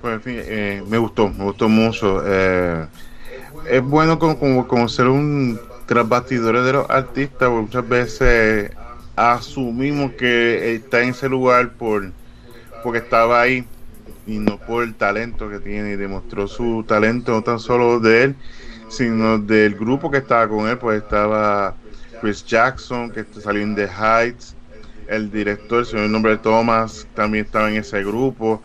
[0.01, 2.21] Pues en fin, eh, me gustó, me gustó mucho.
[2.25, 2.85] Eh,
[3.69, 8.71] es bueno como, conocer un tras bastidores de los artistas, porque muchas veces
[9.15, 12.11] asumimos que está en ese lugar por
[12.83, 13.65] porque estaba ahí
[14.27, 18.23] y no por el talento que tiene y demostró su talento no tan solo de
[18.25, 18.35] él
[18.89, 21.75] sino del grupo que estaba con él pues estaba
[22.21, 24.55] Chris Jackson que salió en The Heights
[25.07, 28.61] el director el señor nombre de Thomas también estaba en ese grupo.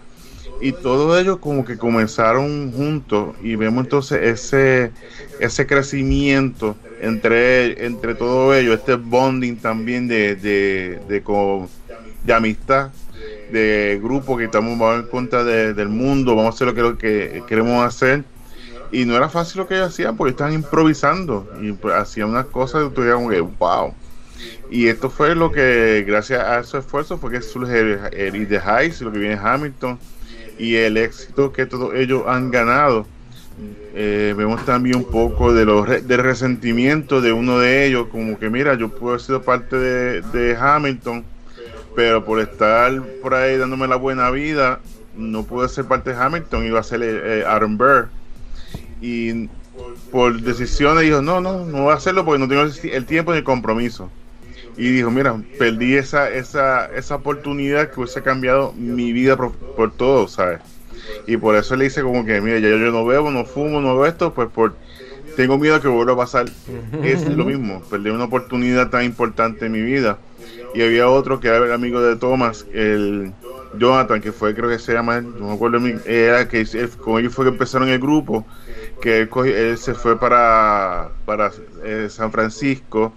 [0.60, 4.92] Y todos ellos como que comenzaron juntos y vemos entonces ese
[5.40, 12.90] ese crecimiento entre entre todos ellos este bonding también de de, de, amistad
[13.50, 17.42] de grupo que estamos en contra del mundo vamos a hacer lo que, lo que
[17.48, 18.24] queremos hacer.
[18.92, 22.46] Y no era fácil lo que ellos hacían porque estaban improvisando y pues, hacían unas
[22.46, 23.94] cosas que como que wow
[24.70, 28.52] y esto fue lo que gracias a ese esfuerzo fue que surge el, el, el
[28.52, 29.98] Heights lo que viene Hamilton
[30.58, 33.06] y el éxito que todos ellos han ganado.
[33.94, 38.48] Eh, vemos también un poco de los del resentimiento de uno de ellos, como que
[38.48, 41.24] mira, yo puedo haber sido parte de, Hamilton,
[41.94, 44.80] pero por estar por ahí dándome la buena vida,
[45.14, 48.08] no pude ser parte de Hamilton, iba a ser eh, Aaron Burr.
[49.02, 49.48] Y
[50.10, 53.38] por decisiones dijo, no, no, no voy a hacerlo porque no tengo el tiempo ni
[53.38, 54.10] el compromiso
[54.76, 60.28] y dijo, mira, perdí esa, esa, esa oportunidad que hubiese cambiado mi vida por, todo,
[60.28, 60.60] ¿sabes?
[61.26, 63.90] Y por eso le dice como que, mira, ya yo, no bebo, no fumo, no
[63.90, 64.74] hago esto, pues por
[65.36, 66.46] tengo miedo que vuelva a pasar.
[67.02, 70.18] Es lo mismo, perdí una oportunidad tan importante en mi vida.
[70.74, 73.32] Y había otro que era el amigo de Thomas, el
[73.78, 76.66] Jonathan, que fue, creo que se llama, no me acuerdo, era que
[76.98, 78.46] con ellos fue que empezaron el grupo,
[79.02, 81.50] que él, se fue para, para
[81.84, 83.12] eh, San Francisco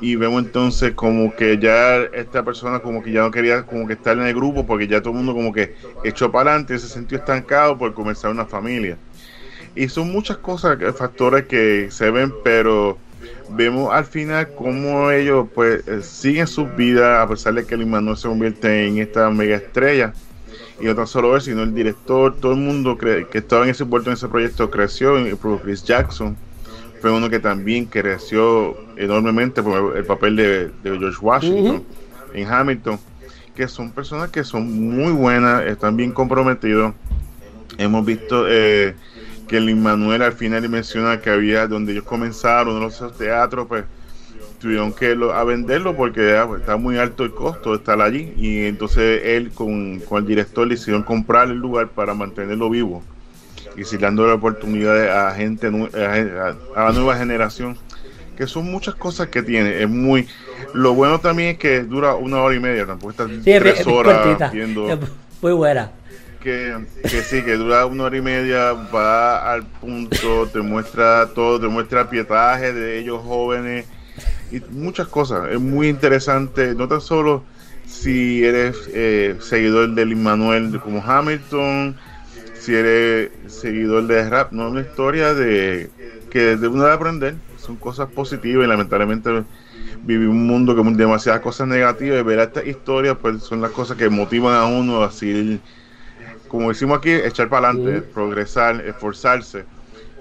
[0.00, 3.94] y vemos entonces como que ya esta persona como que ya no quería como que
[3.94, 6.78] estar en el grupo porque ya todo el mundo como que echó para adelante y
[6.78, 8.98] se sintió estancado por comenzar una familia.
[9.74, 12.98] Y son muchas cosas factores que se ven pero
[13.50, 17.88] vemos al final cómo ellos pues eh, siguen sus vidas a pesar de que el
[17.88, 20.12] no se convierte en esta mega estrella.
[20.80, 23.86] Y no tan solo él sino el director todo el mundo que estaba en ese
[23.86, 25.14] puerto en ese proyecto creció
[25.62, 26.36] Chris Jackson
[27.04, 31.84] fue uno que también creció enormemente por el papel de, George Washington
[32.32, 32.98] en Hamilton,
[33.54, 36.94] que son personas que son muy buenas, están bien comprometidos.
[37.76, 38.94] Hemos visto eh,
[39.46, 43.84] que el Manuel al final menciona que había donde ellos comenzaron, los teatros, pues
[44.58, 48.32] tuvieron que a venderlo porque ah, pues, está muy alto el costo de estar allí.
[48.34, 53.02] Y entonces él con, con el director decidieron comprar el lugar para mantenerlo vivo
[53.76, 57.76] y si dando la oportunidad a gente, a, la nueva generación,
[58.36, 59.82] que son muchas cosas que tiene.
[59.82, 60.28] Es muy.
[60.72, 64.86] Lo bueno también es que dura una hora y media, tampoco está tres horas viendo.
[65.40, 65.90] Muy buena.
[66.40, 71.58] Que, que, sí, que dura una hora y media, va al punto, te muestra todo,
[71.58, 73.86] te muestra pietaje de ellos jóvenes
[74.52, 75.50] y muchas cosas.
[75.50, 77.44] Es muy interesante, no tan solo
[77.86, 81.96] si eres eh, seguidor del Manuel como Hamilton,
[82.64, 85.90] si eres seguidor de rap, no es una historia de
[86.30, 89.44] que de uno debe aprender, son cosas positivas y lamentablemente
[90.02, 93.98] vivir un mundo con demasiadas cosas negativas y ver esta historia pues son las cosas
[93.98, 95.60] que motivan a uno a seguir,
[96.48, 99.66] como decimos aquí, echar para adelante, progresar, esforzarse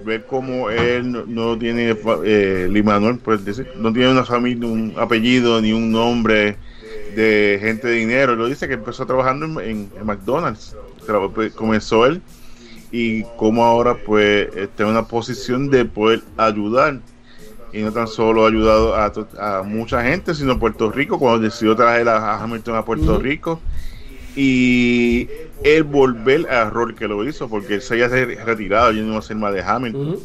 [0.03, 1.95] ver cómo él no, tiene
[2.25, 6.57] eh, Limanuel, pues decir, no tiene una familia, un apellido ni un nombre
[7.15, 8.35] de gente de dinero.
[8.35, 10.75] Lo dice que empezó trabajando en, McDonald's,
[11.33, 12.21] pues, comenzó él
[12.93, 16.99] y cómo ahora pues está en una posición de poder ayudar.
[17.73, 21.75] Y no tan solo ha ayudado a, mucha gente, sino a Puerto Rico, cuando decidió
[21.75, 23.59] traer a Hamilton a Puerto Rico.
[24.35, 25.27] Y
[25.63, 28.09] el volver al rol que lo hizo, porque él se había
[28.45, 30.19] retirado, yo no iba a ser más de Hamilton,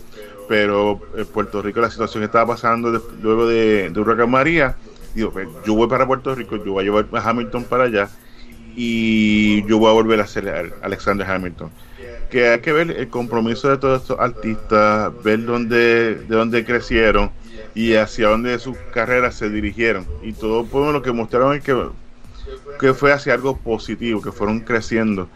[0.47, 4.77] pero en Puerto Rico la situación que estaba pasando luego de, de Huracán María,
[5.15, 8.11] digo, pues, yo voy para Puerto Rico, yo voy a llevar a Hamilton para allá
[8.77, 11.71] y yo voy a volver a ser Alexander Hamilton.
[12.31, 17.31] Que hay que ver el compromiso de todos estos artistas, ver dónde, de dónde crecieron
[17.75, 20.07] y hacia dónde sus carreras se dirigieron.
[20.23, 21.75] Y todo pues, lo que mostraron es que
[22.79, 25.29] que fue hacia algo positivo, que fueron creciendo.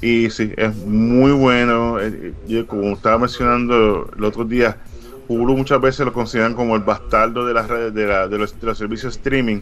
[0.00, 1.98] Y sí, es muy bueno.
[2.00, 4.78] Eh, yo, como estaba mencionando el otro día,
[5.26, 8.54] Hulu muchas veces lo consideran como el bastardo de las redes, de, la, de, los,
[8.78, 9.60] servicios streaming,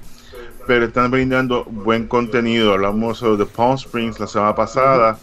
[0.66, 2.74] pero están brindando buen contenido.
[2.74, 5.18] Hablamos de Palm Springs la semana pasada.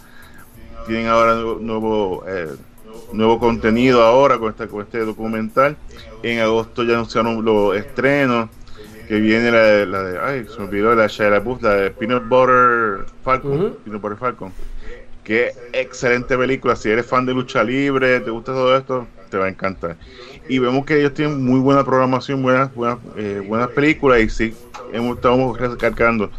[0.86, 2.50] Tienen ahora nuevo, eh,
[3.12, 5.78] nuevo contenido ahora con este, con este documental.
[6.24, 8.50] En agosto ya anunciaron los estrenos
[9.08, 11.30] que viene la de, la de ay, se me olvidó la de
[11.62, 14.54] la de Peanut Butter Falcon, Peanut Butter Falcon.
[15.24, 19.46] Qué excelente película, si eres fan de lucha libre, te gusta todo esto, te va
[19.46, 19.96] a encantar.
[20.50, 24.54] Y vemos que ellos tienen muy buena programación, buenas buenas, eh, buenas películas y sí,
[24.92, 26.30] hemos, estamos recargando,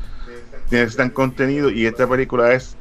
[0.70, 2.76] necesitan contenido y esta película es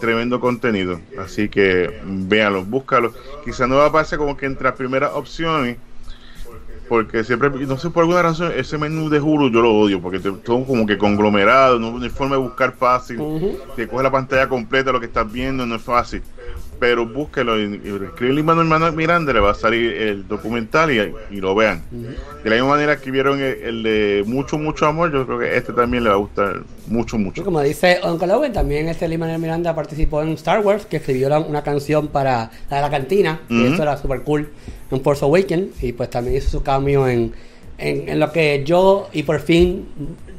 [0.00, 3.12] tremendo contenido, así que véanlo, búscalo.
[3.44, 5.76] Quizá no va a pasar como que entre las primeras opciones
[6.88, 10.18] porque siempre, no sé por alguna razón, ese menú de Hulu yo lo odio, porque
[10.18, 13.18] todo como que conglomerado, no hay forma de buscar fácil,
[13.76, 16.22] te coge la pantalla completa lo que estás viendo, no es fácil
[16.78, 21.54] pero búsquelo y, y escribe Manuel Miranda, le va a salir el documental y, lo
[21.54, 21.82] vean.
[21.90, 25.72] De la misma manera que vieron el, de Mucho, Mucho Amor, yo creo que este
[25.72, 27.44] también le va a gustar mucho, mucho.
[27.44, 31.62] como dice Uncle Owen, también este Manuel Miranda participó en Star Wars, que escribió una
[31.62, 34.48] canción para la de la cantina, y eso era súper cool,
[34.90, 37.32] en Force Awakens, y pues también hizo su cambio en,
[37.78, 39.86] en, en lo que yo y por fin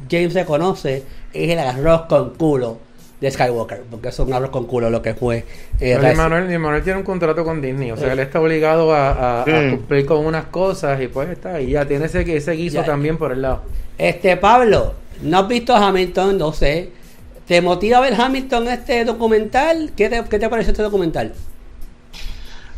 [0.09, 1.03] James se conoce,
[1.33, 2.88] es el arroz con culo
[3.21, 5.45] de Skywalker, porque eso es un arroz con culo lo que fue.
[5.79, 10.25] Eh, Manuel, tiene un contrato con Disney, o sea, él está obligado a, cumplir con
[10.25, 13.63] unas cosas y pues está, y ya tiene ese, ese guiso también por el lado.
[13.97, 16.37] Este, Pablo, ¿no has visto Hamilton?
[16.37, 16.91] No sé.
[17.45, 19.91] ¿Te motiva a ver Hamilton este documental?
[19.97, 21.33] ¿Qué te, qué te parece este documental?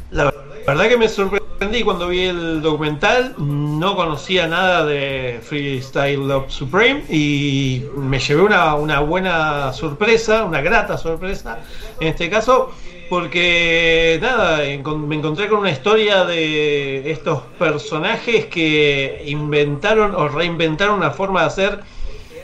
[0.10, 6.50] La verdad que me sorprendí cuando vi el documental, no conocía nada de Freestyle Love
[6.50, 11.60] Supreme y me llevé una, una buena sorpresa, una grata sorpresa
[12.00, 12.72] en este caso,
[13.10, 21.12] porque nada, me encontré con una historia de estos personajes que inventaron o reinventaron una
[21.12, 21.80] forma de hacer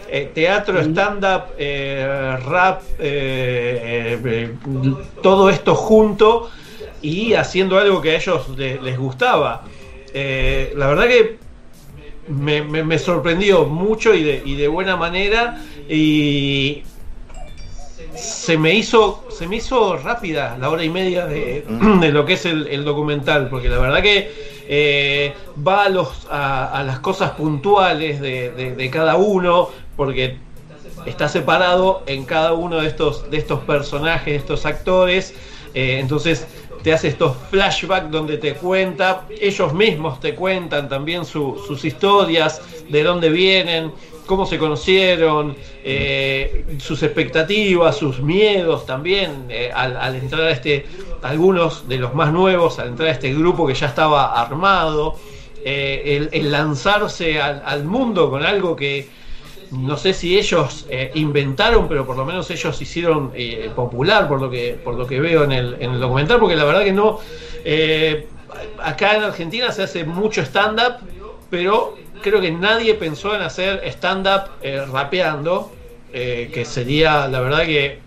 [0.09, 4.53] eh, teatro, stand-up, eh, rap, eh,
[5.21, 6.49] todo esto junto
[7.01, 9.63] y haciendo algo que a ellos les, gustaba.
[10.13, 11.37] Eh, la verdad que
[12.27, 16.83] me, sorprendió mucho y de, y de, buena manera y
[18.15, 22.03] se me hizo se me hizo rápida la hora y media de, mm.
[22.11, 24.31] lo que es el, documental porque la verdad que
[24.69, 25.33] eh,
[25.65, 30.37] va a, los, a, las cosas puntuales de, cada uno porque
[31.05, 35.33] está separado en cada uno de estos de estos personajes de estos actores
[35.73, 36.47] eh, entonces
[36.87, 43.03] te hace estos flashbacks donde te cuenta, ellos mismos te cuentan también sus historias, de
[43.03, 43.91] dónde vienen,
[44.25, 50.85] cómo se conocieron, eh, sus expectativas, sus miedos también, eh, al, entrar a este,
[51.23, 55.17] algunos de los más nuevos, al entrar a este grupo que ya estaba armado,
[55.65, 59.09] eh, el, lanzarse al mundo con algo que
[59.71, 64.41] no sé si ellos eh, inventaron, pero por lo menos ellos hicieron eh, popular, por
[64.41, 66.93] lo que por lo que veo en el, en el documental, porque la verdad que
[66.93, 67.19] no.
[67.63, 68.27] Eh,
[68.81, 70.97] acá en Argentina se hace mucho stand-up,
[71.49, 74.49] pero creo que nadie pensó en hacer stand-up
[74.91, 75.71] rapeando,
[76.11, 77.99] que sería, la verdad que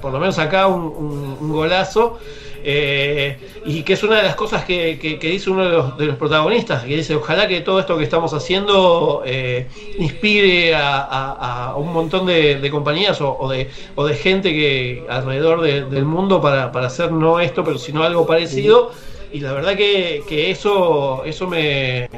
[0.00, 2.18] por lo menos acá un, golazo.
[2.62, 6.16] Eh, y que es una de las cosas que, dice uno de los, de los,
[6.16, 9.66] protagonistas, que dice, ojalá que todo esto que estamos haciendo eh,
[9.98, 16.40] inspire a, un montón de, compañías o, de, o de gente que alrededor del mundo
[16.40, 18.92] para, para hacer no esto, pero sino algo parecido
[19.32, 22.08] y la verdad que, eso eso me,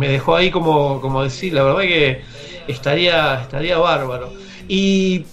[0.00, 2.20] dejó ahí como, como decir, la verdad que
[2.66, 4.30] estaría, estaría bárbaro.
[4.68, 5.24] Y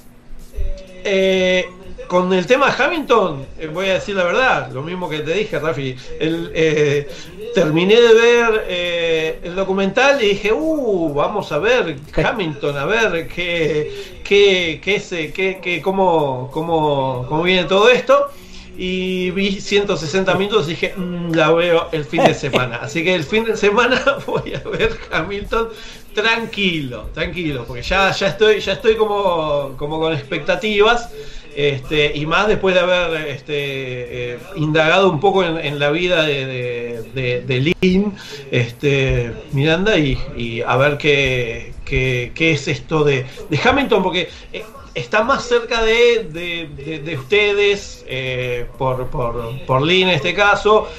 [1.03, 1.65] eh,
[2.07, 5.59] con el tema Hamilton, eh, voy a decir la verdad, lo mismo que te dije,
[5.59, 5.95] Rafi.
[6.19, 7.09] El, eh,
[7.53, 14.19] terminé de ver el documental y dije, uh, vamos a ver Hamilton, a ver qué,
[14.23, 18.29] qué, qué, qué, qué cómo, cómo, cómo viene todo esto
[18.77, 22.77] y vi 160 minutos y dije, mm, la veo el fin de semana.
[22.77, 25.69] Así que el fin de semana voy a ver Hamilton
[26.13, 31.09] tranquilo, tranquilo, porque ya, ya estoy, ya estoy como, como con expectativas.
[31.55, 37.01] Este, y más después de haber este, eh, indagado un poco en, la vida de,
[37.13, 38.13] de, Lynn
[38.51, 43.25] este, Miranda y, a ver qué, qué, qué, es esto de,
[43.63, 44.65] Hamilton, porque eh,
[44.95, 50.89] está más cerca de, ustedes, eh, por, por, por Lee en este caso,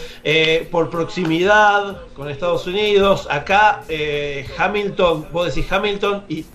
[0.71, 3.29] por proximidad con Estados Unidos.
[3.31, 3.83] Acá
[4.57, 6.47] Hamilton, vos decís Hamilton y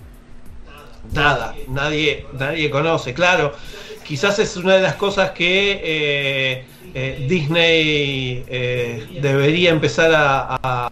[1.14, 3.54] nada, nadie, nadie conoce, claro.
[4.12, 6.66] Quizás es una de las cosas que
[7.30, 8.44] Disney
[9.22, 10.92] debería empezar a,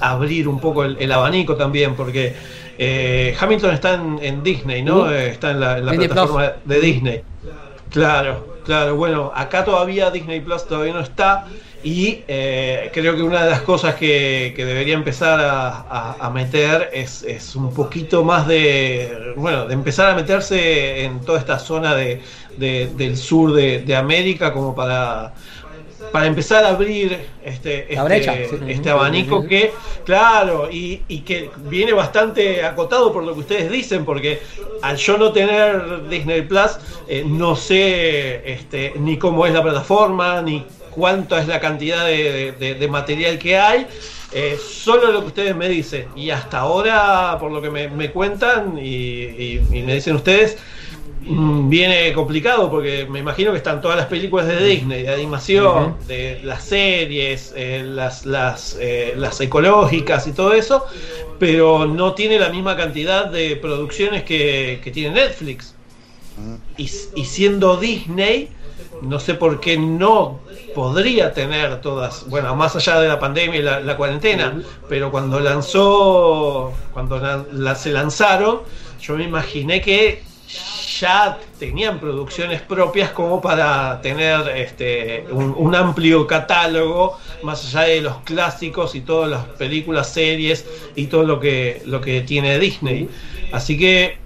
[0.00, 2.34] abrir un poco el abanico también, porque
[2.80, 5.02] eh, Hamilton está en, Disney, ¿no?
[5.02, 5.10] Uh.
[5.10, 7.22] Eh, está en la, plataforma de Disney.
[7.90, 8.94] Claro, claro.
[8.94, 11.46] Bueno, acá todavía Disney Plus todavía no está.
[11.84, 17.72] Y eh, creo que una de las cosas que, debería empezar a, meter es, un
[17.72, 22.20] poquito más de, bueno, de empezar a meterse en toda esta zona de,
[22.56, 25.32] del sur de América como para
[26.12, 29.72] para empezar a abrir este, este, este abanico que,
[30.04, 34.40] claro, y, que viene bastante acotado por lo que ustedes dicen, porque
[34.82, 36.78] al yo no tener Disney Plus,
[37.08, 40.64] eh, no sé este, ni cómo es la plataforma, ni
[40.98, 43.86] cuánto es la cantidad de, material que hay.
[44.32, 46.08] Eh, solo lo que ustedes me dicen.
[46.14, 50.58] Y hasta ahora, por lo que me, cuentan y me dicen ustedes,
[51.28, 55.96] Mm, viene complicado porque me imagino que están todas las películas de Disney, de animación,
[56.06, 60.86] de las series, eh, las, las, eh, las ecológicas y todo eso,
[61.38, 65.74] pero no tiene la misma cantidad de producciones que, tiene Netflix.
[66.76, 68.48] Y, siendo Disney,
[69.02, 70.40] no sé por qué no
[70.74, 76.72] podría tener todas, bueno, más allá de la pandemia y la, cuarentena, pero cuando lanzó,
[76.92, 77.20] cuando
[77.74, 78.60] se lanzaron,
[79.00, 80.22] yo me imaginé que
[80.98, 88.16] ya tenían producciones propias como para tener este, un, amplio catálogo más allá de los
[88.18, 90.64] clásicos y todas las películas, series
[90.96, 93.08] y todo lo que, lo que tiene Disney.
[93.52, 94.18] Así que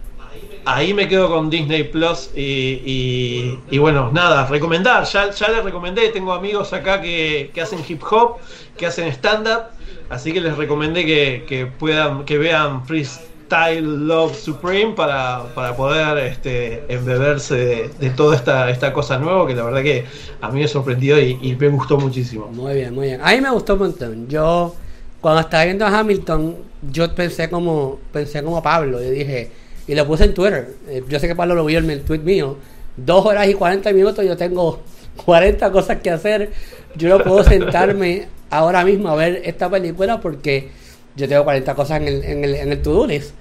[0.64, 6.32] ahí me quedo con Disney Plus y, bueno, nada, recomendar, ya, ya les recomendé, tengo
[6.32, 8.39] amigos acá que, hacen hip hop,
[8.76, 9.64] que hacen stand-up,
[10.10, 15.76] así que les recomendé que, que puedan, que vean Freeze Style Love Supreme para, para
[15.76, 20.06] poder este, embeberse de, toda esta, esta cosa nueva que la verdad que
[20.40, 22.47] a mí me sorprendió y, me gustó muchísimo.
[22.47, 23.20] Muy bien, muy bien.
[23.22, 24.28] A mí me gustó un montón.
[24.28, 24.74] Yo,
[25.20, 26.56] cuando estaba viendo a Hamilton,
[26.90, 29.02] yo pensé como, pensé como Pablo.
[29.02, 29.51] Yo dije,
[29.86, 30.74] y lo puse en Twitter.
[30.88, 32.56] Eh, yo sé que Pablo lo vio en el tweet mío.
[32.96, 34.80] Dos horas y 40 minutos, yo tengo
[35.24, 36.50] 40 cosas que hacer.
[36.96, 40.68] Yo no puedo sentarme ahora mismo a ver esta película porque
[41.16, 43.34] yo tengo 40 cosas en el, en el, en el to-do list.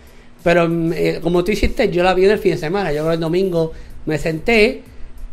[0.44, 2.92] Pero mm, eh, como tú hiciste, yo la vi en el fin de semana.
[2.92, 3.72] Yo el domingo
[4.06, 4.84] me senté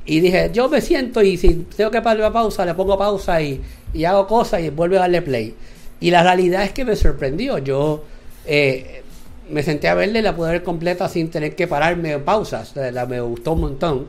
[0.05, 3.41] y dije, yo me siento y si tengo que parar la pausa, le pongo pausa
[3.43, 3.61] y,
[4.07, 5.55] hago cosas y vuelvo a darle play.
[6.01, 7.59] Y la realidad es que me sorprendió.
[7.59, 8.05] Yo
[8.47, 9.03] eh,
[9.51, 12.75] me senté a verle la pude ver completa sin tener que pararme en pausas.
[12.77, 14.07] La, me gustó un montón.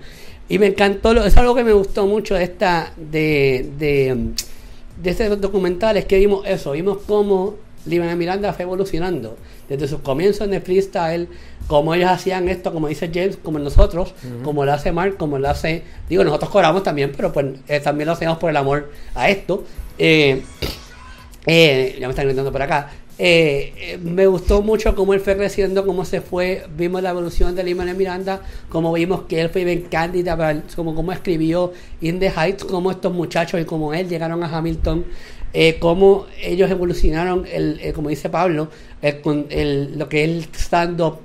[0.47, 4.31] Y me encantó, es algo que me gustó mucho de esta, de, de,
[5.01, 7.55] de este documental, es que vimos eso, vimos cómo
[7.85, 9.37] Livana Miranda fue evolucionando
[9.67, 11.29] desde sus comienzos en el freestyle,
[11.67, 14.13] como ellos hacían esto, como dice James, como nosotros,
[14.43, 18.07] como lo hace Mark, como lo hace, digo, nosotros cobramos también, pero pues eh, también
[18.07, 19.63] lo hacemos por el amor a esto.
[19.97, 20.41] Eh,
[21.45, 22.89] eh, ya me están gritando por acá.
[23.19, 27.83] Me gustó mucho cómo él fue creciendo, cómo se fue, vimos la evolución de Lima
[27.85, 32.91] Miranda, cómo vimos que él fue bien cándida, como cómo escribió In the Heights, cómo
[32.91, 35.05] estos muchachos y como él llegaron a Hamilton
[35.51, 38.69] eh, cómo ellos evolucionaron, el, eh, como dice Pablo,
[39.01, 41.17] el, lo que es el stand-up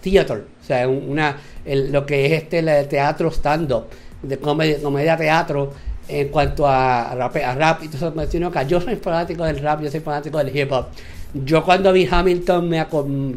[0.00, 3.86] theater, o sea, una, lo que es este el teatro stand-up,
[4.22, 5.72] de comedia, teatro,
[6.06, 9.82] en cuanto a rap, a rap y todo eso, sino yo soy fanático del rap,
[9.82, 10.86] yo soy fanático del hip hop.
[11.34, 12.86] Yo cuando vi Hamilton, me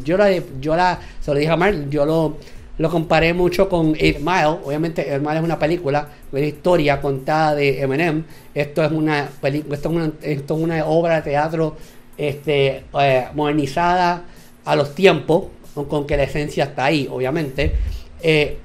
[0.04, 2.38] yo la, yo la, se lo dije a Mark, yo lo,
[2.78, 4.60] lo comparé mucho con Eight Mile.
[4.64, 8.24] Obviamente, Eight Mile es una película, una historia contada de Eminem.
[8.54, 11.76] Esto es una película, esto es una, esto es una obra de teatro
[12.18, 14.24] este, eh, modernizada
[14.64, 17.74] a los tiempos, con, que la esencia está ahí, obviamente.
[18.22, 18.58] Eh,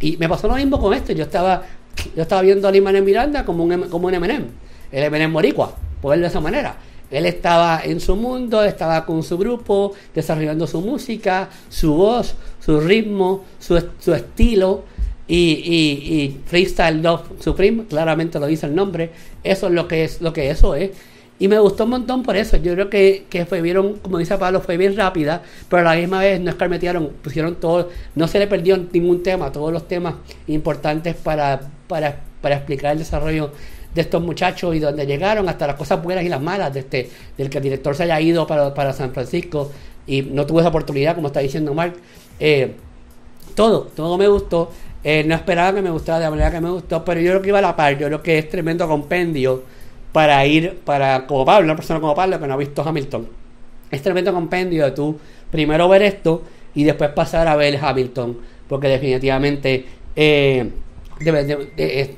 [0.00, 1.12] y me pasó lo mismo con esto.
[1.12, 1.62] Yo estaba,
[2.14, 4.46] yo estaba viendo a Lin Miranda como un, como un Eminem,
[4.90, 6.76] el Eminem Moricua, por verlo de esa manera.
[7.12, 12.80] Él estaba en su mundo, estaba con su grupo, desarrollando su música, su voz, su
[12.80, 14.84] ritmo, su, su estilo.
[15.28, 19.10] Y, y, y, Freestyle Love Supreme, claramente lo dice el nombre.
[19.44, 20.90] Eso es lo que es lo que eso es.
[21.38, 22.56] Y me gustó un montón por eso.
[22.56, 26.00] Yo creo que, que fue, vieron, como dice Pablo, fue bien rápida, pero a la
[26.00, 30.14] misma vez no escarmetearon, pusieron todo, no se le perdió ningún tema, todos los temas
[30.46, 33.50] importantes para, para, para explicar el desarrollo
[33.94, 37.10] de estos muchachos y donde llegaron, hasta las cosas buenas y las malas, de este,
[37.36, 39.70] del que el director se haya ido para, para San Francisco
[40.06, 41.94] y no tuvo esa oportunidad, como está diciendo Mark.
[42.40, 42.74] Eh,
[43.54, 44.70] todo, todo me gustó.
[45.04, 47.42] Eh, no esperaba que me gustara de la manera que me gustó, pero yo creo
[47.42, 47.98] que iba a la par.
[47.98, 49.62] Yo creo que es tremendo compendio
[50.12, 53.28] para ir, para como Pablo, una persona como Pablo que no ha visto Hamilton,
[53.90, 55.18] es tremendo compendio de tú
[55.50, 56.42] primero ver esto
[56.74, 58.38] y después pasar a ver Hamilton,
[58.68, 59.86] porque definitivamente
[60.16, 60.70] eh,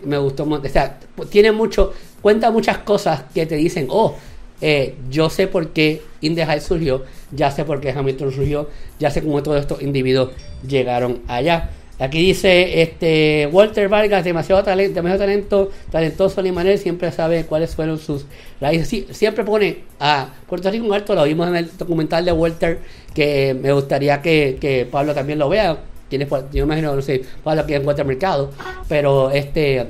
[0.05, 0.99] me gustó, o sea,
[1.31, 4.15] tiene mucho, cuenta muchas cosas que te dicen, oh,
[4.61, 8.69] eh, yo sé por qué Indehal surgió, ya sé por qué Hamilton surgió,
[8.99, 10.31] ya sé cómo todos estos individuos
[10.67, 11.71] llegaron allá.
[11.99, 17.99] Aquí dice este Walter Vargas, demasiado talento, demasiado talento, talentoso Manel, siempre sabe cuáles fueron
[17.99, 18.27] sus
[18.61, 19.05] raíces.
[19.17, 22.79] siempre pone a Puerto Rico en alto, lo vimos en el documental de Walter,
[23.15, 25.79] que me gustaría que, Pablo también lo vea.
[26.19, 28.51] Tiene, yo imagino, no sé, Pablo aquí en Walter Mercado,
[28.89, 29.87] pero este,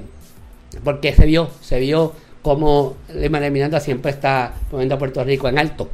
[0.82, 2.96] porque se vio, se vio como
[3.30, 5.90] Manuel Miranda siempre está poniendo a Puerto Rico en alto.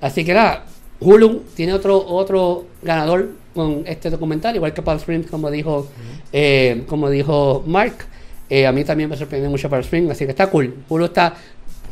[0.00, 0.64] Así que nada,
[1.00, 5.88] Hulu tiene otro, otro ganador con este documental, igual que Palm Springs, como dijo,
[6.32, 8.06] eh, como dijo Mark.
[8.48, 10.74] Eh, a mí también me sorprendió mucho Palm Springs, así que está cool.
[10.88, 11.34] Hulu está,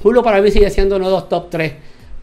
[0.02, 1.72] Hulu para mí sigue siendo uno de los top 3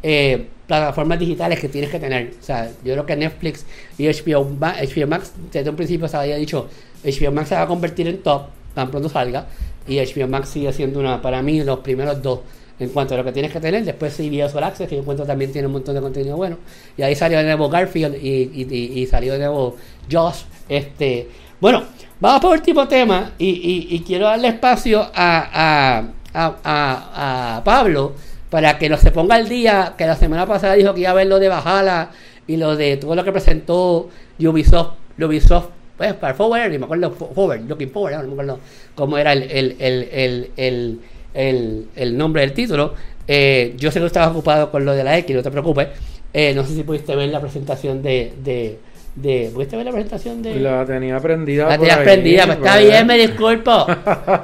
[0.02, 2.36] eh, plataformas digitales que tienes que tener.
[2.40, 3.66] O sea, yo creo que Netflix
[3.98, 6.70] y HBO, HBO Max, desde un principio se había dicho,
[7.04, 8.44] HBO Max se va a convertir en top
[8.74, 9.48] tan pronto salga,
[9.88, 12.40] y HBO Max sigue siendo una, para mí, los primeros dos
[12.80, 13.84] en cuanto a lo que tienes que tener.
[13.84, 16.58] Después CBS All Access, que yo encuentro también tiene un montón de contenido bueno.
[16.96, 19.76] Y ahí salió de nuevo Garfield y, salió de nuevo
[20.10, 20.44] Josh.
[20.70, 21.28] Este,
[21.60, 21.84] bueno,
[22.20, 28.14] vamos por último tema y, quiero darle espacio a, a, Pablo
[28.50, 31.14] para que nos se ponga al día, que la semana pasada dijo que iba a
[31.14, 32.12] ver lo de Bajala
[32.48, 34.10] y lo de todo lo que presentó
[34.40, 35.68] Ubisoft, Ubisoft
[35.98, 38.60] pues para Forward, y me acuerdo Forward, Looking Forward, no me acuerdo
[38.96, 41.00] cómo era el, el, el, el
[41.34, 42.94] el, el nombre del título.
[43.28, 45.88] Eh, yo sé que estaba ocupado con lo de la X, no te preocupes.
[46.34, 48.80] Eh, no sé si pudiste ver la presentación de, de,
[49.16, 50.56] de, ¿Pudiste ver la presentación de.?
[50.60, 51.68] La tenía prendida.
[51.68, 53.88] La tenía prendida, pues está bien, me disculpo.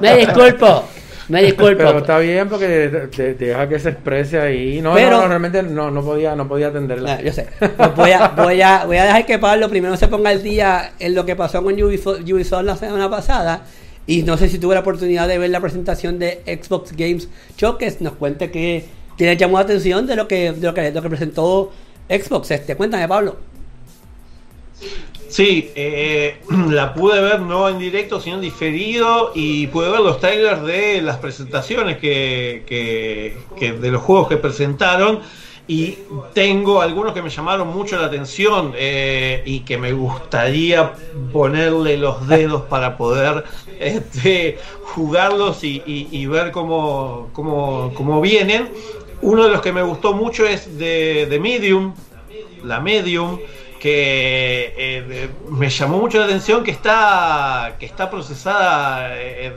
[0.01, 0.83] Me disculpo.
[1.27, 1.77] Me disculpo.
[1.77, 2.67] Pero está bien porque
[3.39, 4.81] deja que se exprese ahí.
[4.81, 7.15] No, pero, no, realmente no, no podía, no podía atenderla.
[7.15, 7.47] Ah, yo sé.
[7.59, 10.93] Pues voy, a, voy, a, voy a dejar que Pablo primero se ponga el día
[10.99, 13.63] en lo que pasó con Ubisoft, Ubisoft la semana pasada
[14.07, 17.27] y no sé si tuve la oportunidad de ver la presentación de Xbox Games
[17.57, 17.97] Showcase.
[18.01, 18.85] Nos cuente que
[19.17, 21.71] tiene llamó la atención de lo que, de lo que, lo que presentó
[22.07, 22.51] Xbox.
[22.51, 23.37] Este, cuéntame, Pablo.
[24.79, 24.87] Sí,
[25.37, 26.37] eh,
[26.69, 31.01] la pude ver no en directo, sino en diferido y pude ver los trailers de
[31.01, 35.21] las presentaciones que, que, de los juegos que presentaron
[35.67, 35.97] y
[36.33, 40.93] tengo algunos que me llamaron mucho la atención eh, y que me gustaría
[41.33, 43.43] ponerle los dedos para poder
[43.79, 48.69] este, jugarlos y, ver cómo, cómo, vienen.
[49.21, 51.95] Uno de los que me gustó mucho es de, Medium,
[52.63, 53.39] la Medium,
[53.85, 59.53] que eh, me llamó mucho la atención que está, que está procesada eh,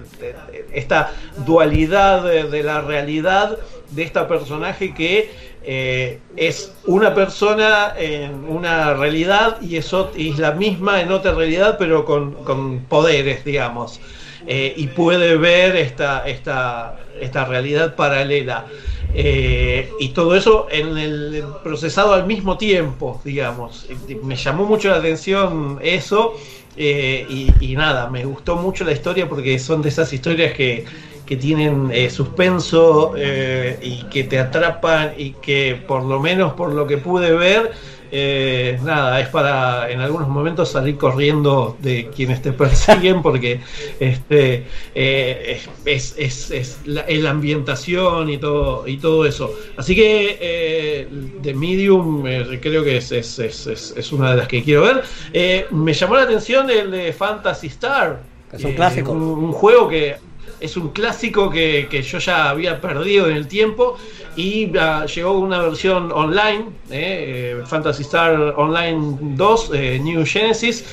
[0.75, 1.13] esta
[1.47, 3.57] dualidad de la realidad
[3.89, 5.31] de esta personaje que
[5.63, 11.77] eh, es una persona en una realidad y es, es, la misma en otra realidad,
[11.79, 13.99] pero con, poderes, digamos.
[14.47, 18.67] Eh, y puede ver esta, esta, esta realidad paralela.
[19.15, 23.87] Eh, y todo eso en el procesado al mismo tiempo, digamos.
[24.23, 26.35] Me llamó mucho la atención eso.
[26.77, 30.85] y, nada, me gustó mucho la historia porque son de esas historias que,
[31.29, 36.73] que tienen eh, suspenso eh, y que te atrapan y que por lo menos por
[36.73, 37.73] lo que pude ver,
[38.11, 43.61] eh, nada, es para en algunos momentos salir corriendo de quienes te persiguen porque
[44.01, 49.53] este, es, es, la, ambientación y todo, y todo eso.
[49.77, 51.07] Así que
[51.43, 52.23] The Medium
[52.61, 55.67] creo que es, es, una de las que quiero ver.
[55.71, 58.21] me llamó la atención el de Fantasy Star.
[58.53, 59.13] Es un clásico.
[59.13, 60.17] un juego que
[60.61, 63.97] es un clásico que, yo ya había perdido en el tiempo
[64.37, 70.85] y ah, llegó una versión online, eh, eh, Fantasy Star Online 2, eh, New Genesis,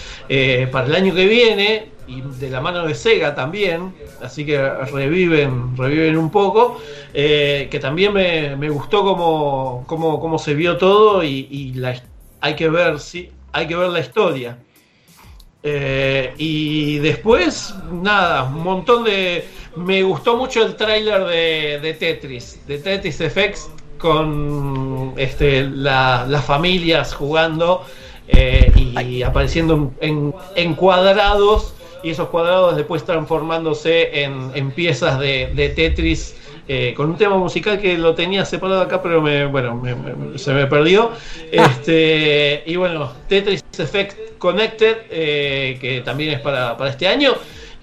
[0.71, 4.57] para el año que viene y de la mano de Sega también, así que
[4.91, 6.79] reviven, reviven un poco,
[7.13, 11.99] que también me, gustó como, como, se vio todo y, la,
[12.41, 14.59] hay que ver, sí, hay que ver la historia.
[15.67, 19.47] Eh, y después, nada, un montón de.
[19.75, 21.25] Me gustó mucho el tráiler
[21.81, 23.67] de, Tetris, de Tetris Effects,
[23.97, 27.83] con este, las familias jugando
[28.27, 28.71] eh,
[29.01, 31.73] y apareciendo en, cuadrados,
[32.03, 36.35] y esos cuadrados después transformándose en, piezas de Tetris
[36.67, 39.83] eh, con un tema musical que lo tenía separado acá, pero me, bueno,
[40.35, 41.11] se me perdió.
[41.57, 41.69] Ah.
[41.69, 47.34] Este, y bueno, Tetris Effect Connected, eh, que también es para, este año,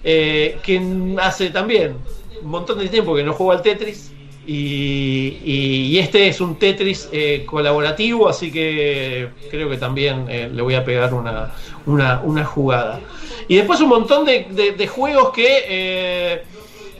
[0.03, 0.81] eh, que
[1.21, 1.95] hace también
[2.41, 4.11] un montón de tiempo que no juego al Tetris.
[4.45, 7.09] Y, este es un Tetris
[7.45, 11.53] colaborativo, así que creo que también le voy a pegar una,
[11.85, 12.99] una, jugada.
[13.47, 16.43] Y después un montón de, de juegos que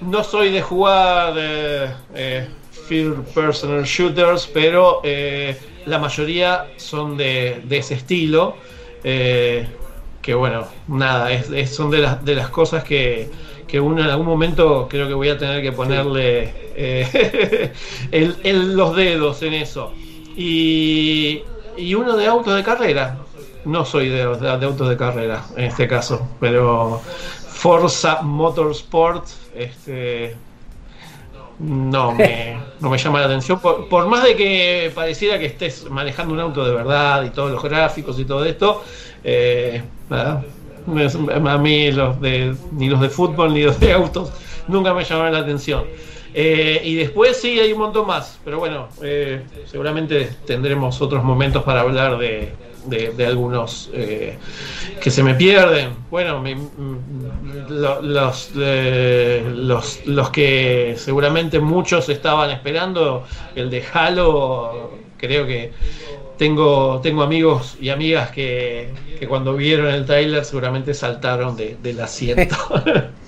[0.07, 2.48] no soy de jugar eh, eh,
[2.88, 8.56] First Personal Shooters, pero eh, la mayoría son de, ese estilo.
[9.03, 9.67] Eh,
[10.21, 11.30] que bueno, nada,
[11.67, 13.30] son de las, de las cosas que,
[13.67, 16.53] que uno en algún momento creo que voy a tener que ponerle
[18.11, 19.91] el, los dedos en eso.
[20.35, 21.41] Y,
[21.77, 23.17] y uno de autos de carrera.
[23.65, 27.01] No soy de, de autos de carrera en este caso, pero
[27.47, 29.25] Forza Motorsport
[29.55, 30.35] este,
[31.59, 33.59] no, me, no me llama la atención.
[33.59, 37.63] Por, más de que pareciera que estés manejando un auto de verdad y todos los
[37.63, 38.84] gráficos y todo esto,
[39.23, 44.31] eh, a mí los de, ni los de fútbol ni los de autos
[44.67, 45.85] nunca me llamaron la atención.
[46.35, 51.61] Eh, y después sí hay un montón más, pero bueno, eh, seguramente tendremos otros momentos
[51.63, 52.51] para hablar de,
[52.85, 54.38] de, algunos eh,
[55.01, 55.91] que se me pierden.
[56.10, 65.72] Bueno, mm, los, los, los que seguramente muchos estaban esperando, el de Halo, creo que
[66.38, 68.89] tengo, tengo amigos y amigas que,
[69.19, 72.55] que cuando vieron el trailer seguramente saltaron de, del asiento.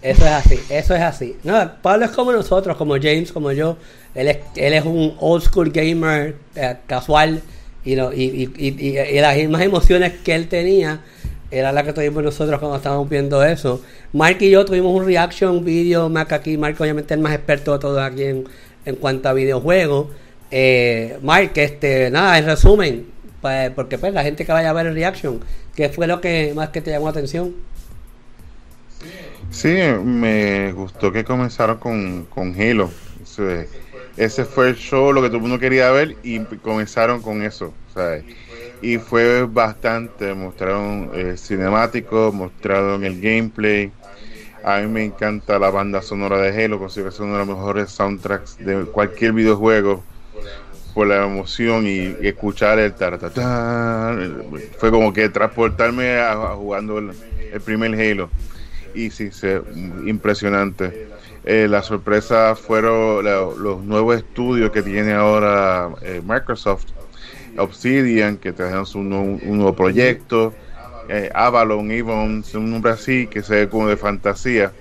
[0.00, 1.36] Eso es así, eso es así.
[1.42, 3.76] No, Pablo es como nosotros, como James, como yo.
[4.14, 7.42] Él es, él es un old school gamer eh, casual
[7.84, 11.00] y, y, y, y, las mismas emociones que él tenía
[11.50, 13.82] era la que tuvimos nosotros cuando estábamos viendo eso.
[14.12, 17.78] Mark y yo tuvimos un reaction video, Mark aquí, Mark obviamente el más experto de
[17.78, 18.44] todos aquí en,
[18.84, 20.08] en cuanto a videojuegos.
[20.50, 23.06] Eh, Mark, este, nada, en resumen,
[23.40, 25.40] pues, porque pues la gente que vaya a ver el reaction,
[25.74, 27.54] ¿qué fue lo que más que te llamó la atención?
[29.50, 29.74] Sí,
[30.04, 32.90] me gustó que comenzaron con, con Halo
[34.18, 37.72] ese fue el show, lo que todo el mundo quería ver y comenzaron con eso.
[38.82, 43.92] Y fue bastante, mostraron eh, cinemático, mostraron el gameplay.
[44.64, 47.48] A mí me encanta la banda sonora de Halo, considero que es uno de los
[47.48, 50.02] mejores soundtracks de cualquier videojuego
[50.94, 54.16] por la emoción y, escuchar el taratata.
[54.78, 57.12] Fue como que transportarme a, jugando el,
[57.64, 58.30] primer Halo.
[58.94, 59.46] Y sí, sí
[60.06, 61.08] impresionante.
[61.44, 66.86] Eh, la sorpresa fueron los nuevos estudios que tiene ahora eh, Microsoft,
[67.56, 70.52] Obsidian, que trajeron un, nuevo proyecto,
[71.08, 74.72] eh, Avalon, Evon, un nombre así que se ve como de fantasía.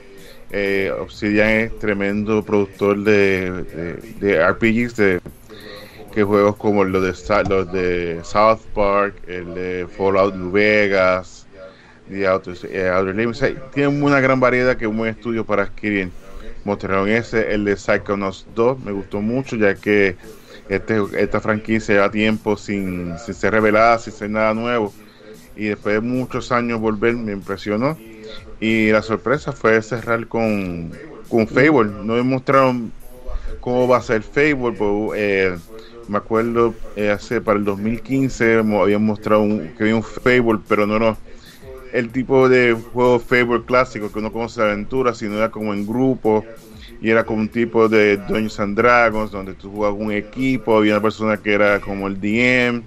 [0.99, 5.19] Obsidian es tremendo productor de, de, RPGs, de
[6.13, 11.45] que juegos como los de, los de South Park, el de Fallout New Vegas,
[12.09, 12.55] The Outer,
[12.93, 13.43] Outer Limits,
[13.73, 16.11] tienen una gran variedad que es un buen estudio para adquirir
[16.67, 20.17] mostraron ese, el de Psychonauts 2, me gustó mucho ya que
[20.67, 24.93] este, esta franquicia lleva tiempo sin, ser revelada, sin ser nada nuevo.
[25.55, 27.97] Y después de muchos años volver me impresionó.
[28.59, 30.91] Y la sorpresa fue cerrar con,
[31.29, 32.91] con Fable, no me mostraron
[33.61, 35.55] cómo va a ser Fable, pues, eh,
[36.09, 40.99] me acuerdo eh, hace para el 2015 habían mostrado que había un Fable, pero no,
[40.99, 41.17] no
[41.93, 45.85] el tipo de juego Fable clásico que uno conoce de aventura, sino era como en
[45.85, 46.45] grupo
[47.01, 50.93] y era como un tipo de Dungeons and Dragons, donde tú jugabas un equipo, había
[50.93, 52.83] una persona que era como el DM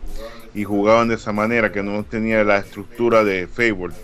[0.54, 3.94] y jugaban de esa manera, que no tenía la estructura de Fable.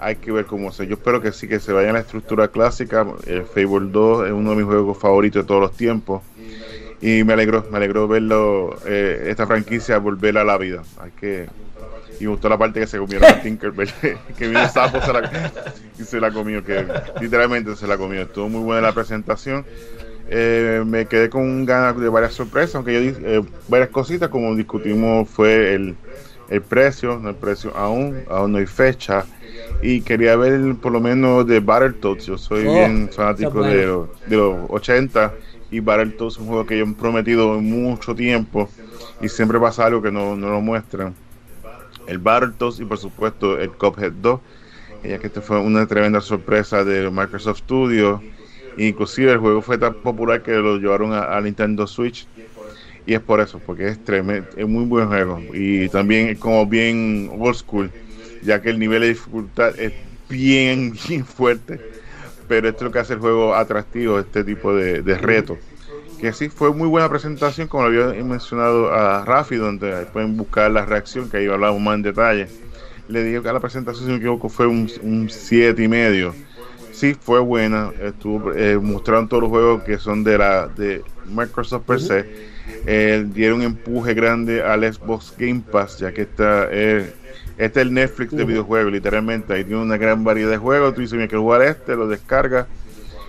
[0.00, 0.86] Hay que ver cómo se.
[0.86, 3.06] Yo espero que sí, que se vaya la estructura clásica.
[3.26, 6.22] El Fable 2 es uno de mis juegos favoritos de todos los tiempos.
[7.00, 10.82] Y me alegró, me alegró verlo, eh, esta franquicia volver a la vida.
[11.00, 11.46] Hay que
[12.20, 13.90] y me gustó la parte que se comieron a Tinkerbell,
[14.38, 15.52] que vino sapo se la,
[15.98, 16.86] y se la comió, que
[17.20, 18.22] literalmente se la comió.
[18.22, 19.64] Estuvo muy buena la presentación.
[20.28, 24.54] Eh, me quedé con ganas de varias sorpresas, aunque yo dije eh, varias cositas, como
[24.54, 25.96] discutimos, fue el,
[26.48, 29.24] el precio, no el precio aún, aún no hay fecha.
[29.82, 32.26] Y quería ver por lo menos de Battletoads.
[32.26, 33.86] Yo soy oh, bien fanático de,
[34.26, 35.32] de, los 80
[35.70, 38.68] y Battletoads es un juego que yo he prometido mucho tiempo
[39.20, 41.14] y siempre pasa algo que no, no lo muestran
[42.06, 44.40] el Battletoads y por supuesto el Cuphead 2,
[45.04, 48.20] ya que esta fue una tremenda sorpresa de Microsoft Studios.
[48.76, 52.26] Inclusive el juego fue tan popular que lo llevaron a, Nintendo Switch.
[53.06, 55.40] Y es por eso, porque es tremendo, es muy buen juego.
[55.52, 57.90] Y también es como bien old school,
[58.42, 59.92] ya que el nivel de dificultad es
[60.28, 61.80] bien, bien fuerte,
[62.48, 65.58] pero esto es lo que hace el juego atractivo, este tipo de, de retos
[66.24, 70.70] que sí fue muy buena presentación, como lo había mencionado a Rafi, donde pueden buscar
[70.70, 72.48] la reacción, que ahí hablamos más en detalle.
[73.08, 76.34] Le digo que a la presentación, si no me equivoco, fue un 7 y medio.
[76.92, 77.92] Sí, fue buena.
[78.00, 82.24] Estuvo, eh, mostraron todos los juegos que son de la de Microsoft per se.
[82.86, 87.12] Eh, dieron un empuje grande al Xbox Game Pass, ya que está eh,
[87.58, 89.52] este es el Netflix de videojuegos, literalmente.
[89.52, 90.94] Ahí tiene una gran variedad de juegos.
[90.94, 92.66] Tú dices, me quiero jugar este, lo descarga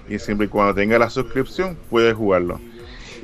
[0.08, 2.58] y siempre y cuando tenga la suscripción puedes jugarlo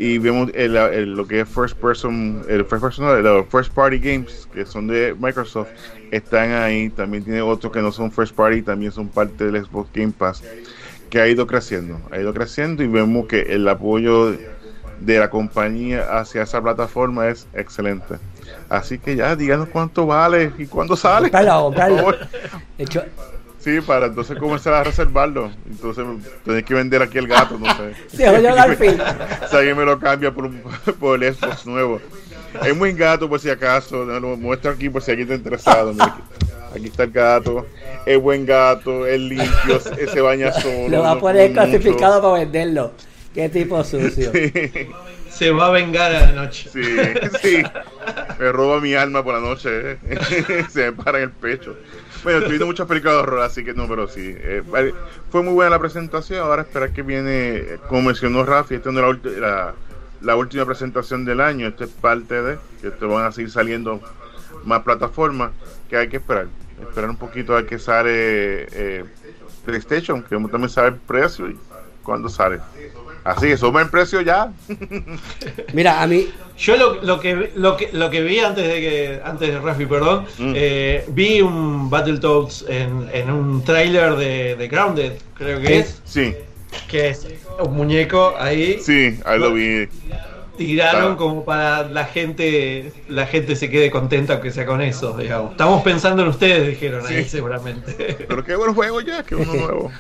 [0.02, 0.74] y vemos el,
[1.14, 5.16] lo que es first person, el first person, los first party games que son de
[5.20, 5.70] Microsoft
[6.10, 6.90] están ahí.
[6.90, 10.44] También tiene otros que no son first party, también son parte del Xbox Game Pass
[11.12, 14.32] que ha ido creciendo, ha ido creciendo y vemos que el apoyo
[15.02, 18.16] de la compañía hacia esa plataforma es excelente.
[18.70, 21.30] Así que ya, díganos cuánto vale y cuándo sale.
[23.64, 25.52] Sí, para entonces comenzar a reservarlo.
[25.70, 26.04] Entonces
[26.44, 27.94] tenés que vender aquí el gato, no sé.
[28.18, 28.98] Sí, al fin.
[29.50, 30.50] Si alguien me lo cambia por,
[31.00, 32.02] por el Xbox nuevo.
[32.66, 34.04] Es muy gato por si acaso.
[34.04, 35.94] Lo muestro aquí por si alguien está interesado.
[36.76, 37.68] aquí está el gato.
[38.06, 40.90] Es buen gato, es limpio, se baña solo.
[40.90, 42.94] Lo va a poner clasificado para venderlo.
[43.34, 44.32] Qué tipo sucio.
[45.30, 46.70] Se va a vengar a la noche.
[46.74, 46.84] Sí,
[47.42, 47.64] sí.
[48.40, 49.92] Me roba mi alma por la noche.
[49.92, 50.66] ¿eh?
[50.70, 51.76] se me para en el pecho.
[52.24, 54.36] Bueno, estoy viendo muchas películas así que no, pero sí.
[54.38, 54.64] Eh,
[55.32, 56.40] fue muy buena la presentación.
[56.40, 59.74] Ahora esperar que viene, como mencionó Rafi, esta no es la,
[60.22, 61.68] la, última presentación del año.
[61.68, 64.00] Esta es parte de que te van a seguir saliendo
[64.66, 65.52] más plataformas
[65.90, 66.48] que hay que esperar.
[66.80, 69.06] Esperar un poquito a que sale eh,
[69.66, 71.58] PlayStation, que también sabe el precio y
[72.04, 72.60] cuándo sale.
[73.24, 74.52] Así que suma el precio ya.
[75.74, 76.28] Mira, a mí.
[76.58, 79.22] Yo lo, lo, que, lo, que, lo que vi antes de que.
[79.24, 80.26] Antes de Rafi, perdón.
[80.38, 80.54] Mm.
[80.56, 86.02] Eh, vi un Battletoads en, en un trailer de, de Grounded, creo que es.
[86.04, 86.34] Sí.
[86.88, 87.28] Que es
[87.60, 88.80] un muñeco ahí.
[88.82, 89.88] Sí, ahí lo vi
[90.66, 95.52] tiraron como para la gente la gente se quede contenta aunque sea con eso, digamos.
[95.52, 98.16] Estamos pensando en ustedes, dijeron ahí seguramente.
[98.28, 99.92] Pero qué buen juego ya, qué uno nuevo.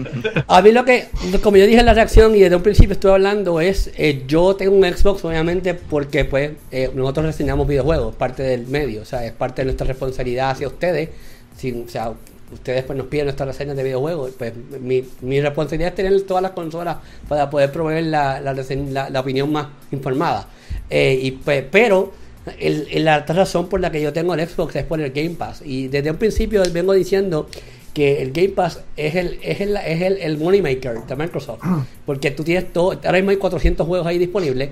[0.46, 1.08] A mí lo que,
[1.42, 4.54] como yo dije en la reacción y desde un principio estoy hablando es, eh, yo
[4.56, 9.24] tengo un Xbox obviamente porque pues eh, nosotros reseñamos videojuegos, parte del medio, o sea,
[9.24, 11.08] es parte de nuestra responsabilidad hacia ustedes.
[11.56, 12.12] Sin, o sea,
[12.52, 16.42] ustedes pues nos piden nuestras reseñas de videojuegos, pues mi, mi, responsabilidad es tener todas
[16.42, 16.98] las consolas
[17.28, 20.48] para poder proveer la, la, opinión más informada.
[20.88, 22.12] Eh, y pues, pero
[22.58, 25.62] el, la razón por la que yo tengo el Xbox es por el Game Pass.
[25.64, 27.48] Y desde un principio vengo diciendo
[27.94, 31.62] que el Game Pass es el, es el, es el, el money maker de Microsoft.
[32.06, 34.70] Porque tú tienes todo, ahora mismo hay 400 juegos ahí disponibles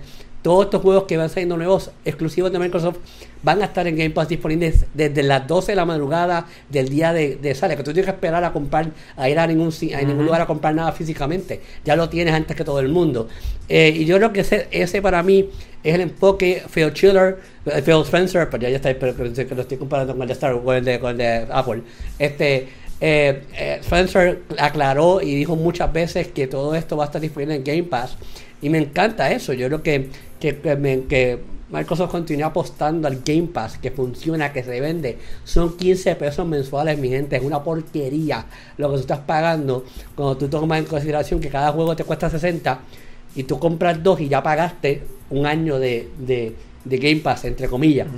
[0.49, 2.97] todos estos juegos que van saliendo nuevos, exclusivos de Microsoft,
[3.43, 7.12] van a estar en Game Pass disponibles desde las 12 de la madrugada del día
[7.12, 7.77] de, de sale.
[7.77, 8.89] Que tú tienes que esperar a comprar,
[9.19, 11.61] a ir a ningún, a ningún lugar a comprar nada físicamente.
[11.85, 13.29] Ya lo tienes antes que todo el mundo.
[13.69, 15.51] Eh, y yo creo que ese, ese para mí
[15.85, 19.77] es el enfoque Phil Chiller, eh, Phil Spencer, pero ya, está, pero, que lo estoy
[19.77, 21.83] comparando con el de Star con el de, con el de Apple.
[22.19, 22.69] Este.
[23.01, 23.45] Eh,
[23.81, 27.85] Spencer aclaró y dijo muchas veces que todo esto va a estar disponible en Game
[27.85, 28.16] Pass
[28.60, 29.52] y me encanta eso.
[29.52, 30.10] Yo creo que,
[30.40, 30.59] que,
[31.09, 31.39] que,
[31.70, 35.18] Microsoft continúa apostando al Game Pass, que funciona, que se vende.
[35.44, 37.36] Son 15 pesos mensuales, mi gente.
[37.36, 38.47] Es una porquería
[38.78, 42.30] lo que tú estás pagando cuando tú tomas en consideración que cada juego te cuesta
[42.30, 42.80] 60
[43.35, 46.55] y tú compras dos y ya pagaste un año de, de,
[46.85, 48.09] Game Pass, entre comillas.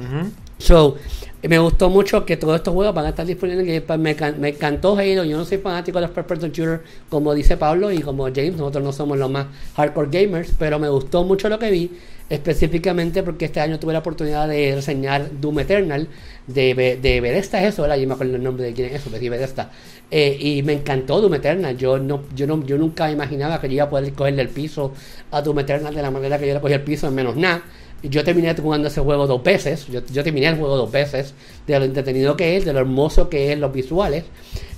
[0.60, 0.96] So,
[1.42, 4.96] me gustó mucho que todos estos juegos van a estar disponibles Game Me, me, encantó
[4.96, 5.24] Halo.
[5.24, 8.56] Yo no soy fanático de los first person shooter como dice Pablo y como James.
[8.56, 11.90] Nosotros no somos los más hardcore gamers, pero me gustó mucho lo que vi.
[12.28, 16.06] Específicamente porque este año tuve la oportunidad de reseñar Doom Eternal
[16.46, 17.96] de, de Bethesda, eso, ¿verdad?
[17.96, 19.72] Yo me acuerdo el nombre de quién es eso, Bethesda.
[20.10, 21.76] Eh, y me encantó Doom Eternal.
[21.76, 24.92] Yo no, yo no, yo nunca imaginaba que yo iba a poder cogerle el piso
[25.30, 27.62] a Doom Eternal de la manera que yo le cogí el piso en menos nada.
[28.02, 29.86] Yo terminé jugando ese juego dos veces.
[29.88, 31.34] Yo, terminé el juego dos veces.
[31.66, 34.24] De lo entretenido que es, de lo hermoso que es, los visuales.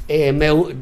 [0.08, 0.36] Eh,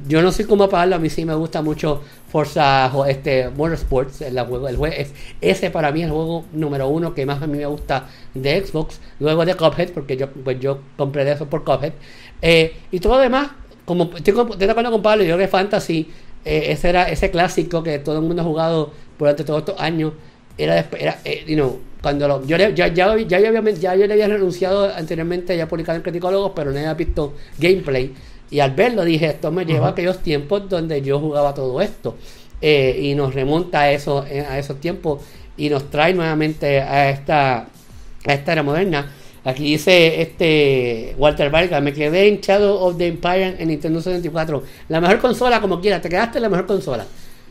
[0.08, 0.96] yo no sé cómo pagarlo.
[0.96, 4.22] A mí sí me gusta mucho Forza este, Motorsports.
[4.22, 7.58] El el es, ese para mí es el juego número uno que más a mí
[7.58, 9.00] me gusta de Xbox.
[9.18, 11.92] Luego de Cuphead, porque yo, pues yo compré de eso por Cuphead.
[12.40, 13.50] Eh, y todo lo demás,
[13.84, 16.10] como estoy, acuerdo con Pablo, yo creo que Fantasy,
[16.44, 20.12] eh, ese era ese clásico que todo el mundo ha jugado durante todos estos años.
[20.56, 23.38] Era, era you know, cuando yo ya, ya, ya, ya,
[23.72, 28.14] ya, yo le había renunciado anteriormente, ya publicado en Criticólogos, pero no había visto gameplay.
[28.50, 32.16] Y al verlo dije, esto me lleva a aquellos tiempos donde yo jugaba todo esto.
[32.62, 35.22] Eh, y nos remonta a, eso, eh, a esos tiempos
[35.56, 39.10] y nos trae nuevamente a esta, a esta era moderna.
[39.44, 44.62] Aquí dice este Walter Vargas, me quedé en Shadow of the Empire en Nintendo 64.
[44.88, 47.06] La mejor consola, como quiera, te quedaste en la mejor consola.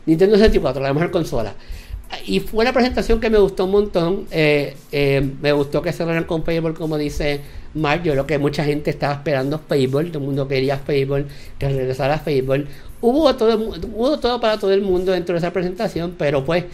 [0.06, 1.54] Nintendo 64, la mejor consola.
[2.26, 4.26] Y fue una presentación que me gustó un montón.
[4.32, 7.42] Eh, eh, me gustó que cerraran con Fable, como dice
[7.74, 8.04] Mark.
[8.04, 10.10] Yo creo que mucha gente estaba esperando Fable.
[10.10, 11.26] Todo el mundo quería Fable,
[11.58, 12.68] que regresara Fable.
[13.02, 16.66] Hubo todo, hubo todo para todo el mundo dentro de esa presentación, pero pues,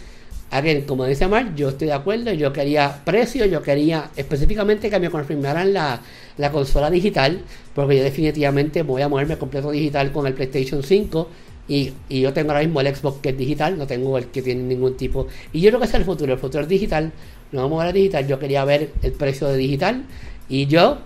[0.50, 2.32] again, como dice Mark, yo estoy de acuerdo.
[2.32, 6.00] Yo quería precio, yo quería específicamente que me confirmaran la,
[6.38, 7.42] la consola digital,
[7.74, 11.28] porque yo definitivamente voy a moverme completo digital con el PlayStation 5
[11.68, 14.62] y, yo tengo ahora mismo el Xbox que es digital, no tengo el que tiene
[14.62, 15.26] ningún tipo.
[15.52, 17.12] Y yo creo que es el futuro, el futuro es digital.
[17.52, 18.26] No vamos a ver digital.
[18.26, 20.04] Yo quería ver el precio de digital.
[20.48, 20.98] Y yo,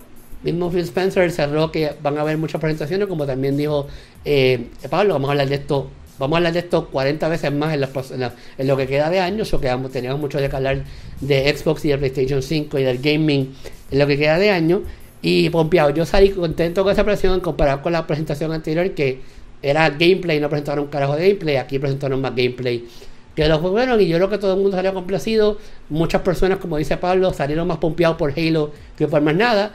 [0.43, 3.87] mismo Phil Spencer cerró que van a haber muchas presentaciones, como también dijo
[4.25, 5.89] eh, Pablo, vamos a hablar de esto.
[6.19, 7.83] Vamos a hablar de esto 40 veces más en,
[8.57, 10.83] en, lo que queda de años, o que teníamos mucho de que hablar
[11.19, 13.55] de Xbox y de PlayStation 5 y del gaming
[13.89, 14.83] en lo que queda de año.
[15.23, 19.21] Y pompeado, yo salí contento con esa presentación comparado con la presentación anterior que
[19.61, 22.85] era gameplay, no presentaron un carajo de gameplay, aquí presentaron más gameplay
[23.35, 25.57] que los jugaron y yo creo que todo el mundo salió complacido.
[25.89, 29.73] Muchas personas, como dice Pablo, salieron más pompeados por Halo que por más nada.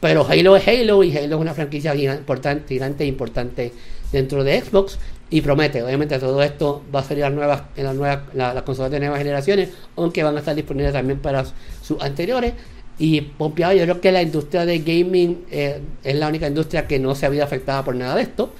[0.00, 3.72] Pero Halo es Halo y Halo es una franquicia importante, gigante e importante
[4.12, 4.98] dentro de Xbox
[5.30, 8.92] y promete, obviamente todo esto va a salir las nuevas, en las nuevas, las consolas
[8.92, 11.44] de nuevas generaciones, aunque van a estar disponibles también para
[11.82, 12.52] sus anteriores.
[12.98, 17.00] Y pompeado, yo creo que la industria de gaming eh, es la única industria que
[17.00, 18.52] no se ha visto afectada por nada de esto.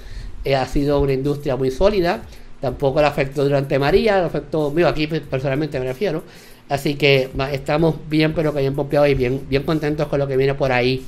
[0.45, 2.21] Eh, ha sido una industria muy sólida,
[2.61, 6.23] tampoco la afectó durante María, la afectó, mío, aquí personalmente me refiero,
[6.69, 10.37] así que estamos bien, pero que bien pompeados y bien, bien contentos con lo que
[10.37, 11.03] viene por ahí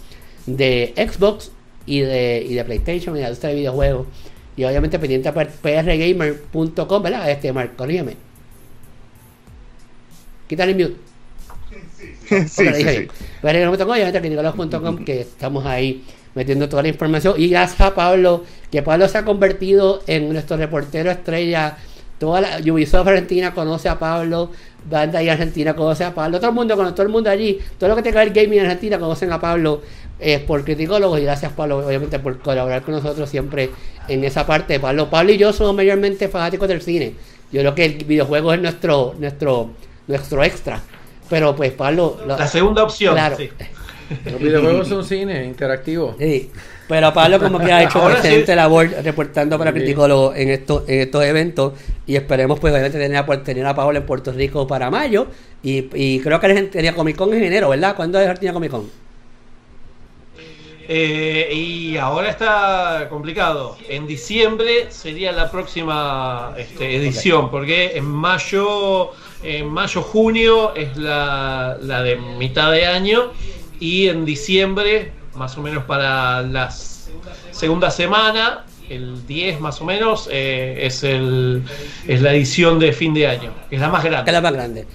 [0.48, 1.52] de Xbox
[1.86, 4.08] y de, y de PlayStation y de este videojuegos.
[4.56, 7.30] Y obviamente pendiente a prgamer.com, ¿verdad?
[7.30, 8.16] Este, Mark, corrígeme.
[10.48, 10.96] Quítale el mute.
[11.96, 13.08] Sí, sí, sí,
[13.42, 16.04] PRgamer.com, obviamente que estamos ahí
[16.38, 17.34] metiendo toda la información.
[17.38, 21.78] Y gracias a Pablo, que Pablo se ha convertido en nuestro reportero estrella.
[22.20, 24.52] Toda la Ubisoft Argentina conoce a Pablo,
[24.90, 27.96] Banda y Argentina conoce a Pablo, todo el mundo, todo el mundo allí, todo lo
[27.96, 29.82] que tenga el gaming en Argentina conocen a Pablo
[30.20, 33.70] es por criticólogos y gracias Pablo obviamente por colaborar con nosotros siempre
[34.08, 34.80] en esa parte.
[34.80, 37.14] Pablo, Pablo y yo somos mayormente fanáticos del cine.
[37.52, 39.72] Yo creo que el videojuego es nuestro, nuestro,
[40.08, 40.82] nuestro extra.
[41.30, 42.18] Pero pues Pablo...
[42.26, 43.14] la segunda opción.
[43.14, 43.38] Claro.
[44.26, 46.16] Los videojuegos son cine interactivo.
[46.18, 46.52] Sí.
[46.88, 51.24] Pero Pablo como que ha hecho excelente labor reportando para Criticólogo en estos, en estos
[51.26, 51.74] eventos
[52.06, 55.28] y esperemos pues obviamente tener a, tener a Pablo en Puerto Rico para mayo
[55.62, 57.96] y, y creo que Argentina Comic Con en enero, ¿verdad?
[57.96, 59.08] ¿Cuándo es Argentina Comic Con?
[60.90, 63.78] Eh, y ahora está complicado.
[63.90, 69.12] En diciembre sería la próxima este, edición, porque en mayo,
[69.44, 73.34] en mayo junio es la, la de mitad de año
[73.80, 76.72] y en diciembre, más o menos para la
[77.52, 81.64] segunda semana, el 10 más o menos, eh, es, el,
[82.08, 84.30] es la edición de fin de año, es la más grande.
[84.30, 84.86] Es la más grande.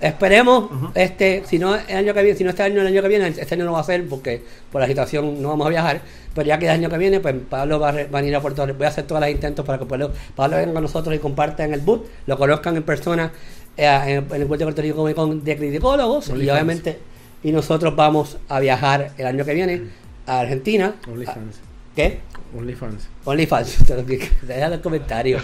[0.00, 3.08] esperemos, este, si no el año que viene, si no este año el año que
[3.08, 6.00] viene, este año no va a ser porque por la situación no vamos a viajar,
[6.34, 8.78] pero ya que el año que viene, pues Pablo va a, venir a Puerto Rico,
[8.78, 11.74] voy a hacer todos los intentos para que Pablo, venga con nosotros y comparta en
[11.74, 13.32] el boot, lo conozcan en persona
[13.76, 17.15] eh, en, el Puerto de Puerto Rico con de criticólogos y obviamente
[17.46, 19.82] y nosotros vamos a viajar el año que viene
[20.26, 20.96] a Argentina.
[21.08, 21.60] OnlyFans.
[21.94, 22.18] ¿Qué?
[22.58, 23.08] OnlyFans.
[23.24, 23.86] OnlyFans.
[24.42, 25.38] Deja el comentario.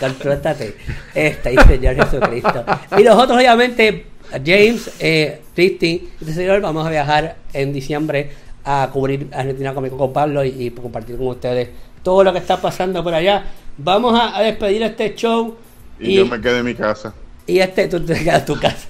[0.00, 0.74] Contrótate.
[1.14, 2.64] Esta y Señor Jesucristo.
[2.96, 8.30] Y nosotros, obviamente, James, eh, Christy, este señor, vamos a viajar en diciembre
[8.64, 11.68] a cubrir Argentina Comic con Pablo y, compartir con ustedes
[12.02, 13.44] todo lo que está pasando por allá.
[13.76, 15.58] Vamos a, despedir este show.
[16.00, 17.12] Y, yo me quedé en mi casa.
[17.46, 18.88] Y este, tú te quedas en tu casa.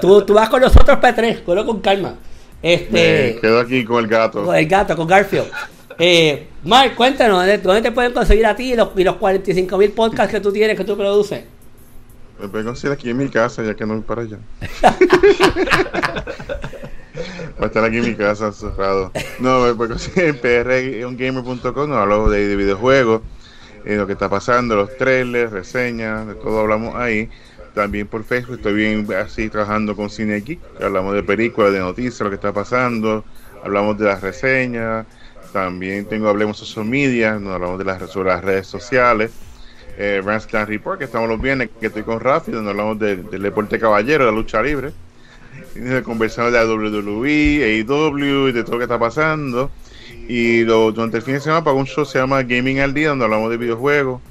[0.00, 2.14] tú, tú, vas con nosotros, P3, con calma.
[2.62, 4.44] Este, me quedo aquí con el gato.
[4.44, 5.50] Con el gato, con Garfield.
[5.98, 9.92] Eh, Mark, cuéntanos, ¿dónde te pueden conseguir a ti y los, y los 45 mil
[9.92, 11.44] podcasts que tú tienes, que tú produces?
[12.38, 14.38] Me pueden conseguir aquí en mi casa, ya que no voy para allá.
[17.58, 19.10] Va a estar aquí en mi casa cerrado.
[19.38, 23.22] No, me pueden conseguir en prgamer.com, nos hablamos de, de videojuegos,
[23.86, 27.30] eh, lo que está pasando, los trailers, reseñas, de todo hablamos ahí.
[27.76, 32.18] También por Facebook, estoy bien así trabajando con Cine Geek, hablamos de películas, de noticias,
[32.20, 33.22] lo que está pasando,
[33.62, 35.04] hablamos de las reseñas,
[35.52, 39.30] también tengo Hablemos Social Media, nos hablamos de las, sobre las redes sociales.
[39.98, 44.24] Eh, Report, que estamos los viernes, que estoy con Rafi, donde hablamos del deporte caballero,
[44.24, 44.92] de la lucha libre.
[46.02, 49.70] Conversamos de la WWE, AEW y de todo lo que está pasando.
[50.26, 53.26] Y durante el fin de semana para un show se llama Gaming al Día, donde
[53.26, 54.22] hablamos de videojuegos,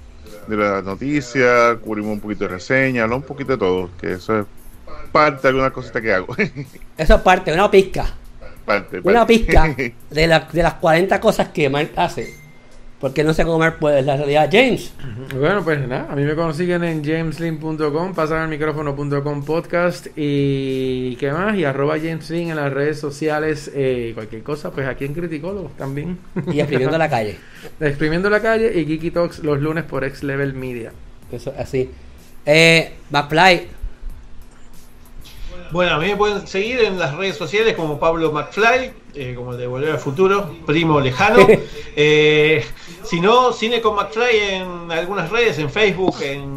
[0.48, 4.40] de las noticias, cubrimos un poquito de reseña, hablamos un poquito de todo, que eso
[4.40, 4.46] es
[5.12, 6.36] parte de alguna cosita que hago.
[6.98, 8.06] eso es parte, una pizca.
[9.04, 12.45] Una pizca de, de las 40 cosas que Mark hace.
[13.06, 14.50] Porque no sé cómo Mark puede, la realidad.
[14.52, 14.92] James.
[15.40, 21.32] Bueno, pues nada, a mí me consiguen en jameslin.com, pasan al micrófono.com podcast y qué
[21.32, 25.78] más, y arroba jameslin en las redes sociales, eh, cualquier cosa, pues aquí en Criticólogos
[25.78, 26.18] también.
[26.52, 27.38] Y exprimiendo la calle.
[27.80, 30.92] exprimiendo la calle y Geeky Talks los lunes por X Level Media.
[31.32, 31.92] Eso, así.
[32.44, 33.68] Eh, McFly,
[35.72, 39.54] bueno, a mí me pueden seguir en las redes sociales como Pablo McFly, eh, como
[39.54, 41.46] el de Volver al Futuro, primo lejano.
[41.98, 42.62] Eh,
[43.06, 46.56] si no, Cine con McFly en algunas redes, en Facebook, en,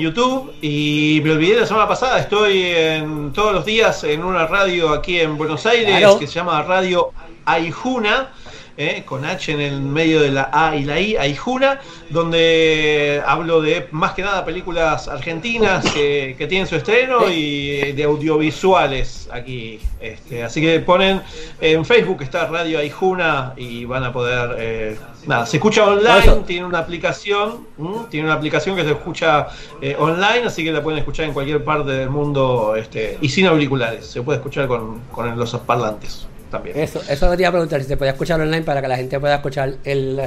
[0.00, 0.52] YouTube.
[0.62, 5.20] Y me olvidé la semana pasada, estoy en, todos los días en una radio aquí
[5.20, 7.10] en Buenos Aires que se llama Radio
[7.44, 8.30] Aijuna
[8.76, 9.02] ¿eh?
[9.04, 11.80] con H en el medio de la A y la I, Aijuna,
[12.10, 19.28] donde hablo de más que nada películas argentinas que, tienen su estreno y de audiovisuales
[19.32, 19.80] aquí.
[19.98, 21.22] Este, así que ponen
[21.60, 24.56] en Facebook está Radio Aijuna y van a poder...
[24.58, 24.96] Eh,
[25.26, 27.66] nada, se escucha online, tiene una aplicación,
[28.10, 29.48] tiene una aplicación que se escucha
[29.80, 33.46] eh, online, así que la pueden escuchar en cualquier parte del mundo este, y sin
[33.46, 36.26] auriculares, se puede escuchar con, con los parlantes.
[36.74, 39.74] Eso, eso quería preguntar si se podía escuchar online para que la gente pueda escuchar
[39.84, 40.20] el,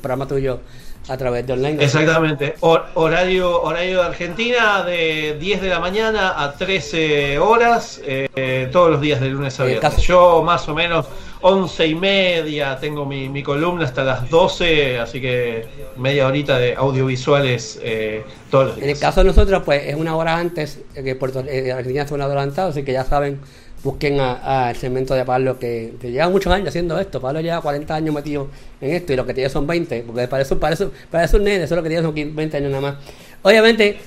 [0.00, 0.60] programa tuyo
[1.08, 1.84] a través de online.
[1.84, 2.54] Exactamente.
[2.60, 9.00] horario, horario de Argentina de 10 de la mañana a 13 horas, eh, todos los
[9.00, 9.96] días de lunes a viernes.
[9.98, 11.06] Yo más o menos
[11.46, 15.66] 11 y media tengo mi, columna hasta las 12, así que
[15.98, 18.84] media horita de audiovisuales eh, todos los días.
[18.84, 22.10] En el caso de nosotros, pues es una hora antes, que Puerto eh, Argentina es
[22.12, 23.40] una hora adelantado, así que ya saben
[23.84, 27.20] busquen al segmento de Pablo que, lleva muchos años haciendo esto.
[27.20, 28.48] Pablo lleva 40 años metido
[28.80, 31.36] en esto y lo que tiene son 20, porque para eso, para eso, para eso
[31.36, 32.94] un nene, eso lo que tiene son 20 años nada más.
[33.42, 33.98] Obviamente,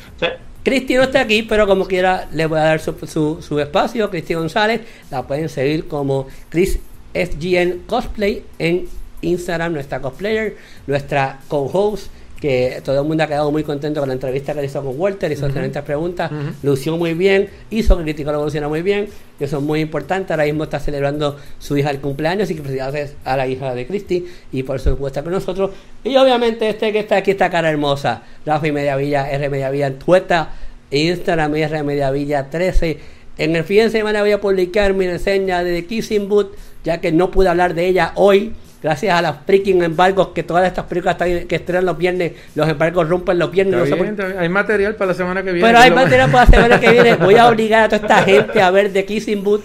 [0.63, 4.09] Cristi no está aquí, pero como quiera le voy a dar su, su, espacio.
[4.09, 4.81] Cristi González,
[5.11, 6.79] la pueden seguir como Chris
[7.13, 8.87] SGN Cosplay en
[9.21, 12.07] Instagram, nuestra cosplayer, nuestra co-host
[12.39, 15.31] que todo el mundo ha quedado muy contento con la entrevista que hizo con Walter,
[15.31, 16.31] hizo excelentes preguntas,
[16.61, 19.07] lució muy bien, hizo que Crítico lo evoluciona muy bien,
[19.37, 22.61] que eso es muy importante, ahora mismo está celebrando su hija el cumpleaños y que
[22.61, 25.71] felicidades a la hija de Cristi y por supuesto está con nosotros.
[26.03, 29.99] Y obviamente este que está aquí, esta cara hermosa, Rafa y Mediavilla, R Mediavilla en
[29.99, 30.45] Twitter,
[30.91, 32.97] Instagram R Mediavilla 13.
[33.39, 37.11] En el fin de semana voy a publicar mi reseña de Kissing Boot, ya que
[37.11, 41.15] no pude hablar de ella hoy gracias a los freaking embargos que todas estas películas
[41.17, 43.91] que estrenan los viernes, los embargos rompen los viernes.
[44.37, 45.67] Hay material para la semana que viene.
[45.67, 47.15] Pero hay material para la semana que viene.
[47.15, 49.63] Voy a obligar a toda esta gente a ver The Kissing Boot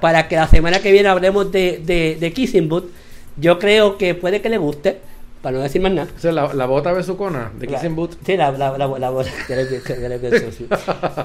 [0.00, 2.90] para que la semana que viene hablemos de, de, de Kissing Boot.
[3.36, 4.98] Yo creo que puede que le guste
[5.42, 6.08] para no decir más nada.
[6.16, 8.16] O sea, la, la bota besucona de Kissing Boot.
[8.24, 9.30] Sí, la, la, la, la bota.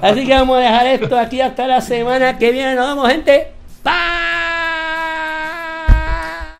[0.02, 2.74] Así que vamos a dejar esto aquí hasta la semana que viene.
[2.74, 3.46] Nos vemos, gente.
[3.82, 4.49] Bye.